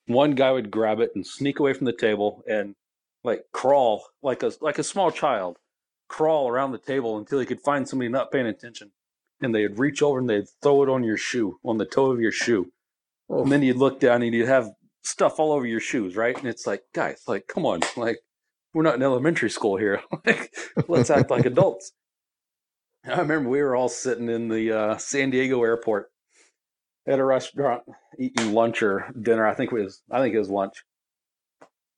[0.07, 2.74] one guy would grab it and sneak away from the table and
[3.24, 5.59] like crawl like a like a small child,
[6.09, 8.92] crawl around the table until he could find somebody not paying attention,
[9.40, 12.20] and they'd reach over and they'd throw it on your shoe, on the toe of
[12.20, 12.72] your shoe,
[13.28, 13.42] oh.
[13.42, 14.70] and then you'd look down and you'd have
[15.03, 16.36] stuff all over your shoes, right?
[16.36, 18.18] And it's like, guys, like, come on, like,
[18.75, 20.03] we're not in elementary school here.
[20.27, 20.55] like,
[20.89, 21.93] let's act like adults.
[23.05, 26.11] I remember we were all sitting in the uh, San Diego airport
[27.07, 27.83] at a restaurant
[28.19, 29.47] eating lunch or dinner.
[29.47, 30.85] I think it was I think it was lunch.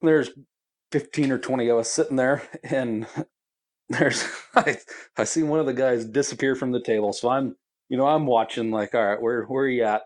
[0.03, 0.31] There's
[0.93, 3.07] fifteen or twenty of us sitting there, and
[3.89, 4.79] there's I
[5.17, 7.13] I see one of the guys disappear from the table.
[7.13, 7.57] So I'm
[7.89, 10.03] you know I'm watching like all right where where are you at?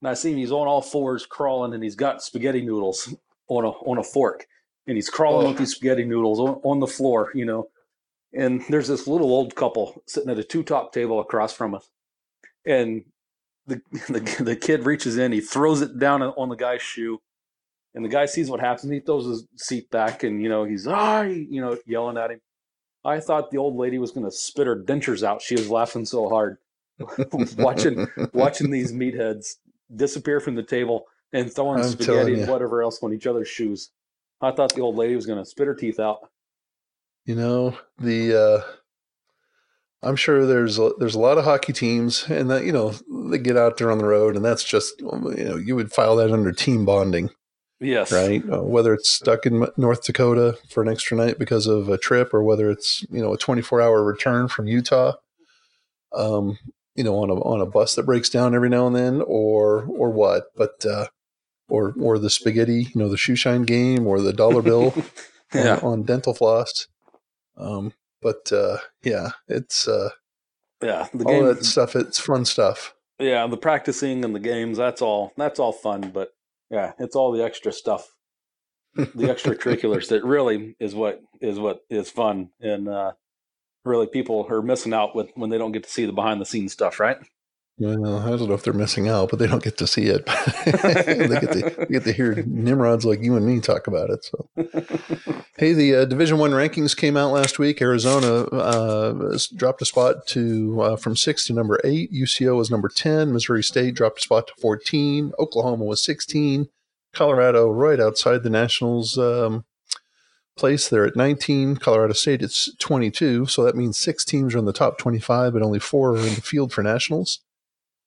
[0.00, 3.14] And I see him he's on all fours crawling, and he's got spaghetti noodles
[3.48, 4.46] on a on a fork,
[4.86, 5.48] and he's crawling oh.
[5.50, 7.68] with these spaghetti noodles on, on the floor, you know.
[8.34, 11.90] And there's this little old couple sitting at a two top table across from us,
[12.66, 13.04] and
[13.66, 17.20] the, the the kid reaches in, he throws it down on the guy's shoe,
[17.94, 18.90] and the guy sees what happens.
[18.90, 22.40] He throws his seat back, and you know he's ah, you know, yelling at him.
[23.04, 25.42] I thought the old lady was going to spit her dentures out.
[25.42, 26.58] She was laughing so hard,
[27.58, 29.56] watching watching these meatheads
[29.94, 33.90] disappear from the table and throwing I'm spaghetti and whatever else on each other's shoes.
[34.42, 36.28] I thought the old lady was going to spit her teeth out.
[37.24, 38.72] You know the uh,
[40.02, 42.92] I'm sure there's a, there's a lot of hockey teams, and that you know
[43.30, 46.16] they get out there on the road, and that's just you know you would file
[46.16, 47.30] that under team bonding.
[47.78, 48.12] Yes.
[48.12, 48.42] Right.
[48.48, 52.34] Uh, whether it's stuck in North Dakota for an extra night because of a trip,
[52.34, 55.14] or whether it's you know a 24 hour return from Utah,
[56.12, 56.58] um,
[56.96, 59.84] you know on a on a bus that breaks down every now and then, or
[59.84, 61.06] or what, but uh,
[61.72, 64.94] or or the spaghetti, you know, the shoe shine game, or the dollar bill
[65.54, 65.76] yeah.
[65.76, 66.86] on, on dental floss.
[67.56, 70.10] Um, but uh, yeah, it's uh,
[70.82, 71.96] yeah, the all game, that stuff.
[71.96, 72.94] It's fun stuff.
[73.18, 74.76] Yeah, the practicing and the games.
[74.76, 75.32] That's all.
[75.38, 76.10] That's all fun.
[76.12, 76.34] But
[76.70, 78.06] yeah, it's all the extra stuff,
[78.94, 83.12] the extracurriculars that really is what is what is fun, and uh,
[83.86, 86.46] really people are missing out with when they don't get to see the behind the
[86.46, 87.16] scenes stuff, right?
[87.82, 90.24] Well, I don't know if they're missing out, but they don't get to see it.
[90.64, 94.24] they, get to, they get to hear Nimrods like you and me talk about it.
[94.24, 94.48] So,
[95.58, 97.82] hey, the uh, Division One rankings came out last week.
[97.82, 102.12] Arizona uh, dropped a spot to uh, from six to number eight.
[102.12, 103.32] UCO was number ten.
[103.32, 105.32] Missouri State dropped a spot to fourteen.
[105.38, 106.68] Oklahoma was sixteen.
[107.12, 109.64] Colorado right outside the Nationals um,
[110.56, 110.88] place.
[110.88, 111.76] They're at 19.
[111.76, 113.46] Colorado State it's 22.
[113.46, 116.34] So that means six teams are in the top 25, but only four are in
[116.34, 117.40] the field for Nationals.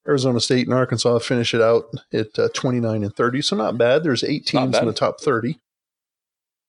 [0.07, 3.41] Arizona State and Arkansas finish it out at uh, 29 and 30.
[3.41, 4.03] So not bad.
[4.03, 5.59] There's eight teams in the top 30.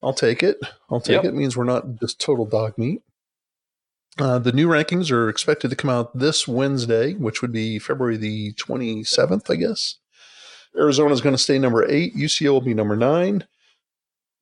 [0.03, 0.59] I'll take it.
[0.91, 1.25] I'll take yep.
[1.25, 1.29] it.
[1.29, 1.35] it.
[1.35, 3.03] Means we're not just total dog meat.
[4.19, 8.17] Uh, the new rankings are expected to come out this Wednesday, which would be February
[8.17, 9.97] the 27th, I guess.
[10.75, 12.15] Arizona is going to stay number eight.
[12.17, 13.45] UCO will be number nine.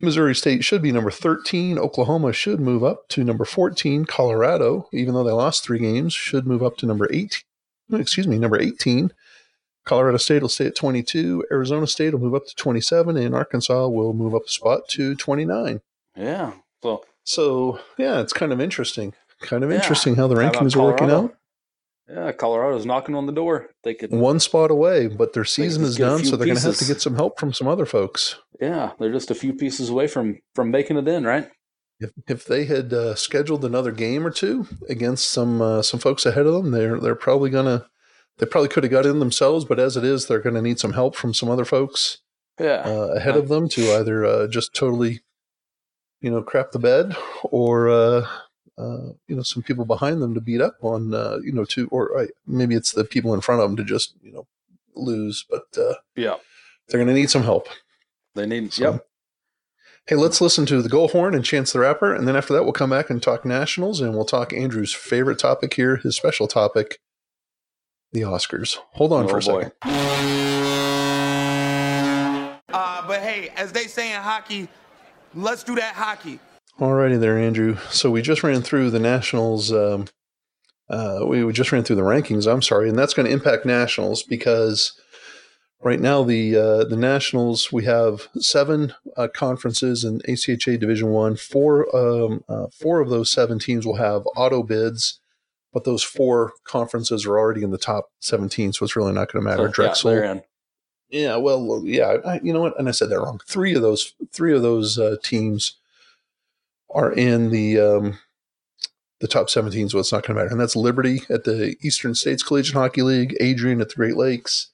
[0.01, 1.79] Missouri State should be number 13.
[1.79, 4.05] Oklahoma should move up to number 14.
[4.05, 7.41] Colorado, even though they lost three games, should move up to number 18
[7.93, 9.13] excuse me, number 18.
[9.85, 11.45] Colorado State will stay at 22.
[11.51, 15.15] Arizona State will move up to 27, and Arkansas will move up a spot to
[15.15, 15.81] 29.
[16.17, 16.53] Yeah.
[16.83, 19.15] So, so yeah, it's kind of interesting.
[19.41, 19.77] Kind of yeah.
[19.77, 21.35] interesting how the rankings are working out.
[22.09, 23.71] Yeah, Colorado's knocking on the door.
[23.83, 26.77] They could one spot away, but their season is done, so they're going to have
[26.77, 28.37] to get some help from some other folks.
[28.61, 31.49] Yeah, they're just a few pieces away from from making it in, right?
[32.01, 36.27] If, if they had uh, scheduled another game or two against some uh, some folks
[36.27, 37.87] ahead of them, they're they're probably gonna
[38.39, 40.81] they probably could have got in themselves, but as it is, they're going to need
[40.81, 42.19] some help from some other folks
[42.59, 42.83] yeah.
[42.85, 45.21] uh, ahead of them to either uh, just totally,
[46.21, 48.27] you know, crap the bed or, uh,
[48.77, 51.87] uh you know, some people behind them to beat up on, uh, you know, to,
[51.89, 54.47] or maybe it's the people in front of them to just, you know,
[54.97, 55.45] lose.
[55.49, 56.37] But uh, yeah,
[56.89, 57.69] they're going to need some help.
[58.35, 59.07] They need, so, yep.
[60.07, 62.13] Hey, let's listen to the Goal Horn and Chance the Rapper.
[62.15, 65.39] And then after that, we'll come back and talk Nationals and we'll talk Andrew's favorite
[65.39, 66.99] topic here, his special topic
[68.13, 68.77] the Oscars.
[68.93, 69.63] Hold on oh, for a boy.
[69.63, 69.73] second.
[72.69, 74.69] Uh, but hey, as they say in hockey,
[75.35, 76.39] let's do that hockey.
[76.79, 77.79] Alrighty there, Andrew.
[77.89, 79.73] So we just ran through the Nationals.
[79.73, 80.09] Um,
[80.91, 82.47] uh, we just ran through the rankings.
[82.47, 84.93] I'm sorry, and that's going to impact Nationals because
[85.85, 91.37] right now the uh, the Nationals we have seven uh, conferences in ACHA Division One.
[91.37, 95.21] Four um, uh, four of those seven teams will have auto bids,
[95.73, 99.45] but those four conferences are already in the top seventeen, so it's really not going
[99.45, 99.67] to matter.
[99.67, 100.43] Yeah, Drexel, in.
[101.11, 102.79] yeah, well, yeah, I, you know what?
[102.79, 103.41] And I said that wrong.
[103.47, 105.77] Three of those, three of those uh, teams
[106.91, 108.19] are in the um,
[109.21, 110.51] the top 17, so it's not going to matter.
[110.51, 114.71] And that's Liberty at the Eastern States Collegiate Hockey League, Adrian at the Great Lakes,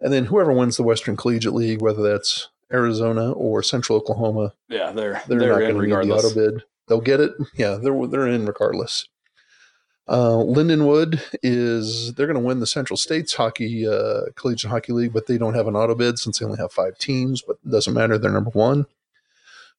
[0.00, 4.92] and then whoever wins the Western Collegiate League, whether that's Arizona or Central Oklahoma, Yeah,
[4.92, 6.64] they're they're, they're, not in going to need the auto bid.
[6.88, 7.32] They'll get it.
[7.54, 9.08] Yeah, they're they're in regardless.
[10.08, 15.12] Uh, Lindenwood is they're going to win the Central States Hockey uh, Collegiate Hockey League,
[15.12, 17.42] but they don't have an auto bid since they only have five teams.
[17.42, 18.86] But it doesn't matter; they're number one.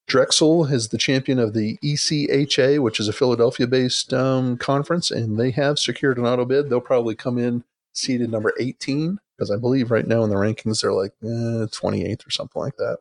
[0.05, 5.51] Drexel is the champion of the ECHA, which is a Philadelphia-based um, conference, and they
[5.51, 6.69] have secured an auto bid.
[6.69, 7.65] They'll probably come in
[7.97, 12.27] seated number 18 because I believe right now in the rankings they're like eh, 28th
[12.27, 12.97] or something like that.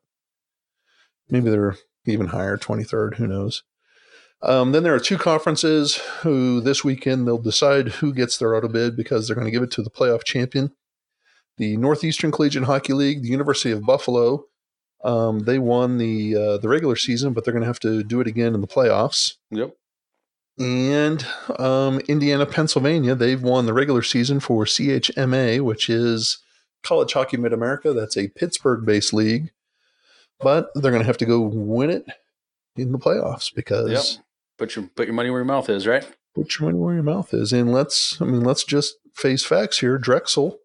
[1.28, 1.76] Maybe they're
[2.06, 3.16] even higher, 23rd.
[3.16, 3.62] Who knows?
[4.42, 8.68] Um, then there are two conferences who this weekend they'll decide who gets their auto
[8.68, 10.72] bid because they're going to give it to the playoff champion.
[11.56, 14.44] The Northeastern Collegiate Hockey League, the University of Buffalo,
[15.04, 18.20] um, they won the uh, the regular season, but they're going to have to do
[18.20, 19.34] it again in the playoffs.
[19.50, 19.74] Yep.
[20.58, 21.26] And
[21.58, 26.38] um, Indiana, Pennsylvania, they've won the regular season for CHMA, which is
[26.82, 27.92] College Hockey Mid America.
[27.92, 29.50] That's a Pittsburgh based league.
[30.40, 32.04] But they're going to have to go win it
[32.76, 34.24] in the playoffs because Yep.
[34.58, 36.06] Put your put your money where your mouth is, right?
[36.36, 37.52] put your money where your mouth is.
[37.52, 39.98] And let's, I mean, let's just face facts here.
[39.98, 40.58] Drexel,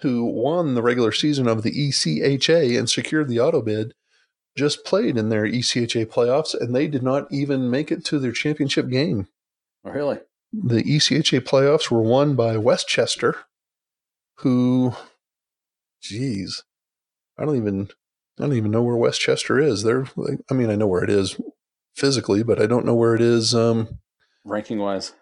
[0.00, 3.92] who won the regular season of the ECHA and secured the auto bid,
[4.56, 8.32] just played in their ECHA playoffs and they did not even make it to their
[8.32, 9.28] championship game.
[9.84, 10.18] Really?
[10.52, 13.36] The ECHA playoffs were won by West Chester,
[14.38, 14.94] who,
[16.00, 16.62] geez,
[17.38, 17.88] I don't even,
[18.38, 19.82] I don't even know where West Chester is.
[19.82, 21.38] They're, like, I mean, I know where it is
[21.94, 23.98] physically, but I don't know where it is um,
[24.44, 25.12] Ranking wise.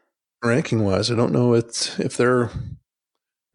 [0.42, 1.10] ranking wise.
[1.10, 2.44] I don't know it if they're.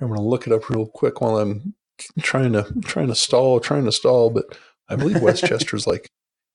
[0.01, 1.75] I'm going to look it up real quick while I'm
[2.21, 4.30] trying to trying to stall, trying to stall.
[4.30, 4.57] But
[4.89, 6.09] I believe West Chester's like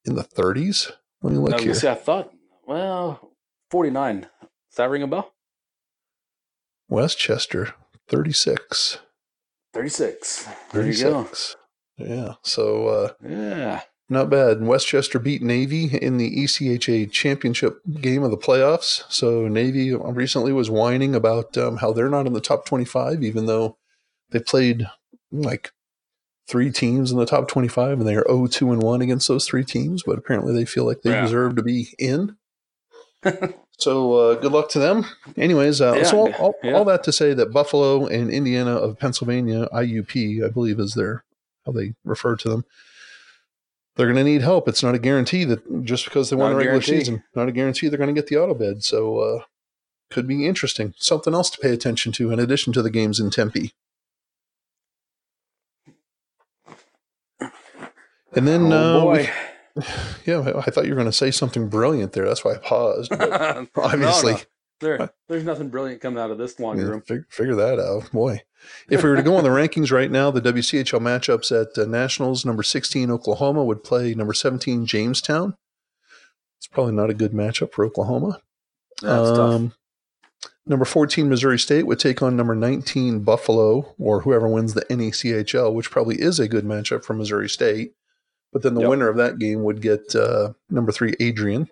[0.05, 0.91] in the 30s.
[1.23, 1.91] Let me look was here.
[1.91, 2.33] gonna I thought
[2.67, 3.33] well,
[3.71, 4.21] forty nine.
[4.21, 5.33] Does that ring a bell?
[6.89, 7.75] West Chester,
[8.09, 8.99] 36.
[9.73, 10.47] Thirty six.
[10.73, 11.23] There you go.
[11.25, 11.57] 36.
[11.99, 12.35] Yeah.
[12.43, 13.81] So uh, Yeah.
[14.09, 14.63] not bad.
[14.63, 19.03] West Chester beat Navy in the ECHA championship game of the playoffs.
[19.09, 23.47] So Navy recently was whining about um, how they're not in the top 25, even
[23.47, 23.79] though
[24.31, 24.87] they played
[25.33, 25.73] like
[26.47, 29.47] three teams in the top 25 and they are 0 2 and 1 against those
[29.47, 30.03] three teams.
[30.03, 31.23] But apparently they feel like they Yeah.
[31.23, 32.37] deserve to be in.
[33.79, 35.07] so uh, good luck to them.
[35.37, 36.73] Anyways, uh, Yeah, so all, all, yeah.
[36.73, 41.25] all that to say that Buffalo and Indiana of Pennsylvania, IUP, I believe is their
[41.65, 42.65] how they refer to them.
[43.97, 44.69] They're going to need help.
[44.69, 46.99] It's not a guarantee that just because they won Not the a regular guarantee.
[47.05, 48.83] season, not a guarantee they're going to get the auto bid.
[48.85, 49.43] So uh,
[50.11, 50.95] could be interesting.
[50.99, 53.73] Something else to pay attention to in addition to the games in Tempe.
[58.37, 59.31] And then, oh uh, boy.
[59.77, 59.83] we-
[60.27, 62.27] yeah, I thought you were going to say something brilliant there.
[62.27, 63.11] That's why I paused.
[63.11, 63.31] But
[63.77, 64.39] No, obviously, no.
[64.81, 67.03] There, there's nothing brilliant coming out of this locker yeah, room.
[67.03, 68.11] fig- figure that out.
[68.13, 68.43] Boy,
[68.91, 71.87] if we were to go on the rankings right now, the WCHL matchups at uh,
[71.89, 75.57] Nationals, number 16, Oklahoma would play number 17, Jamestown.
[76.59, 78.41] It's probably not a good matchup for Oklahoma.
[79.03, 79.39] That's tough.
[79.39, 79.73] Um,
[80.67, 85.75] Number 14, Missouri State would take on number 19, Buffalo, or whoever wins the NECHL,
[85.75, 87.93] which probably is a good matchup for Missouri State.
[88.55, 88.91] But then the Yep.
[88.91, 91.69] winner of that game would get uh, number three, Adrian.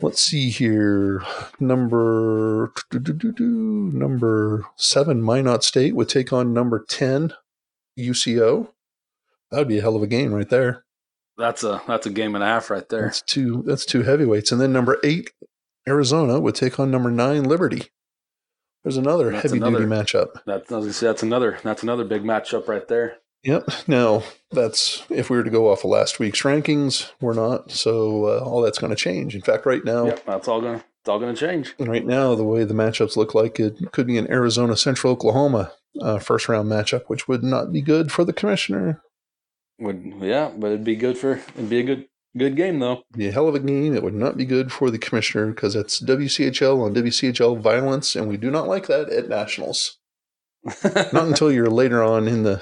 [0.00, 1.22] Let's see here.
[1.60, 7.34] Number number seven, Minot State would take on number 10,
[7.96, 8.72] UCO.
[9.50, 10.84] That would be a hell of a game right there.
[11.36, 13.02] That's a that's a game and a half right there.
[13.02, 13.62] That's two.
[13.64, 15.30] That's two heavyweights, and then number eight,
[15.88, 17.84] Arizona would take on number nine, Liberty.
[18.82, 20.42] There's another That's heavy duty matchup.
[20.46, 23.18] That's I was gonna say that's another that's another big matchup right there.
[23.48, 23.70] Yep.
[23.88, 27.70] Now that's if we were to go off of last week's rankings, we're not.
[27.70, 29.34] So uh, all that's going to change.
[29.34, 31.74] In fact, right now, Yep, that's all gonna it's all gonna change.
[31.78, 35.72] right now, the way the matchups look like, it could be an Arizona Central Oklahoma
[35.98, 39.00] uh, first round matchup, which would not be good for the commissioner.
[39.80, 43.02] Would yeah, but it'd be good for it'd be a good good game though.
[43.16, 43.94] be a hell of a game.
[43.94, 48.28] It would not be good for the commissioner because it's WCHL on WCHL violence, and
[48.28, 49.96] we do not like that at nationals.
[51.12, 52.60] Not until you're later on in the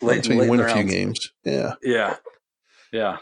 [0.00, 1.32] late, until you win a few games.
[1.44, 1.74] Yeah.
[1.82, 2.16] Yeah,
[2.92, 3.18] yeah.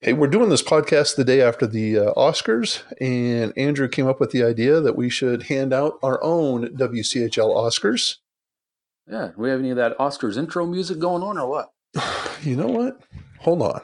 [0.00, 4.20] Hey, we're doing this podcast the day after the uh, Oscars, and Andrew came up
[4.20, 8.16] with the idea that we should hand out our own WCHL Oscars.
[9.10, 9.28] Yeah.
[9.28, 11.72] Do we have any of that Oscars intro music going on or what?
[12.44, 13.00] You know what?
[13.40, 13.80] Hold on.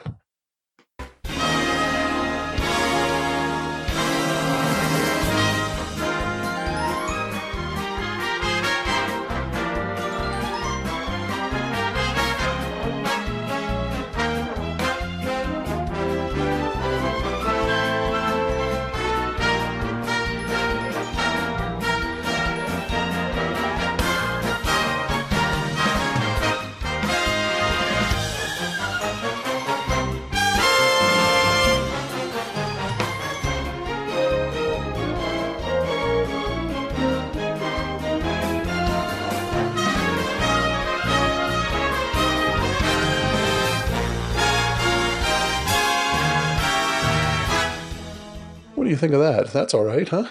[49.05, 49.53] Think of that?
[49.53, 50.29] That's all right, huh?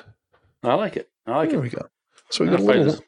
[0.64, 1.10] I like it.
[1.28, 1.64] I like there it.
[1.64, 1.88] we go.
[2.30, 3.04] So we got a little, just-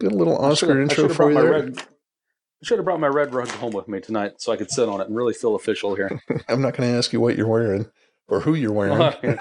[0.00, 1.50] got a little Oscar intro for you there.
[1.50, 4.70] red- I should have brought my red rug home with me tonight so I could
[4.70, 6.20] sit on it and really feel official here.
[6.48, 7.86] I'm not going to ask you what you're wearing
[8.28, 8.98] or who you're wearing.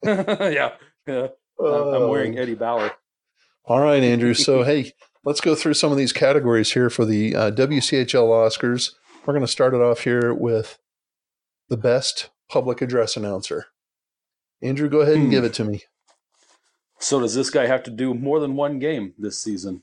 [0.02, 0.72] yeah.
[1.06, 1.28] Yeah.
[1.60, 2.92] I'm I'm wearing Uh, Eddie Bauer.
[3.64, 4.34] All right, Andrew.
[4.34, 4.92] So, hey,
[5.24, 8.92] let's go through some of these categories here for the uh, WCHL Oscars.
[9.26, 10.78] We're going to start it off here with
[11.68, 13.66] the best public address announcer.
[14.62, 15.30] Andrew, go ahead and Hmm.
[15.30, 15.82] give it to me.
[16.98, 19.82] So does this guy have to do more than one game this season?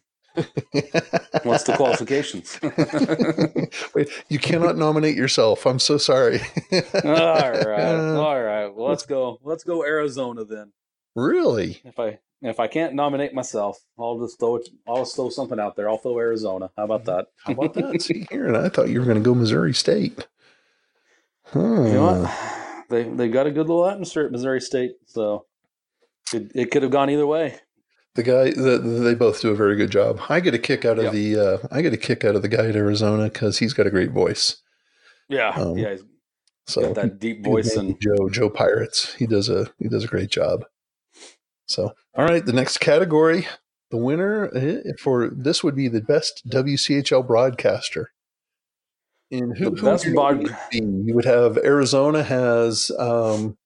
[1.44, 2.60] What's the qualifications?
[3.96, 5.66] Wait, you cannot nominate yourself.
[5.66, 6.42] I'm so sorry.
[6.74, 8.68] all right, all right.
[8.68, 9.40] Well, let's go.
[9.44, 10.74] Let's go Arizona then.
[11.16, 11.82] really?
[11.86, 14.68] If I if I can't nominate myself, I'll just throw it.
[14.86, 15.90] I'll just throw something out there.
[15.90, 16.70] I'll throw Arizona.
[16.76, 17.28] How about that?
[17.46, 18.02] How about that?
[18.02, 20.28] See here, and I thought you were going to go Missouri State.
[21.56, 22.65] You know what?
[22.90, 25.46] They they got a good little atmosphere at Missouri State, so
[26.34, 27.60] it, it could have gone either way.
[28.16, 30.22] The guy, the, they both do a very good job.
[30.30, 31.14] I get a kick out of Yep.
[31.14, 33.88] the, uh, I get a kick out of the guy at Arizona because he's got
[33.88, 34.62] a great voice.
[35.28, 35.92] Yeah, Um, yeah.
[35.92, 36.04] He's
[36.66, 39.14] So got that deep voice and Joe Joe Pirates.
[39.16, 40.66] He does a he does a great job.
[41.68, 43.48] So all right, the next category,
[43.92, 48.12] the winner eh, for this would be the best WCHL broadcaster.
[49.38, 53.58] And who, The who best would bod- You would have Arizona has um,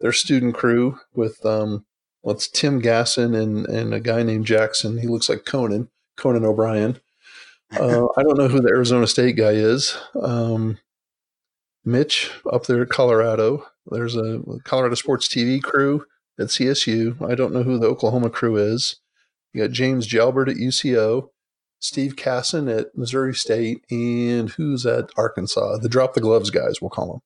[0.00, 1.84] their student crew with um,
[2.22, 4.98] well, it's Tim Gasson and and a guy named Jackson.
[4.98, 7.00] He looks like Conan Conan O'Brien.
[7.78, 9.96] Uh, I don't know who the Arizona State guy is.
[10.20, 10.78] Um,
[11.84, 13.66] Mitch up there at Colorado.
[13.90, 16.04] There's a Colorado Sports TV crew
[16.38, 17.20] at CSU.
[17.26, 18.96] I don't know who the Oklahoma crew is.
[19.52, 21.30] You got James Jalbert at UCO,
[21.80, 25.78] Steve Casson at Missouri State, and who's at Arkansas?
[25.78, 27.20] The Drop the Gloves guys, we'll call them.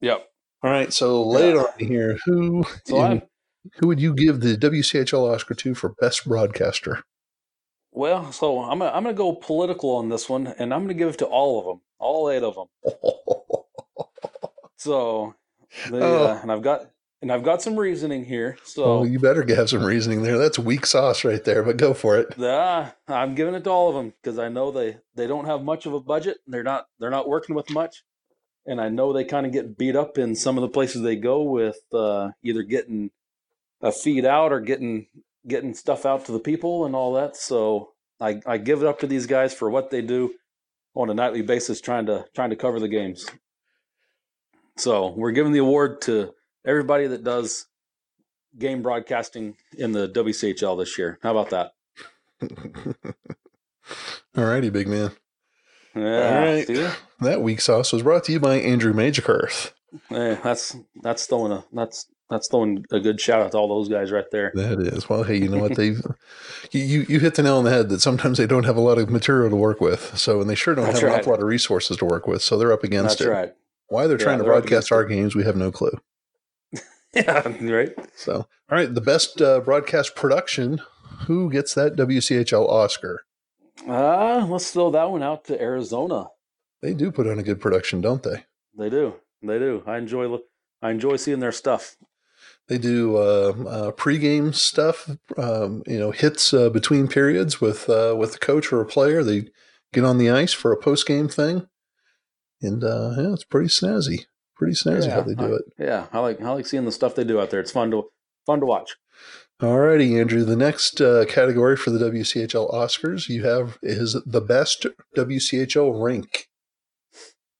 [0.00, 0.28] yep.
[0.62, 1.62] All right, so lay it Yeah.
[1.62, 2.18] on here.
[2.26, 3.22] Who So in-
[3.80, 7.02] who would you give the WCHL Oscar to for best broadcaster?
[7.94, 11.08] well, so I'm gonna, I'm gonna go political on this one, and I'm gonna give
[11.10, 12.66] it to all of them, all eight of them.
[14.76, 15.34] So,
[15.90, 16.24] they, Oh.
[16.26, 16.90] uh, and I've got
[17.22, 18.58] and I've got some reasoning here.
[18.64, 20.36] So oh, you better have some reasoning there.
[20.36, 22.34] That's weak sauce right there, but go for it.
[22.36, 25.62] Yeah, I'm giving it to all of them because I know they they don't have
[25.62, 26.38] much of a budget.
[26.46, 28.02] They're not they're not working with much,
[28.66, 31.16] and I know they kind of get beat up in some of the places they
[31.16, 33.12] go with uh, either getting
[33.80, 35.06] a feed out or getting
[35.46, 37.36] getting stuff out to the people and all that.
[37.36, 40.34] So I I give it up to these guys for what they do
[40.94, 43.26] on a nightly basis, trying to trying to cover the games.
[44.76, 46.32] So we're giving the award to
[46.64, 47.66] everybody that does
[48.58, 51.18] game broadcasting in the WCHL this year.
[51.22, 51.72] How about that?
[54.36, 55.12] All righty, big man.
[55.94, 56.66] Yeah, right.
[56.66, 56.88] see?
[57.20, 59.72] That weak sauce was brought to you by Andrew Majorkirth.
[60.10, 63.90] Eh, that's that's throwing a that's that's throwing a good shout out to all those
[63.90, 64.52] guys right there.
[64.54, 65.08] That is.
[65.08, 65.74] Well, hey, you know what?
[65.74, 66.00] They've
[66.70, 68.80] you, you you hit the nail on the head that sometimes they don't have a
[68.80, 70.16] lot of material to work with.
[70.16, 72.40] So, and they sure don't That's have an awful lot of resources to work with.
[72.42, 73.32] So they're up against That's it.
[73.32, 73.52] right.
[73.88, 75.98] Why they're Yeah, trying to they're broadcast our games, we have no clue.
[77.16, 77.90] Yeah, right.
[78.16, 80.80] So, all right, the best uh, broadcast production.
[81.26, 83.24] Who gets that WCHL Oscar?
[83.86, 86.28] Uh, let's throw that one out to Arizona.
[86.80, 88.44] They do put on a good production, don't they?
[88.76, 89.16] They do.
[89.42, 89.82] They do.
[89.86, 90.38] I enjoy.
[90.80, 91.96] I enjoy seeing their stuff.
[92.68, 98.14] They do uh, uh, pregame stuff, um, you know, hits uh, between periods with uh,
[98.18, 99.22] with the coach or a player.
[99.22, 99.48] They
[99.92, 101.68] get on the ice for a postgame thing,
[102.62, 104.26] and uh, yeah, it's pretty snazzy.
[104.62, 105.62] Pretty snazzy how they do I- it.
[105.78, 107.58] Yeah, I like I like seeing the stuff they do out there.
[107.60, 108.04] It's fun to
[108.46, 108.94] fun to watch.
[109.60, 110.44] Alrighty, Andrew.
[110.44, 114.86] The next uh, category for the WCHL Oscars you have is the best
[115.16, 116.48] WCHL rink.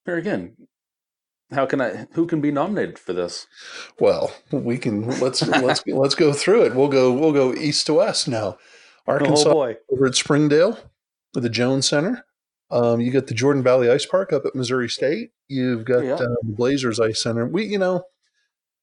[0.05, 0.57] Here again,
[1.53, 2.07] how can I?
[2.13, 3.47] Who can be nominated for this?
[4.01, 6.75] Well, we can let's let's let's go through it.
[6.75, 8.59] We'll go we'll go east to west now.
[9.09, 9.77] Oh Arkansas boy.
[9.93, 10.79] over at Springdale.
[11.35, 12.27] With the Jones Center.
[12.73, 15.31] Um, you got the Jordan Valley Ice Park up at Missouri State.
[15.49, 16.15] You've got Yeah.
[16.15, 17.47] uh, the Blazers Ice Center.
[17.47, 18.05] We, you know,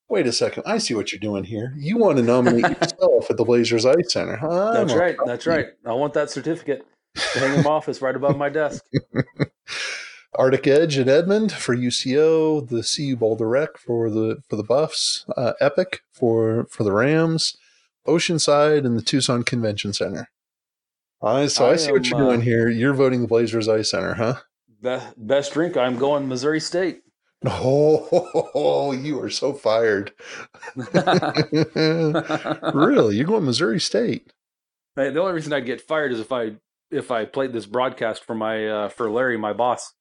[0.09, 0.63] wait a second.
[0.65, 1.73] I see what you're doing here.
[1.77, 4.73] You want to nominate yourself at the Blazers Ice Center, huh?
[4.73, 5.17] That's right.
[5.25, 5.67] That's right.
[5.85, 6.85] I want that certificate
[7.15, 8.83] to hang in my office right above my desk.
[10.35, 15.25] Arctic Edge at Edmond for UCO, the CU Boulder Rec for the for the Buffs,
[15.35, 17.57] uh, Epic for for the Rams,
[18.07, 20.29] Oceanside, and the Tucson Convention Center.
[21.21, 22.69] I so I, I see what you're doing uh, here.
[22.69, 24.35] You're voting the Blazers Ice Center, huh?
[24.81, 25.75] Be- best drink.
[25.75, 27.01] I'm going Missouri State.
[27.45, 30.11] Oh, you are so fired.
[32.73, 33.15] really?
[33.15, 34.33] You're going Missouri State?
[34.95, 36.55] The only reason I'd get fired is if I
[36.91, 39.93] if I played this broadcast for my uh, for Larry, my boss,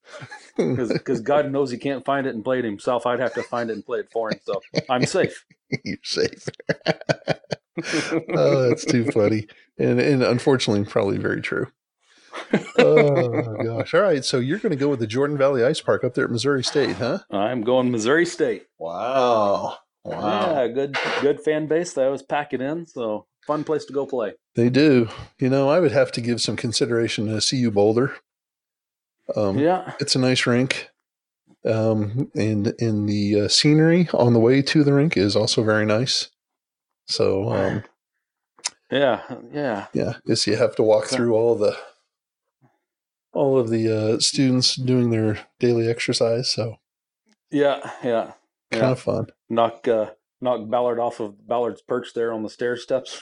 [0.57, 3.05] because God knows he can't find it and play it himself.
[3.05, 4.39] I'd have to find it and play it for him.
[4.43, 5.45] So I'm safe.
[5.85, 6.47] You're safe.
[8.35, 9.47] Oh, that's too funny.
[9.77, 11.67] And and unfortunately probably very true.
[12.77, 13.93] oh gosh.
[13.93, 14.23] All right.
[14.23, 16.95] So you're gonna go with the Jordan Valley Ice Park up there at Missouri State,
[16.95, 17.19] huh?
[17.31, 18.65] I'm going Missouri State.
[18.77, 19.77] Wow.
[20.03, 20.53] Wow.
[20.55, 21.93] Yeah, good good fan base.
[21.93, 22.85] They always pack it in.
[22.85, 24.33] So fun place to go play.
[24.55, 25.09] They do.
[25.39, 28.15] You know, I would have to give some consideration to CU Boulder.
[29.35, 29.93] Um Yeah.
[29.99, 30.89] it's a nice rink.
[31.65, 35.85] Um and in the uh, scenery on the way to the rink is also very
[35.85, 36.29] nice.
[37.09, 37.83] So um
[38.91, 39.21] Yeah.
[39.51, 39.87] Yeah.
[39.93, 41.75] yeah yes you have to walk So- through all the
[43.33, 46.77] all of the uh, students doing their daily exercise so
[47.51, 47.79] Yeah.
[48.03, 48.33] Yeah.
[48.71, 48.91] kind Yeah.
[48.91, 53.21] of fun Knock uh, knock Ballard off of Ballard's perch there on the stair steps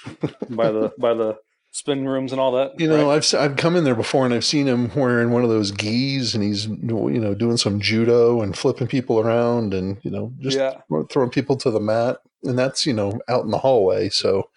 [0.50, 1.38] by the by the
[1.72, 2.80] spin rooms and all that.
[2.80, 3.18] you know right?
[3.18, 6.34] i've i've come in there before and i've seen him wearing one of those gis
[6.34, 10.58] and he's you know doing some judo and flipping people around and you know just
[10.58, 10.76] yeah.
[11.12, 14.50] throwing people to the mat and that's you know out in the hallway so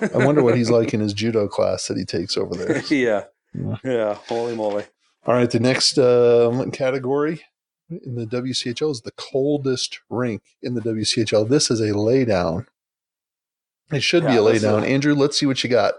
[0.00, 3.24] i wonder what he's like in his judo class that he takes over there yeah.
[3.54, 3.76] Yeah.
[3.84, 4.14] Yeah.
[4.28, 4.84] Holy moly.
[5.24, 7.42] All right, the next um, category
[7.88, 11.48] in the WCHL is the coldest rink in the WCHL.
[11.48, 12.66] This is a laydown.
[13.90, 14.82] It should be a laydown.
[14.82, 15.94] a- Andrew, let's see what you got.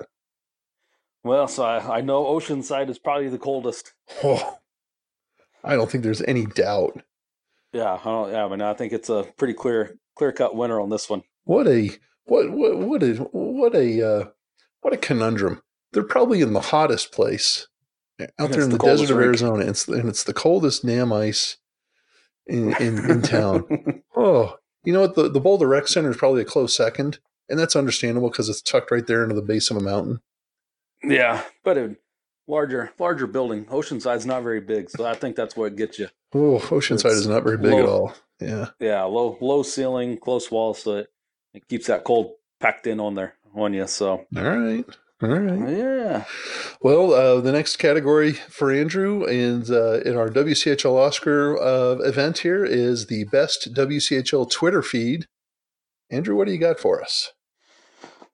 [1.23, 3.93] Well, so I, I know Oceanside is probably the coldest.
[4.23, 4.59] Oh,
[5.63, 7.01] I don't think there's any doubt.
[7.73, 10.89] Yeah, I don't, yeah, but I think it's a pretty clear clear cut winner on
[10.89, 11.23] this one.
[11.45, 11.91] What a
[12.25, 14.25] what what what a what a uh,
[14.81, 15.61] what a conundrum.
[15.93, 17.67] They're probably in the hottest place
[18.21, 19.19] out It's there in the the, desert of.
[19.19, 19.65] Arizona.
[19.65, 21.57] It's and it's the coldest damn ice
[22.47, 23.65] in in, in town.
[24.19, 25.13] Oh, you know what?
[25.13, 28.63] The, the Boulder Rec Center is probably a close second, and that's understandable because it's
[28.63, 30.21] tucked right there into the base of a mountain.
[31.03, 31.95] yeah, but a
[32.47, 33.67] larger larger building.
[33.69, 36.07] Oceanside's not very big, so I think that's what gets you.
[36.33, 38.13] Oh, Oceanside It's is not very big at all.
[38.39, 38.67] Yeah.
[38.79, 41.07] Yeah, low low ceiling, close walls, so it,
[41.53, 43.87] it keeps that cold packed in on there on you.
[43.87, 44.85] So All right.
[45.19, 45.75] All right.
[45.75, 46.25] yeah,
[46.79, 52.39] Well, uh, the next category for Andrew and uh, in our WCHL Oscar uh, event
[52.39, 55.25] here is the best WCHL Twitter feed.
[56.11, 57.31] Andrew, what do you got for us?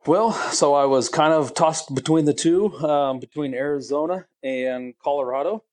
[0.06, 5.64] Well, so I was kind of tossed between the two, um, between Arizona and Colorado.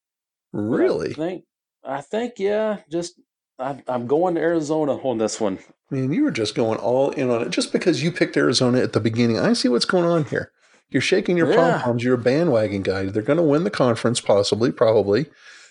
[0.52, 1.10] Really?
[1.10, 1.44] I think,
[1.84, 3.20] I think, yeah, just
[3.58, 5.58] I, I'm going to Arizona on this one.
[5.90, 8.80] I mean, you were just going all in on it just because you picked Arizona
[8.80, 9.38] at the beginning.
[9.38, 10.52] I see what's going on here.
[10.88, 11.56] You're shaking your Yeah.
[11.56, 12.04] pom poms.
[12.04, 13.06] You're a bandwagon guy.
[13.06, 15.26] They're going to win the conference, possibly, probably.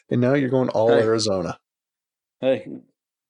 [0.10, 1.01] And now you're going all Hey.
[1.01, 1.60] Arizona.
[2.41, 2.68] Hey,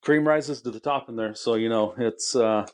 [0.01, 2.36] cream rises to the top in there, so you know it's.
[2.36, 2.65] uh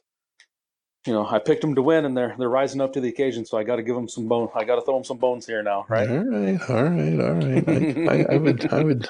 [1.08, 3.46] you know, I picked them to win, and they're they're rising up to the occasion.
[3.46, 4.50] So I got to give them some bone.
[4.56, 6.10] I got to throw them some bones here now, right?
[6.10, 6.60] All right.
[6.70, 7.20] All right.
[7.20, 8.10] All right.
[8.10, 8.74] I, I, I would.
[8.74, 9.08] I would.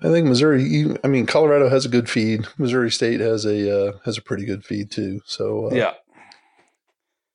[0.00, 0.62] I think Missouri.
[0.62, 2.46] you- I mean, Colorado has a good feed.
[2.58, 5.20] Missouri State has a uh, has a pretty good feed too.
[5.24, 5.94] So uh, Yeah.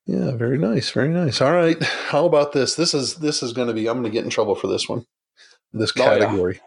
[0.06, 1.42] Yeah, very nice, very nice.
[1.42, 2.76] All right, how about this?
[2.76, 3.88] This is this is going to be.
[3.88, 5.06] I'm going to get in trouble for this one.
[5.74, 6.20] This Oh, yeah.
[6.20, 6.60] category,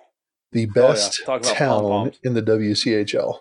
[0.53, 0.83] the Oh, yeah.
[0.93, 2.19] best town pom-poms.
[2.23, 3.41] in the WCHL.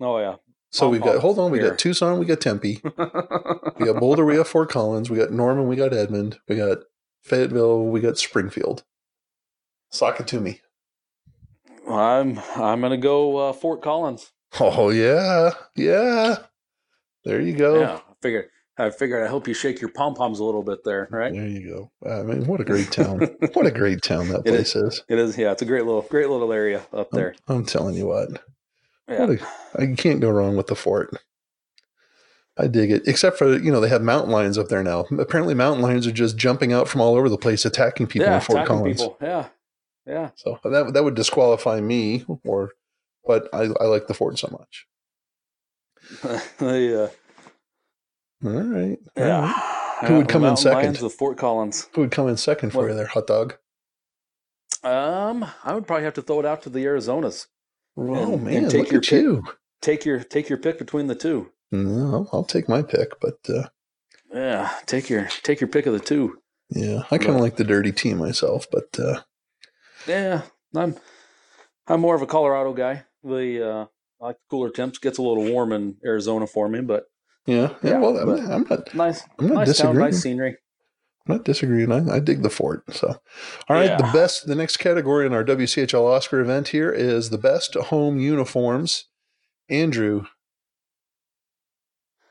[0.00, 0.36] Oh yeah.
[0.70, 1.20] So we've got.
[1.20, 1.70] Hold on, we here.
[1.70, 2.90] got Tucson, we got Tempe, we
[3.86, 6.78] got Boulder, we got Fort Collins, we got Norman, we got Edmond, we got
[7.22, 8.82] Fayetteville, we got Springfield.
[9.90, 10.60] Sock it to me.
[11.88, 14.32] I'm I'm gonna go uh, Fort Collins.
[14.60, 16.36] Oh yeah, yeah.
[17.24, 17.80] There you go.
[17.80, 18.48] Yeah, I figured.
[18.78, 21.32] I figured I hope you shake your pom poms a little bit there, right?
[21.32, 22.10] There you go.
[22.10, 23.20] I mean, what a great town!
[23.54, 25.02] what a great town that It place is.
[25.08, 25.38] It is.
[25.38, 27.34] Yeah, it's a great little great little area up there.
[27.48, 28.42] I'm telling you what.
[29.08, 29.20] Yeah.
[29.26, 31.16] What a- I can't go wrong with the fort.
[32.58, 33.06] I dig it.
[33.06, 35.04] Except for, you know, they have mountain lions up there now.
[35.18, 38.36] Apparently mountain lions are just jumping out from all over the place attacking people yeah,
[38.36, 39.00] in Fort attacking Collins.
[39.02, 39.18] people.
[39.20, 39.46] Yeah,
[40.06, 40.30] yeah.
[40.36, 42.72] So that that would disqualify me or
[43.26, 44.86] but I, I like the fort so much.
[46.58, 47.10] the,
[48.44, 48.98] uh, All right.
[49.16, 49.52] Yeah.
[49.52, 49.72] right.
[50.08, 51.00] Who would come in second?
[51.02, 51.88] Of Fort Collins.
[51.94, 53.56] Who would come in second for What- you there, hot dog?
[54.84, 57.46] Um, I would probably have to throw it out to the Arizonas.
[57.96, 59.12] Oh and man, take look your at pick.
[59.22, 59.44] you.
[59.80, 61.50] Take your take your pick between the two.
[61.72, 63.68] No, I'll, I'll take my pick, but uh,
[64.32, 66.38] Yeah, take your take your pick of the two.
[66.70, 68.66] yeah, I kind of like the dirty team myself.
[68.70, 69.22] But uh,
[70.06, 70.42] Yeah,
[70.74, 70.96] I'm
[71.86, 73.04] I'm more of a Colorado guy.
[73.24, 73.86] The uh,
[74.20, 74.98] I like the cooler temps.
[74.98, 77.04] Gets a little warm in Arizona for me, but
[77.46, 77.90] yeah, yeah.
[77.90, 79.98] Yeah, well, I'm, I'm not, nice I'm not nice town, disagreeing.
[80.04, 80.56] nice scenery.
[81.28, 81.90] I'm not disagreeing.
[81.90, 82.84] I, I dig the fort.
[82.94, 83.08] So,
[83.68, 87.38] all right, the best, the next category in our WCHL Oscar event here is the
[87.38, 89.06] best home uniforms.
[89.68, 90.26] Andrew,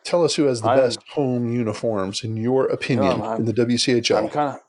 [0.06, 3.52] tell us who has the I'm- best home uniforms in your opinion I'm- in the
[3.62, 4.32] I'm WCHL.
[4.32, 4.62] kind of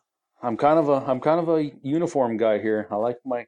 [0.47, 2.87] I'm kind of a I'm kind of a uniform guy here.
[2.93, 3.47] I like my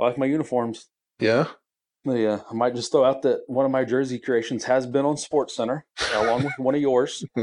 [0.00, 0.88] I like my uniforms.
[1.20, 1.46] yeah,
[2.04, 5.04] The, uh, I might just throw out that one of my jersey creations has been
[5.04, 5.84] on Sports Center,
[6.14, 7.24] along with one of yours.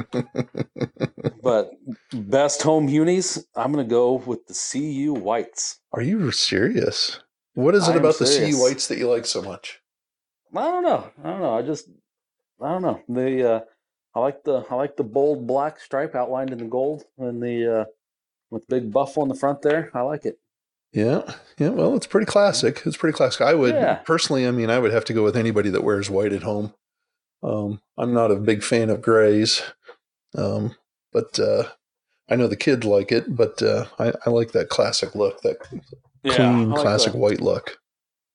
[1.41, 1.71] But
[2.11, 5.79] best home unis, I'm gonna go with the CU Whites.
[5.93, 7.21] are you serious?
[7.53, 8.61] What is it about the sea serious.
[8.61, 9.79] whites that you like so much?
[10.53, 11.09] I don't know.
[11.23, 11.53] I don't know.
[11.53, 11.87] I just
[12.61, 13.01] I don't know.
[13.07, 13.59] The uh,
[14.13, 17.81] I like the I like the bold black stripe outlined in the gold and the
[17.81, 17.85] uh,
[18.51, 19.91] with big buff on the front there.
[19.93, 20.39] I like it.
[20.91, 21.21] Yeah,
[21.59, 21.69] yeah.
[21.69, 22.81] Well, it's pretty classic.
[22.85, 23.41] It's pretty classic.
[23.41, 23.95] I would Yeah.
[24.05, 24.47] personally.
[24.47, 26.73] I mean, I would have to go with anybody that wears white at home.
[27.43, 29.61] Um, I'm not a big fan of grays,
[30.35, 30.75] um,
[31.13, 31.63] but uh,
[32.29, 33.35] I know the kids like it.
[33.35, 37.39] But uh, I, I like that classic look, that clean, I like classic the- white
[37.41, 37.77] look.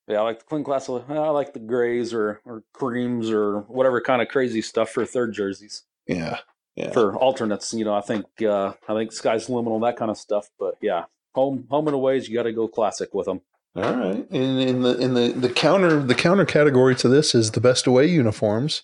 [0.06, 1.02] Yeah, I like the clean classic.
[1.08, 5.32] I like the grays or or creams or whatever kind of crazy stuff for third
[5.32, 5.82] jerseys.
[6.06, 6.38] Yeah,
[6.76, 6.90] yeah.
[6.90, 10.10] For alternates, you know, I think uh, I think sky's the limit on that kind
[10.10, 10.48] of stuff.
[10.58, 11.04] But yeah,
[11.34, 13.40] home home and aways, you got to go classic with them.
[13.76, 14.30] All right.
[14.30, 17.86] and in the in the the counter the counter category to this is the best
[17.86, 18.82] away uniforms.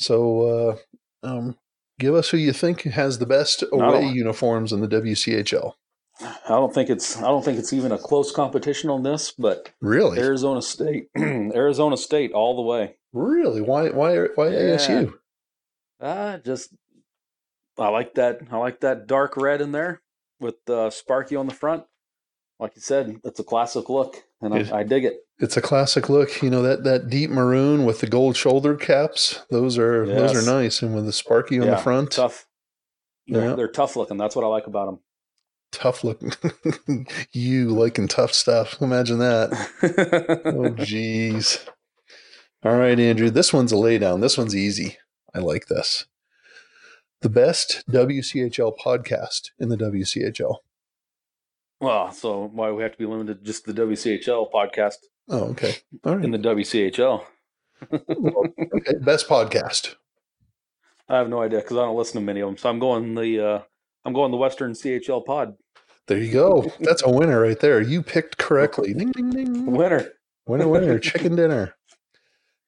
[0.00, 0.78] So,
[1.24, 1.56] uh, um,
[1.98, 5.72] give us who you think has the best away uniforms in the WCHL.
[6.20, 9.70] I don't think it's I don't think it's even a close competition on this, but
[9.80, 10.18] Really?
[10.18, 12.96] Arizona State, Arizona State, all the way.
[13.12, 13.60] Really?
[13.60, 13.88] Why?
[13.90, 14.26] Why?
[14.34, 14.76] Why Yeah.
[14.76, 15.14] ASU?
[16.00, 16.70] Ah, just
[17.78, 18.40] I like that.
[18.50, 20.02] I like that dark red in there
[20.40, 21.84] with uh, Sparky on the front.
[22.60, 25.18] Like you said, it's a classic look, and It- I, I dig it.
[25.40, 26.42] It's a classic look.
[26.42, 29.44] You know that that deep maroon with the gold shoulder caps.
[29.50, 32.46] Those are those are nice, and with the sparky on the front, Tough.
[33.28, 33.54] They're, Yeah.
[33.54, 34.16] they're tough looking.
[34.16, 34.98] That's what I like about them.
[35.70, 36.32] tough looking.
[37.32, 38.82] you liking tough stuff?
[38.82, 39.50] Imagine that.
[40.44, 41.64] oh, jeez.
[42.64, 43.30] All right, Andrew.
[43.30, 44.20] This one's a laydown.
[44.20, 44.96] This one's easy.
[45.32, 46.06] I like this.
[47.20, 50.56] The best WCHL podcast in the WCHL.
[51.80, 54.96] well, so why we have to be limited to just the WCHL podcast
[55.30, 55.74] Oh, okay.
[56.04, 56.24] All right.
[56.24, 57.22] in the WCHL?
[57.90, 58.44] Well,
[58.76, 58.94] okay.
[59.00, 59.96] Best podcast.
[61.08, 62.56] I have no idea because I don't listen to many of them.
[62.56, 63.62] So I'm going the uh,
[64.04, 65.54] I'm going the Western CHL pod
[66.06, 66.72] There you go.
[66.80, 67.80] That's a winner right there.
[67.80, 68.94] You picked correctly.
[68.94, 69.66] Ding, ding, ding.
[69.66, 70.08] winner.
[70.46, 71.74] Winner, winner, chicken dinner.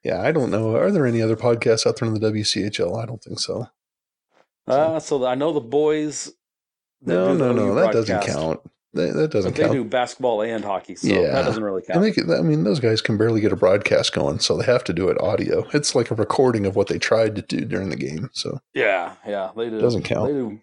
[0.04, 0.76] Yeah, I don't know.
[0.76, 3.02] Are there any other podcasts out there in the WCHL?
[3.02, 3.66] I don't think so.
[4.72, 6.32] Uh, so I know the boys.
[7.02, 7.74] No, no, no.
[7.74, 8.60] That doesn't count.
[8.92, 9.72] That, that doesn't they count.
[9.72, 11.30] do basketball and hockey, so Yeah.
[11.30, 12.04] that doesn't really count.
[12.04, 14.82] And they, I mean, those guys can barely get a broadcast going, so they have
[14.84, 15.64] to do it audio.
[15.72, 18.30] It's like a recording of what they tried to do during the game.
[18.32, 19.80] So yeah, yeah, they do.
[19.80, 20.26] Doesn't count.
[20.26, 20.60] They do.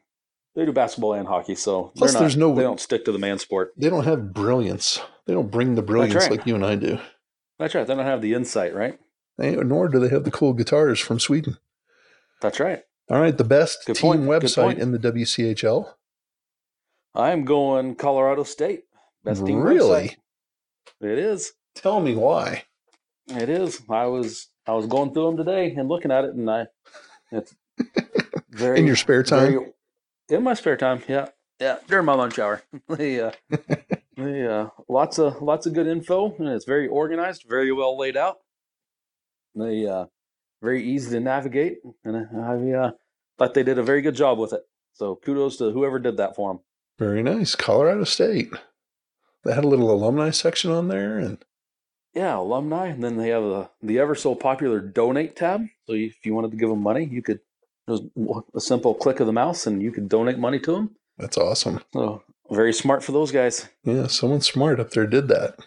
[0.55, 3.19] They do basketball and hockey, so Plus not, there's no- They don't stick to the
[3.19, 3.73] man sport.
[3.77, 4.99] they don't have brilliance.
[5.27, 6.31] They don't bring the brilliance right.
[6.31, 6.99] like you and I do.
[7.59, 7.85] That's right.
[7.85, 8.99] They don't have the insight, right?
[9.37, 11.57] They, nor do they have the cool guitars from Sweden.
[12.41, 12.83] That's right.
[13.09, 14.21] All right, the best Good team point.
[14.23, 15.93] Website in the WCHL.
[17.15, 18.83] I'm going Colorado State.
[19.23, 20.09] Best team Really?
[20.09, 20.15] website.
[21.11, 21.53] It is.
[21.75, 22.63] Tell me why.
[23.27, 23.81] It is.
[23.89, 26.67] I was I was going through them today and looking at it, and I
[27.31, 27.55] it's
[28.49, 29.51] very In your spare time?
[29.53, 29.73] very-
[30.29, 31.29] in my spare time, yeah,
[31.59, 32.61] yeah, during my lunch hour.
[32.89, 33.31] they, uh,
[34.17, 38.17] they, uh, lots of lots of good info, and it's very organized, very well laid
[38.17, 38.37] out.
[39.55, 40.05] They uh,
[40.61, 42.91] very easy to navigate, and I uh,
[43.37, 44.61] thought they did a very good job with it.
[44.93, 46.59] So kudos to whoever did that for them.
[46.97, 47.55] Very nice.
[47.55, 48.49] Colorado State.
[49.43, 51.37] They had a little alumni section on there, and
[52.13, 55.67] Yeah, alumni, and then they have the the ever so popular donate tab.
[55.85, 57.39] So if you wanted to give them money, you could
[57.87, 58.03] just
[58.55, 60.95] a simple click of the mouse, and you could donate money to them.
[61.17, 61.81] that's awesome.
[61.93, 63.69] So very smart for those guys.
[63.83, 65.59] Yeah, someone smart up there did that.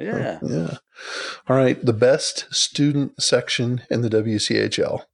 [0.00, 0.38] Yeah.
[0.42, 0.76] Yeah.
[1.48, 1.84] All right.
[1.84, 5.04] The best student section in the WCHL.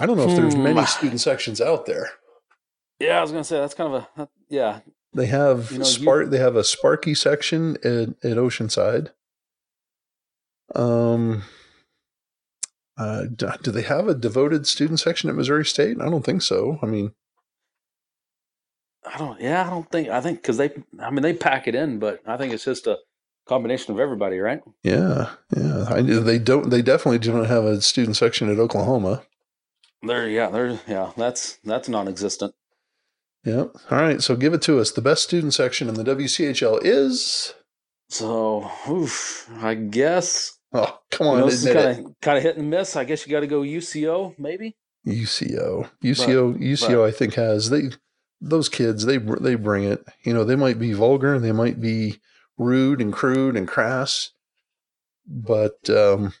[0.00, 0.86] I don't know if there's many Hmm.
[0.86, 2.10] student sections out there.
[2.98, 4.80] Yeah, I was gonna say that's kind of a that- yeah.
[5.14, 6.30] They have You know, you- Spark.
[6.30, 9.10] They have a Sparky section at, at Oceanside.
[10.74, 11.44] Um,
[12.96, 13.26] Uh,
[13.62, 16.00] do they have a devoted student section at Missouri State?
[16.00, 16.80] I don't think so.
[16.82, 17.12] I mean,
[19.06, 19.40] I don't.
[19.40, 20.08] Yeah, I don't think.
[20.08, 20.70] I think because they.
[20.98, 22.98] I mean, they pack it in, but I think it's just a
[23.48, 24.60] combination of everybody, right?
[24.82, 25.86] yeah, yeah.
[25.88, 26.70] I, they don't.
[26.70, 29.22] They definitely don't have a student section at Oklahoma.
[30.02, 31.10] There, yeah, there, yeah.
[31.16, 32.54] That's that's non-existent.
[33.44, 33.64] Yeah.
[33.90, 34.22] All right.
[34.22, 34.90] So give it to us.
[34.90, 37.54] The best student section in the WCHL is.
[38.10, 42.44] So, oof, I guess Oh, come you on, know, this is kind of kind of
[42.44, 42.94] hit and miss.
[42.96, 44.76] I guess you got to go UCO, maybe.
[45.06, 47.06] UCO, UCO, UCO.
[47.06, 47.90] I think has they
[48.40, 49.06] those kids.
[49.06, 50.04] They they bring it.
[50.24, 51.34] You know, they might be vulgar.
[51.34, 52.20] And they might be
[52.58, 54.30] rude and crude and crass,
[55.26, 56.34] but um,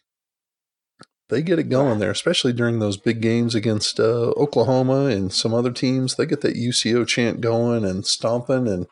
[1.28, 5.54] they get it going there, especially during those big games against uh, Oklahoma and some
[5.54, 6.16] other teams.
[6.16, 8.86] They get that UCO chant going and stomping, and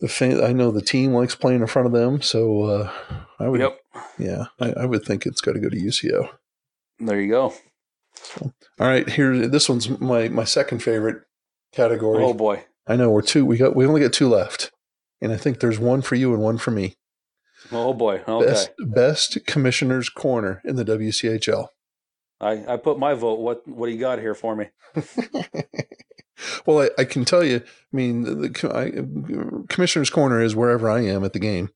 [0.00, 2.22] the fan, I know the team likes playing in front of them.
[2.22, 2.92] So uh,
[3.40, 3.80] I would, Yep.
[4.18, 6.30] yeah, I, I would think it's got to go to UCO.
[7.00, 7.52] There you go.
[8.40, 9.46] All right, here.
[9.46, 11.22] This one's my my second favorite
[11.72, 12.22] category.
[12.24, 12.64] Oh boy.
[12.86, 13.44] I know we're two.
[13.44, 14.72] We got we only got two left,
[15.20, 16.96] and I think there's one for you and one for me.
[17.72, 18.22] Oh boy.
[18.26, 18.46] Okay.
[18.46, 21.68] Best best commissioner's corner in the WCHL.
[22.40, 23.40] I I put my vote.
[23.40, 24.68] What what do you got here for me?
[26.66, 27.56] well, I, I can tell you.
[27.56, 31.70] I mean, the, the I, commissioner's corner is wherever I am at the game.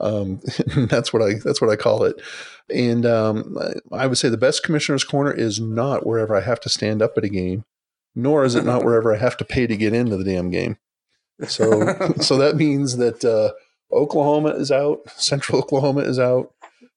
[0.00, 0.40] Um,
[0.76, 2.20] that's what I that's what I call it.
[2.68, 3.56] And um,
[3.92, 7.12] I would say the best commissioner's corner is not wherever I have to stand up
[7.16, 7.64] at a game,
[8.14, 10.76] nor is it not wherever I have to pay to get into the damn game.
[11.46, 13.52] So so that means that uh,
[13.94, 16.52] Oklahoma is out, Central Oklahoma is out,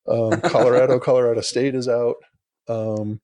[0.08, 2.16] um, Colorado Colorado State is out.
[2.68, 3.22] Um,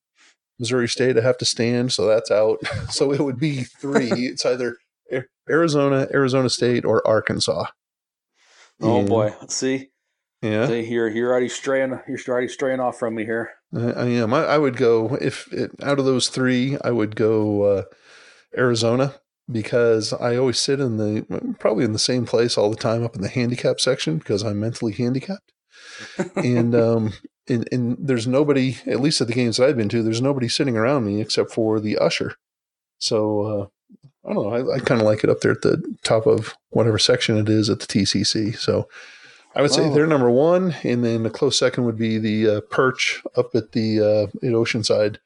[0.60, 2.60] Missouri State, I have to stand, so that's out.
[2.92, 4.12] So it would be three.
[4.12, 4.78] It's either
[5.50, 7.66] Arizona, Arizona State, or Arkansas.
[8.82, 9.34] oh And- boy.
[9.42, 9.90] Let's see.
[10.42, 12.00] yeah, See, you're you're already straying.
[12.08, 13.50] You're already straying off from me here.
[13.76, 14.34] I, I am.
[14.34, 17.84] I, I would go if it, out of those three, I would go uh,
[18.58, 19.16] Arizona
[19.52, 23.16] because I always sit in the probably in the same place all the time up
[23.16, 25.52] in the handicap section because I'm mentally handicapped.
[26.36, 27.14] and um
[27.48, 30.48] and, and there's nobody at least at the games that I've been to there's nobody
[30.48, 32.36] sitting around me except for the usher
[33.00, 33.68] so uh
[34.30, 36.56] I don't know I, I kind of like it up there at the top of
[36.70, 38.88] whatever section it is at the TCC so
[39.56, 39.94] I would say Oh.
[39.94, 43.72] they're number one and then a close second would be the uh, perch up at
[43.74, 45.18] the uh at Oceanside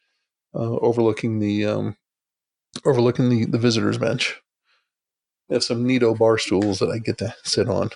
[0.56, 1.98] uh, overlooking the um
[2.84, 4.42] overlooking the the visitors bench
[5.50, 7.92] they have some neato bar stools that I get to sit on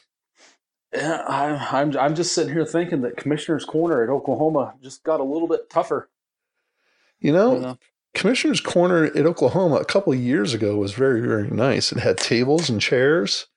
[0.94, 5.20] Yeah, I, I'm I'm just sitting here thinking that Commissioner's Corner at Oklahoma just got
[5.20, 6.10] a little bit tougher.
[7.20, 7.78] you know you know?
[8.14, 11.92] Commissioner's Corner at Oklahoma a couple of years ago was very, very nice.
[11.92, 13.48] It had tables and chairs.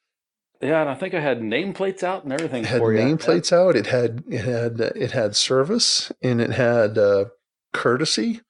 [0.60, 3.74] Yeah, and I think I had nameplates out and everything It had nameplates out.
[3.74, 7.26] It had it had it had service and it had uh,
[7.72, 8.42] courtesy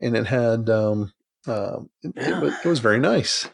[0.00, 1.12] and it had um,
[1.46, 2.38] um, it, Yeah.
[2.38, 3.48] it, was, it was very nice.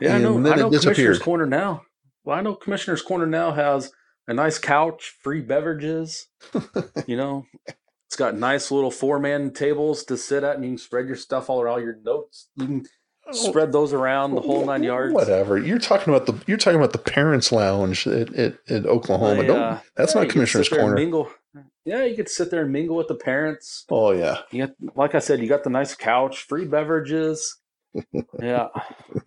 [0.00, 0.36] Yeah, I know.
[0.36, 1.18] and then I it know Commissioner's.
[1.18, 1.82] Corner now.
[2.24, 3.92] Well, I know Commissioner's Corner now has
[4.28, 6.28] a nice couch, free beverages.
[7.06, 7.44] you know,
[8.06, 11.16] it's got nice little four man tables to sit at, and you can spread your
[11.16, 12.48] stuff all around your notes.
[12.56, 12.86] You can
[13.32, 15.14] spread those around the whole nine yards.
[15.14, 19.42] Whatever you're talking about the you're talking about the parents' lounge at, at, at Oklahoma.
[19.42, 21.02] I, Don't, that's yeah, not Commissioner's sit there and Corner.
[21.02, 21.30] Mingle.
[21.84, 23.84] Yeah, you could sit there and mingle with the parents.
[23.90, 27.56] Oh yeah, You got, like I said, you got the nice couch, free beverages.
[28.40, 28.68] yeah,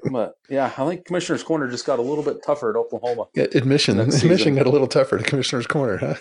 [0.10, 3.26] but yeah, I think Commissioner's Corner just got a little bit tougher at Oklahoma.
[3.36, 4.56] Yeah, admission admission season.
[4.56, 6.16] got a little tougher to Commissioner's Corner, huh?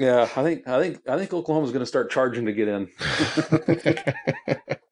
[0.00, 2.88] Yeah, I think I think I think Oklahoma's going to start charging to get in.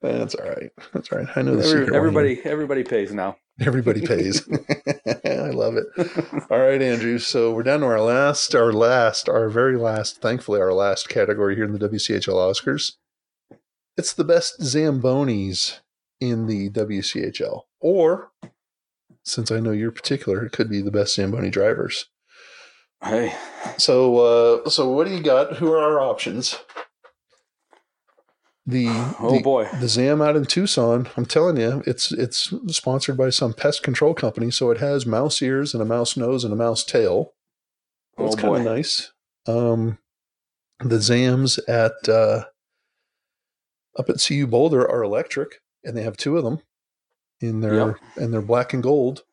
[0.00, 0.70] That's all right.
[0.92, 1.28] That's all right.
[1.36, 1.86] I know the Every, secret.
[1.90, 1.96] one.
[1.96, 3.36] everybody everybody pays now.
[3.60, 4.42] everybody pays.
[5.24, 5.86] I love it.
[6.50, 7.18] All right, Andrew.
[7.18, 11.54] So we're down to our last, our last, our very last, thankfully, our last category
[11.54, 12.92] here in the WCHL Oscars.
[13.96, 15.80] It's the best Zambonis
[16.20, 17.62] in the WCHL.
[17.80, 18.30] Or,
[19.24, 22.06] since I know you're particular, it could be the best Zamboni drivers.
[23.04, 23.34] Hey,
[23.78, 25.56] So, uh, so what do you got?
[25.56, 26.56] Who are our options?
[28.64, 28.86] The,
[29.18, 33.30] oh the boy, the Zam out in Tucson, I'm telling you, it's it's sponsored by
[33.30, 36.56] some pest control company, so it has mouse ears and a mouse nose and a
[36.56, 37.32] mouse tail.
[38.16, 39.10] Oh, That's kind of nice.
[39.46, 39.98] Um,
[40.78, 42.44] the Zams at uh,
[43.98, 46.60] up at CU Boulder are electric, and they have two of them
[47.40, 47.96] in their Yep.
[48.16, 49.24] and they're black and gold.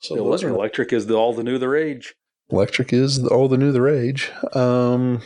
[0.00, 2.14] So The are electric is the all the new the rage.
[2.50, 4.32] electric is all the new the rage.
[4.54, 5.22] Um,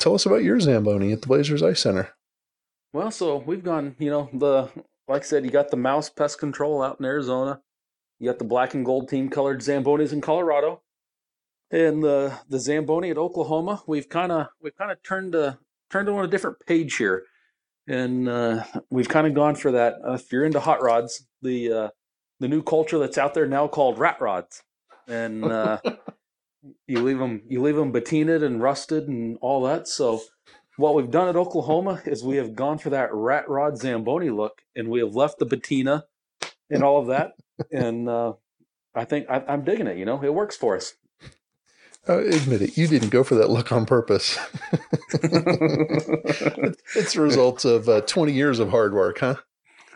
[0.00, 2.08] tell us about your Zamboni at the Blazers Ice Center.
[2.92, 4.68] Well, so we've gone, you know, the
[5.06, 7.60] like I said, you got the mouse pest control out in Arizona.
[8.18, 10.82] You got the black and gold team colored Zambonis in Colorado.
[11.70, 15.58] And the the Zamboni at Oklahoma, we've kind of we've kind of turned a
[15.90, 17.24] turned on a different page here,
[17.86, 19.94] and uh, we've kind of gone for that.
[20.04, 21.88] Uh, if you're into hot rods, the uh,
[22.40, 24.64] the new culture that's out there now called rat rods,
[25.06, 25.78] and uh,
[26.86, 29.88] you leave them you leave them patinaed and rusted and all that.
[29.88, 30.20] So
[30.76, 34.62] what we've done at Oklahoma is we have gone for that rat rod Zamboni look,
[34.74, 36.04] and we have left the patina
[36.70, 37.32] and all of that.
[37.72, 38.34] and uh,
[38.94, 39.98] I think I, I'm digging it.
[39.98, 40.94] You know, it works for us.
[42.08, 44.38] Uh, admit it, you didn't go for that look on purpose.
[45.12, 49.34] it's the result of uh, 20 years of hard work, huh?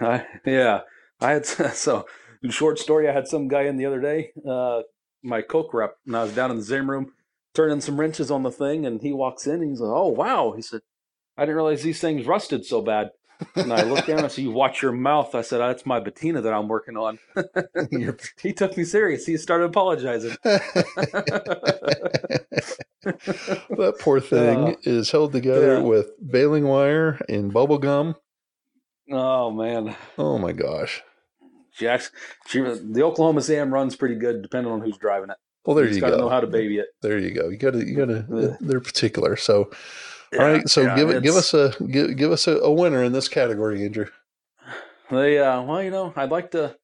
[0.00, 0.80] I, yeah,
[1.20, 2.04] I had so
[2.50, 3.08] short story.
[3.08, 4.82] I had some guy in the other day, uh,
[5.24, 7.12] my coke rep, and I was down in the Zoom room
[7.54, 10.52] turning some wrenches on the thing, and he walks in and he's like, "Oh wow!"
[10.54, 10.82] He said,
[11.36, 13.10] "I didn't realize these things rusted so bad."
[13.56, 14.18] And I looked down.
[14.18, 16.68] and I said, "You watch your mouth." I said, oh, "That's my patina that I'm
[16.68, 17.18] working on."
[18.42, 19.26] he took me serious.
[19.26, 20.36] He started apologizing.
[20.42, 21.16] that
[24.00, 25.82] poor thing uh, is held together yeah.
[25.82, 28.16] with baling wire and bubble gum.
[29.10, 29.96] Oh man!
[30.16, 31.02] Oh my gosh!
[31.78, 32.10] Jack's,
[32.46, 35.36] she, the Oklahoma Zam runs pretty good, depending on who's driving it.
[35.64, 36.16] Well, there you, you go.
[36.16, 36.88] Know how to baby it.
[37.00, 37.48] There you go.
[37.48, 37.84] You got to.
[37.84, 38.56] You got to.
[38.60, 39.36] They're particular.
[39.36, 39.70] So,
[40.32, 40.68] yeah, all right.
[40.68, 41.22] So yeah, give it.
[41.22, 41.74] Give us a.
[41.90, 44.06] Give, give us a, a, winner in this category, Andrew.
[45.10, 45.38] They.
[45.38, 46.76] Uh, well, you know, I'd like to.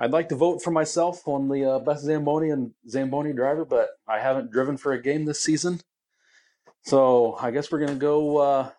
[0.00, 3.90] I'd like to vote for myself on the uh, best Zamboni and Zamboni driver, but
[4.08, 5.80] I haven't driven for a game this season.
[6.82, 8.70] So I guess we're gonna go uh,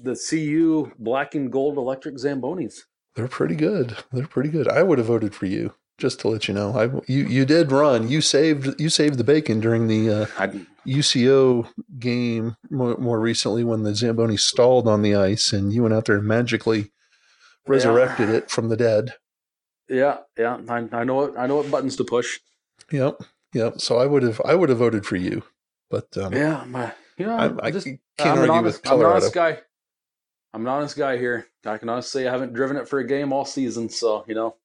[0.00, 2.82] the CU black and gold electric Zambonis.
[3.14, 3.96] They're pretty good.
[4.12, 4.68] They're pretty good.
[4.68, 7.70] I would have voted for you just to let you know, I you you did
[7.70, 8.08] run.
[8.08, 10.48] You saved you saved the bacon during the uh,
[10.86, 11.68] UCO
[11.98, 16.06] game more, more, recently when the Zamboni stalled on the ice, and you went out
[16.06, 16.90] there and magically
[17.68, 18.36] resurrected yeah.
[18.36, 19.14] it from the dead.
[19.88, 22.40] Yeah, yeah, I, I know what I know what buttons to push.
[22.90, 23.22] Yep,
[23.52, 23.80] yep.
[23.80, 25.44] So I would have I would have voted for you,
[25.90, 29.10] but um, yeah, my, you know, I, I just, can't I'm argue honest, with Colorado.
[29.10, 29.58] I'm an honest guy.
[30.52, 31.46] I'm an honest guy here.
[31.64, 34.34] I can honestly say I haven't driven it for a game all season, so you
[34.34, 34.56] know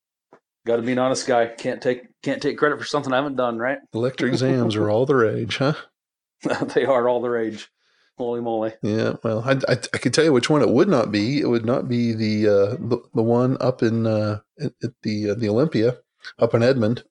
[0.65, 1.45] Got to be an honest guy.
[1.45, 3.59] Can't take can't take credit for something I haven't done.
[3.59, 3.77] Right?
[3.93, 5.73] Electric Zams are all the rage, huh?
[6.73, 7.69] they are all the rage.
[8.17, 8.73] Holy moly!
[8.81, 11.41] Yeah, well, I, I, I can tell you which one it would not be.
[11.41, 14.71] It would not be the uh, the, the one up in uh, at,
[15.03, 15.97] the uh, the Olympia
[16.39, 17.03] up in Edmond.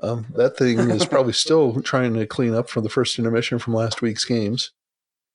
[0.00, 3.74] Um, that thing is probably still trying to clean up from the first intermission from
[3.74, 4.70] last week's games.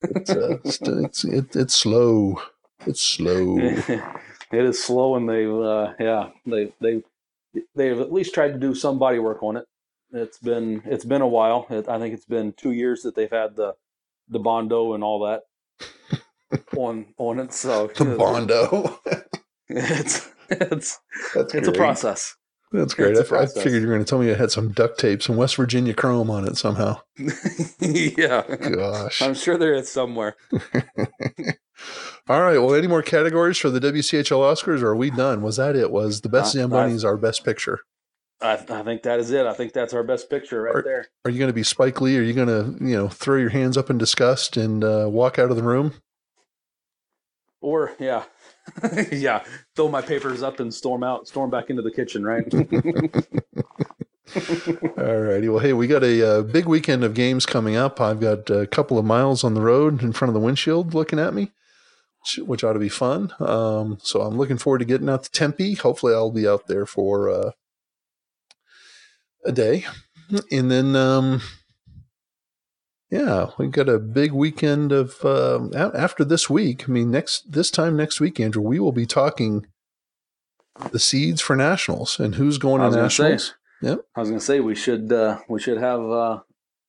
[0.02, 2.42] It's uh, it's, it's, it, it's slow.
[2.86, 3.58] It's slow.
[3.60, 4.02] it
[4.52, 7.04] is slow, and they uh, yeah they they
[7.76, 9.66] they've at least tried to do some body work on it.
[10.12, 11.68] It's been it's been a while.
[11.70, 13.76] It, I think it's been two years that they've had the
[14.28, 16.22] the bondo and all that
[16.78, 17.54] on on it.
[17.54, 19.00] So the bondo.
[19.68, 21.00] it's it's
[21.36, 21.68] That's it's great.
[21.68, 22.36] a process.
[22.72, 23.18] That's great.
[23.18, 25.38] I, I, figured you were going to tell me I had some duct tape, some
[25.38, 27.02] West Virginia chrome on it somehow.
[27.80, 28.44] yeah.
[28.44, 29.24] Gosh.
[29.24, 30.36] I'm sure there is somewhere.
[32.28, 32.60] All right.
[32.60, 35.42] Well, any more categories for the WCHL Oscars, or are we done?
[35.42, 35.92] Was that it?
[35.92, 37.80] Was the best Zambonis our best picture?
[38.42, 39.46] I, I, think that is it.
[39.46, 41.08] I think that's our best picture right are, there.
[41.26, 42.18] Are you going to be Spike Lee?
[42.18, 45.38] Are you going to, you know, throw your hands up in disgust and uh, walk
[45.38, 45.94] out of the room?
[47.62, 48.24] Or yeah,
[49.12, 49.44] yeah,
[49.76, 52.46] throw my papers up and storm out, storm back into the kitchen, right?
[54.98, 55.50] All righty.
[55.50, 58.00] Well, hey, we got a, a, uh, big weekend of games coming up.
[58.00, 61.20] I've got a couple of miles on the road in front of the windshield looking
[61.20, 61.52] at me
[62.38, 63.34] which ought to be fun.
[63.40, 65.76] Um, so I'm looking forward to getting out to Tempe.
[65.76, 67.52] Hopefully, I'll be out there for uh,
[69.46, 69.86] a day,
[70.52, 71.42] and then um,
[73.10, 76.88] yeah, we've got a big weekend of uh, after this week.
[76.88, 79.66] I mean, next this time next week, Andrew, we will be talking
[80.92, 83.56] the seeds for nationals and who's going to nationals.
[83.82, 84.02] Yep.
[84.16, 86.40] I was going to say we should uh, we should have uh,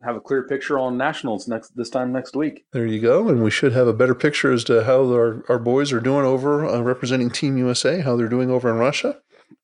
[0.02, 2.64] have a clear picture on nationals next this time next week.
[2.72, 5.59] There you go, and we should have a better picture as to how our, our
[5.59, 9.18] boys are doing over uh, representing Team USA, how they're doing over in Russia,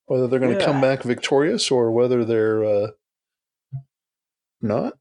[0.06, 0.66] whether they're going to yeah.
[0.66, 2.86] come back victorious or whether they're uh,
[4.60, 4.94] not.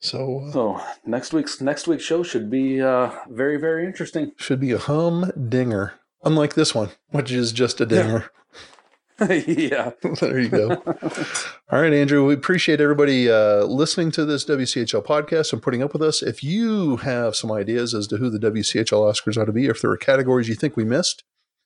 [0.00, 4.32] So, uh, so next week's next week's show should be uh, very very interesting.
[4.36, 5.94] Should be a hum dinger,
[6.24, 8.18] unlike this one, which is just a dinger.
[8.18, 8.58] yeah.
[10.20, 10.70] there you go.
[11.70, 12.26] All right, Andrew.
[12.26, 16.22] We appreciate everybody uh, listening to this WCHL podcast and putting up with us.
[16.22, 19.80] If you have some ideas as to who the WCHL Oscars ought to be, if
[19.80, 21.24] there are categories you think we missed,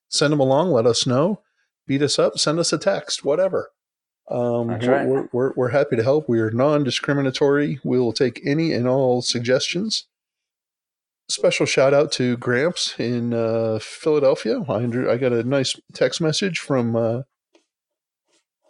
[0.08, 0.70] send them along.
[0.70, 1.40] Let us know.
[1.86, 2.38] Beat us up.
[2.38, 3.24] Send us a text.
[3.24, 3.70] Whatever.
[4.28, 5.06] Um, we're, right.
[5.06, 6.28] we're, we're, we're happy to help.
[6.28, 7.80] We are non discriminatory.
[7.84, 10.06] We will take any and all suggestions
[11.28, 14.62] special shout out to Gramps in uh, Philadelphia.
[14.68, 17.22] I, I got a nice text message from uh,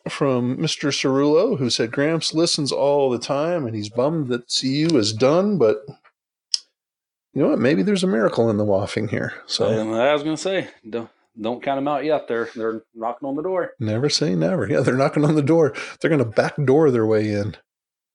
[0.09, 0.91] from Mr.
[0.91, 5.59] Cerullo, who said Gramps listens all the time and he's bummed that CU is done,
[5.59, 5.79] but
[7.33, 7.59] you know what?
[7.59, 9.35] Maybe there's a miracle in the waffing here.
[9.47, 12.29] So And I was going to say, don't, don't count them out yet.
[12.29, 13.73] They're they're knocking on the door.
[13.79, 14.67] never say never.
[14.67, 15.75] Yeah, they're knocking on the door.
[16.01, 17.57] They're going to backdoor their way in.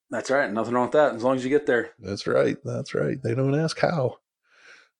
[0.10, 0.52] That's right.
[0.52, 1.16] Nothing wrong with that.
[1.16, 1.92] As long as you get there.
[2.00, 2.58] That's right.
[2.66, 3.18] That's right.
[3.24, 4.18] They don't ask how.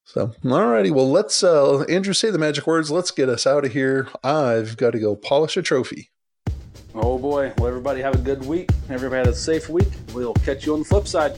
[0.04, 0.92] So, all righty.
[0.92, 2.92] Well, let's, uh, Andrew, say the magic words.
[2.92, 4.08] Let's get us out of here.
[4.24, 6.10] I've got to go polish a trophy.
[6.94, 7.54] Oh boy.
[7.58, 8.70] Well, everybody have a good week.
[8.90, 9.88] Everybody have a safe week.
[10.14, 11.38] We'll catch you on the flip side.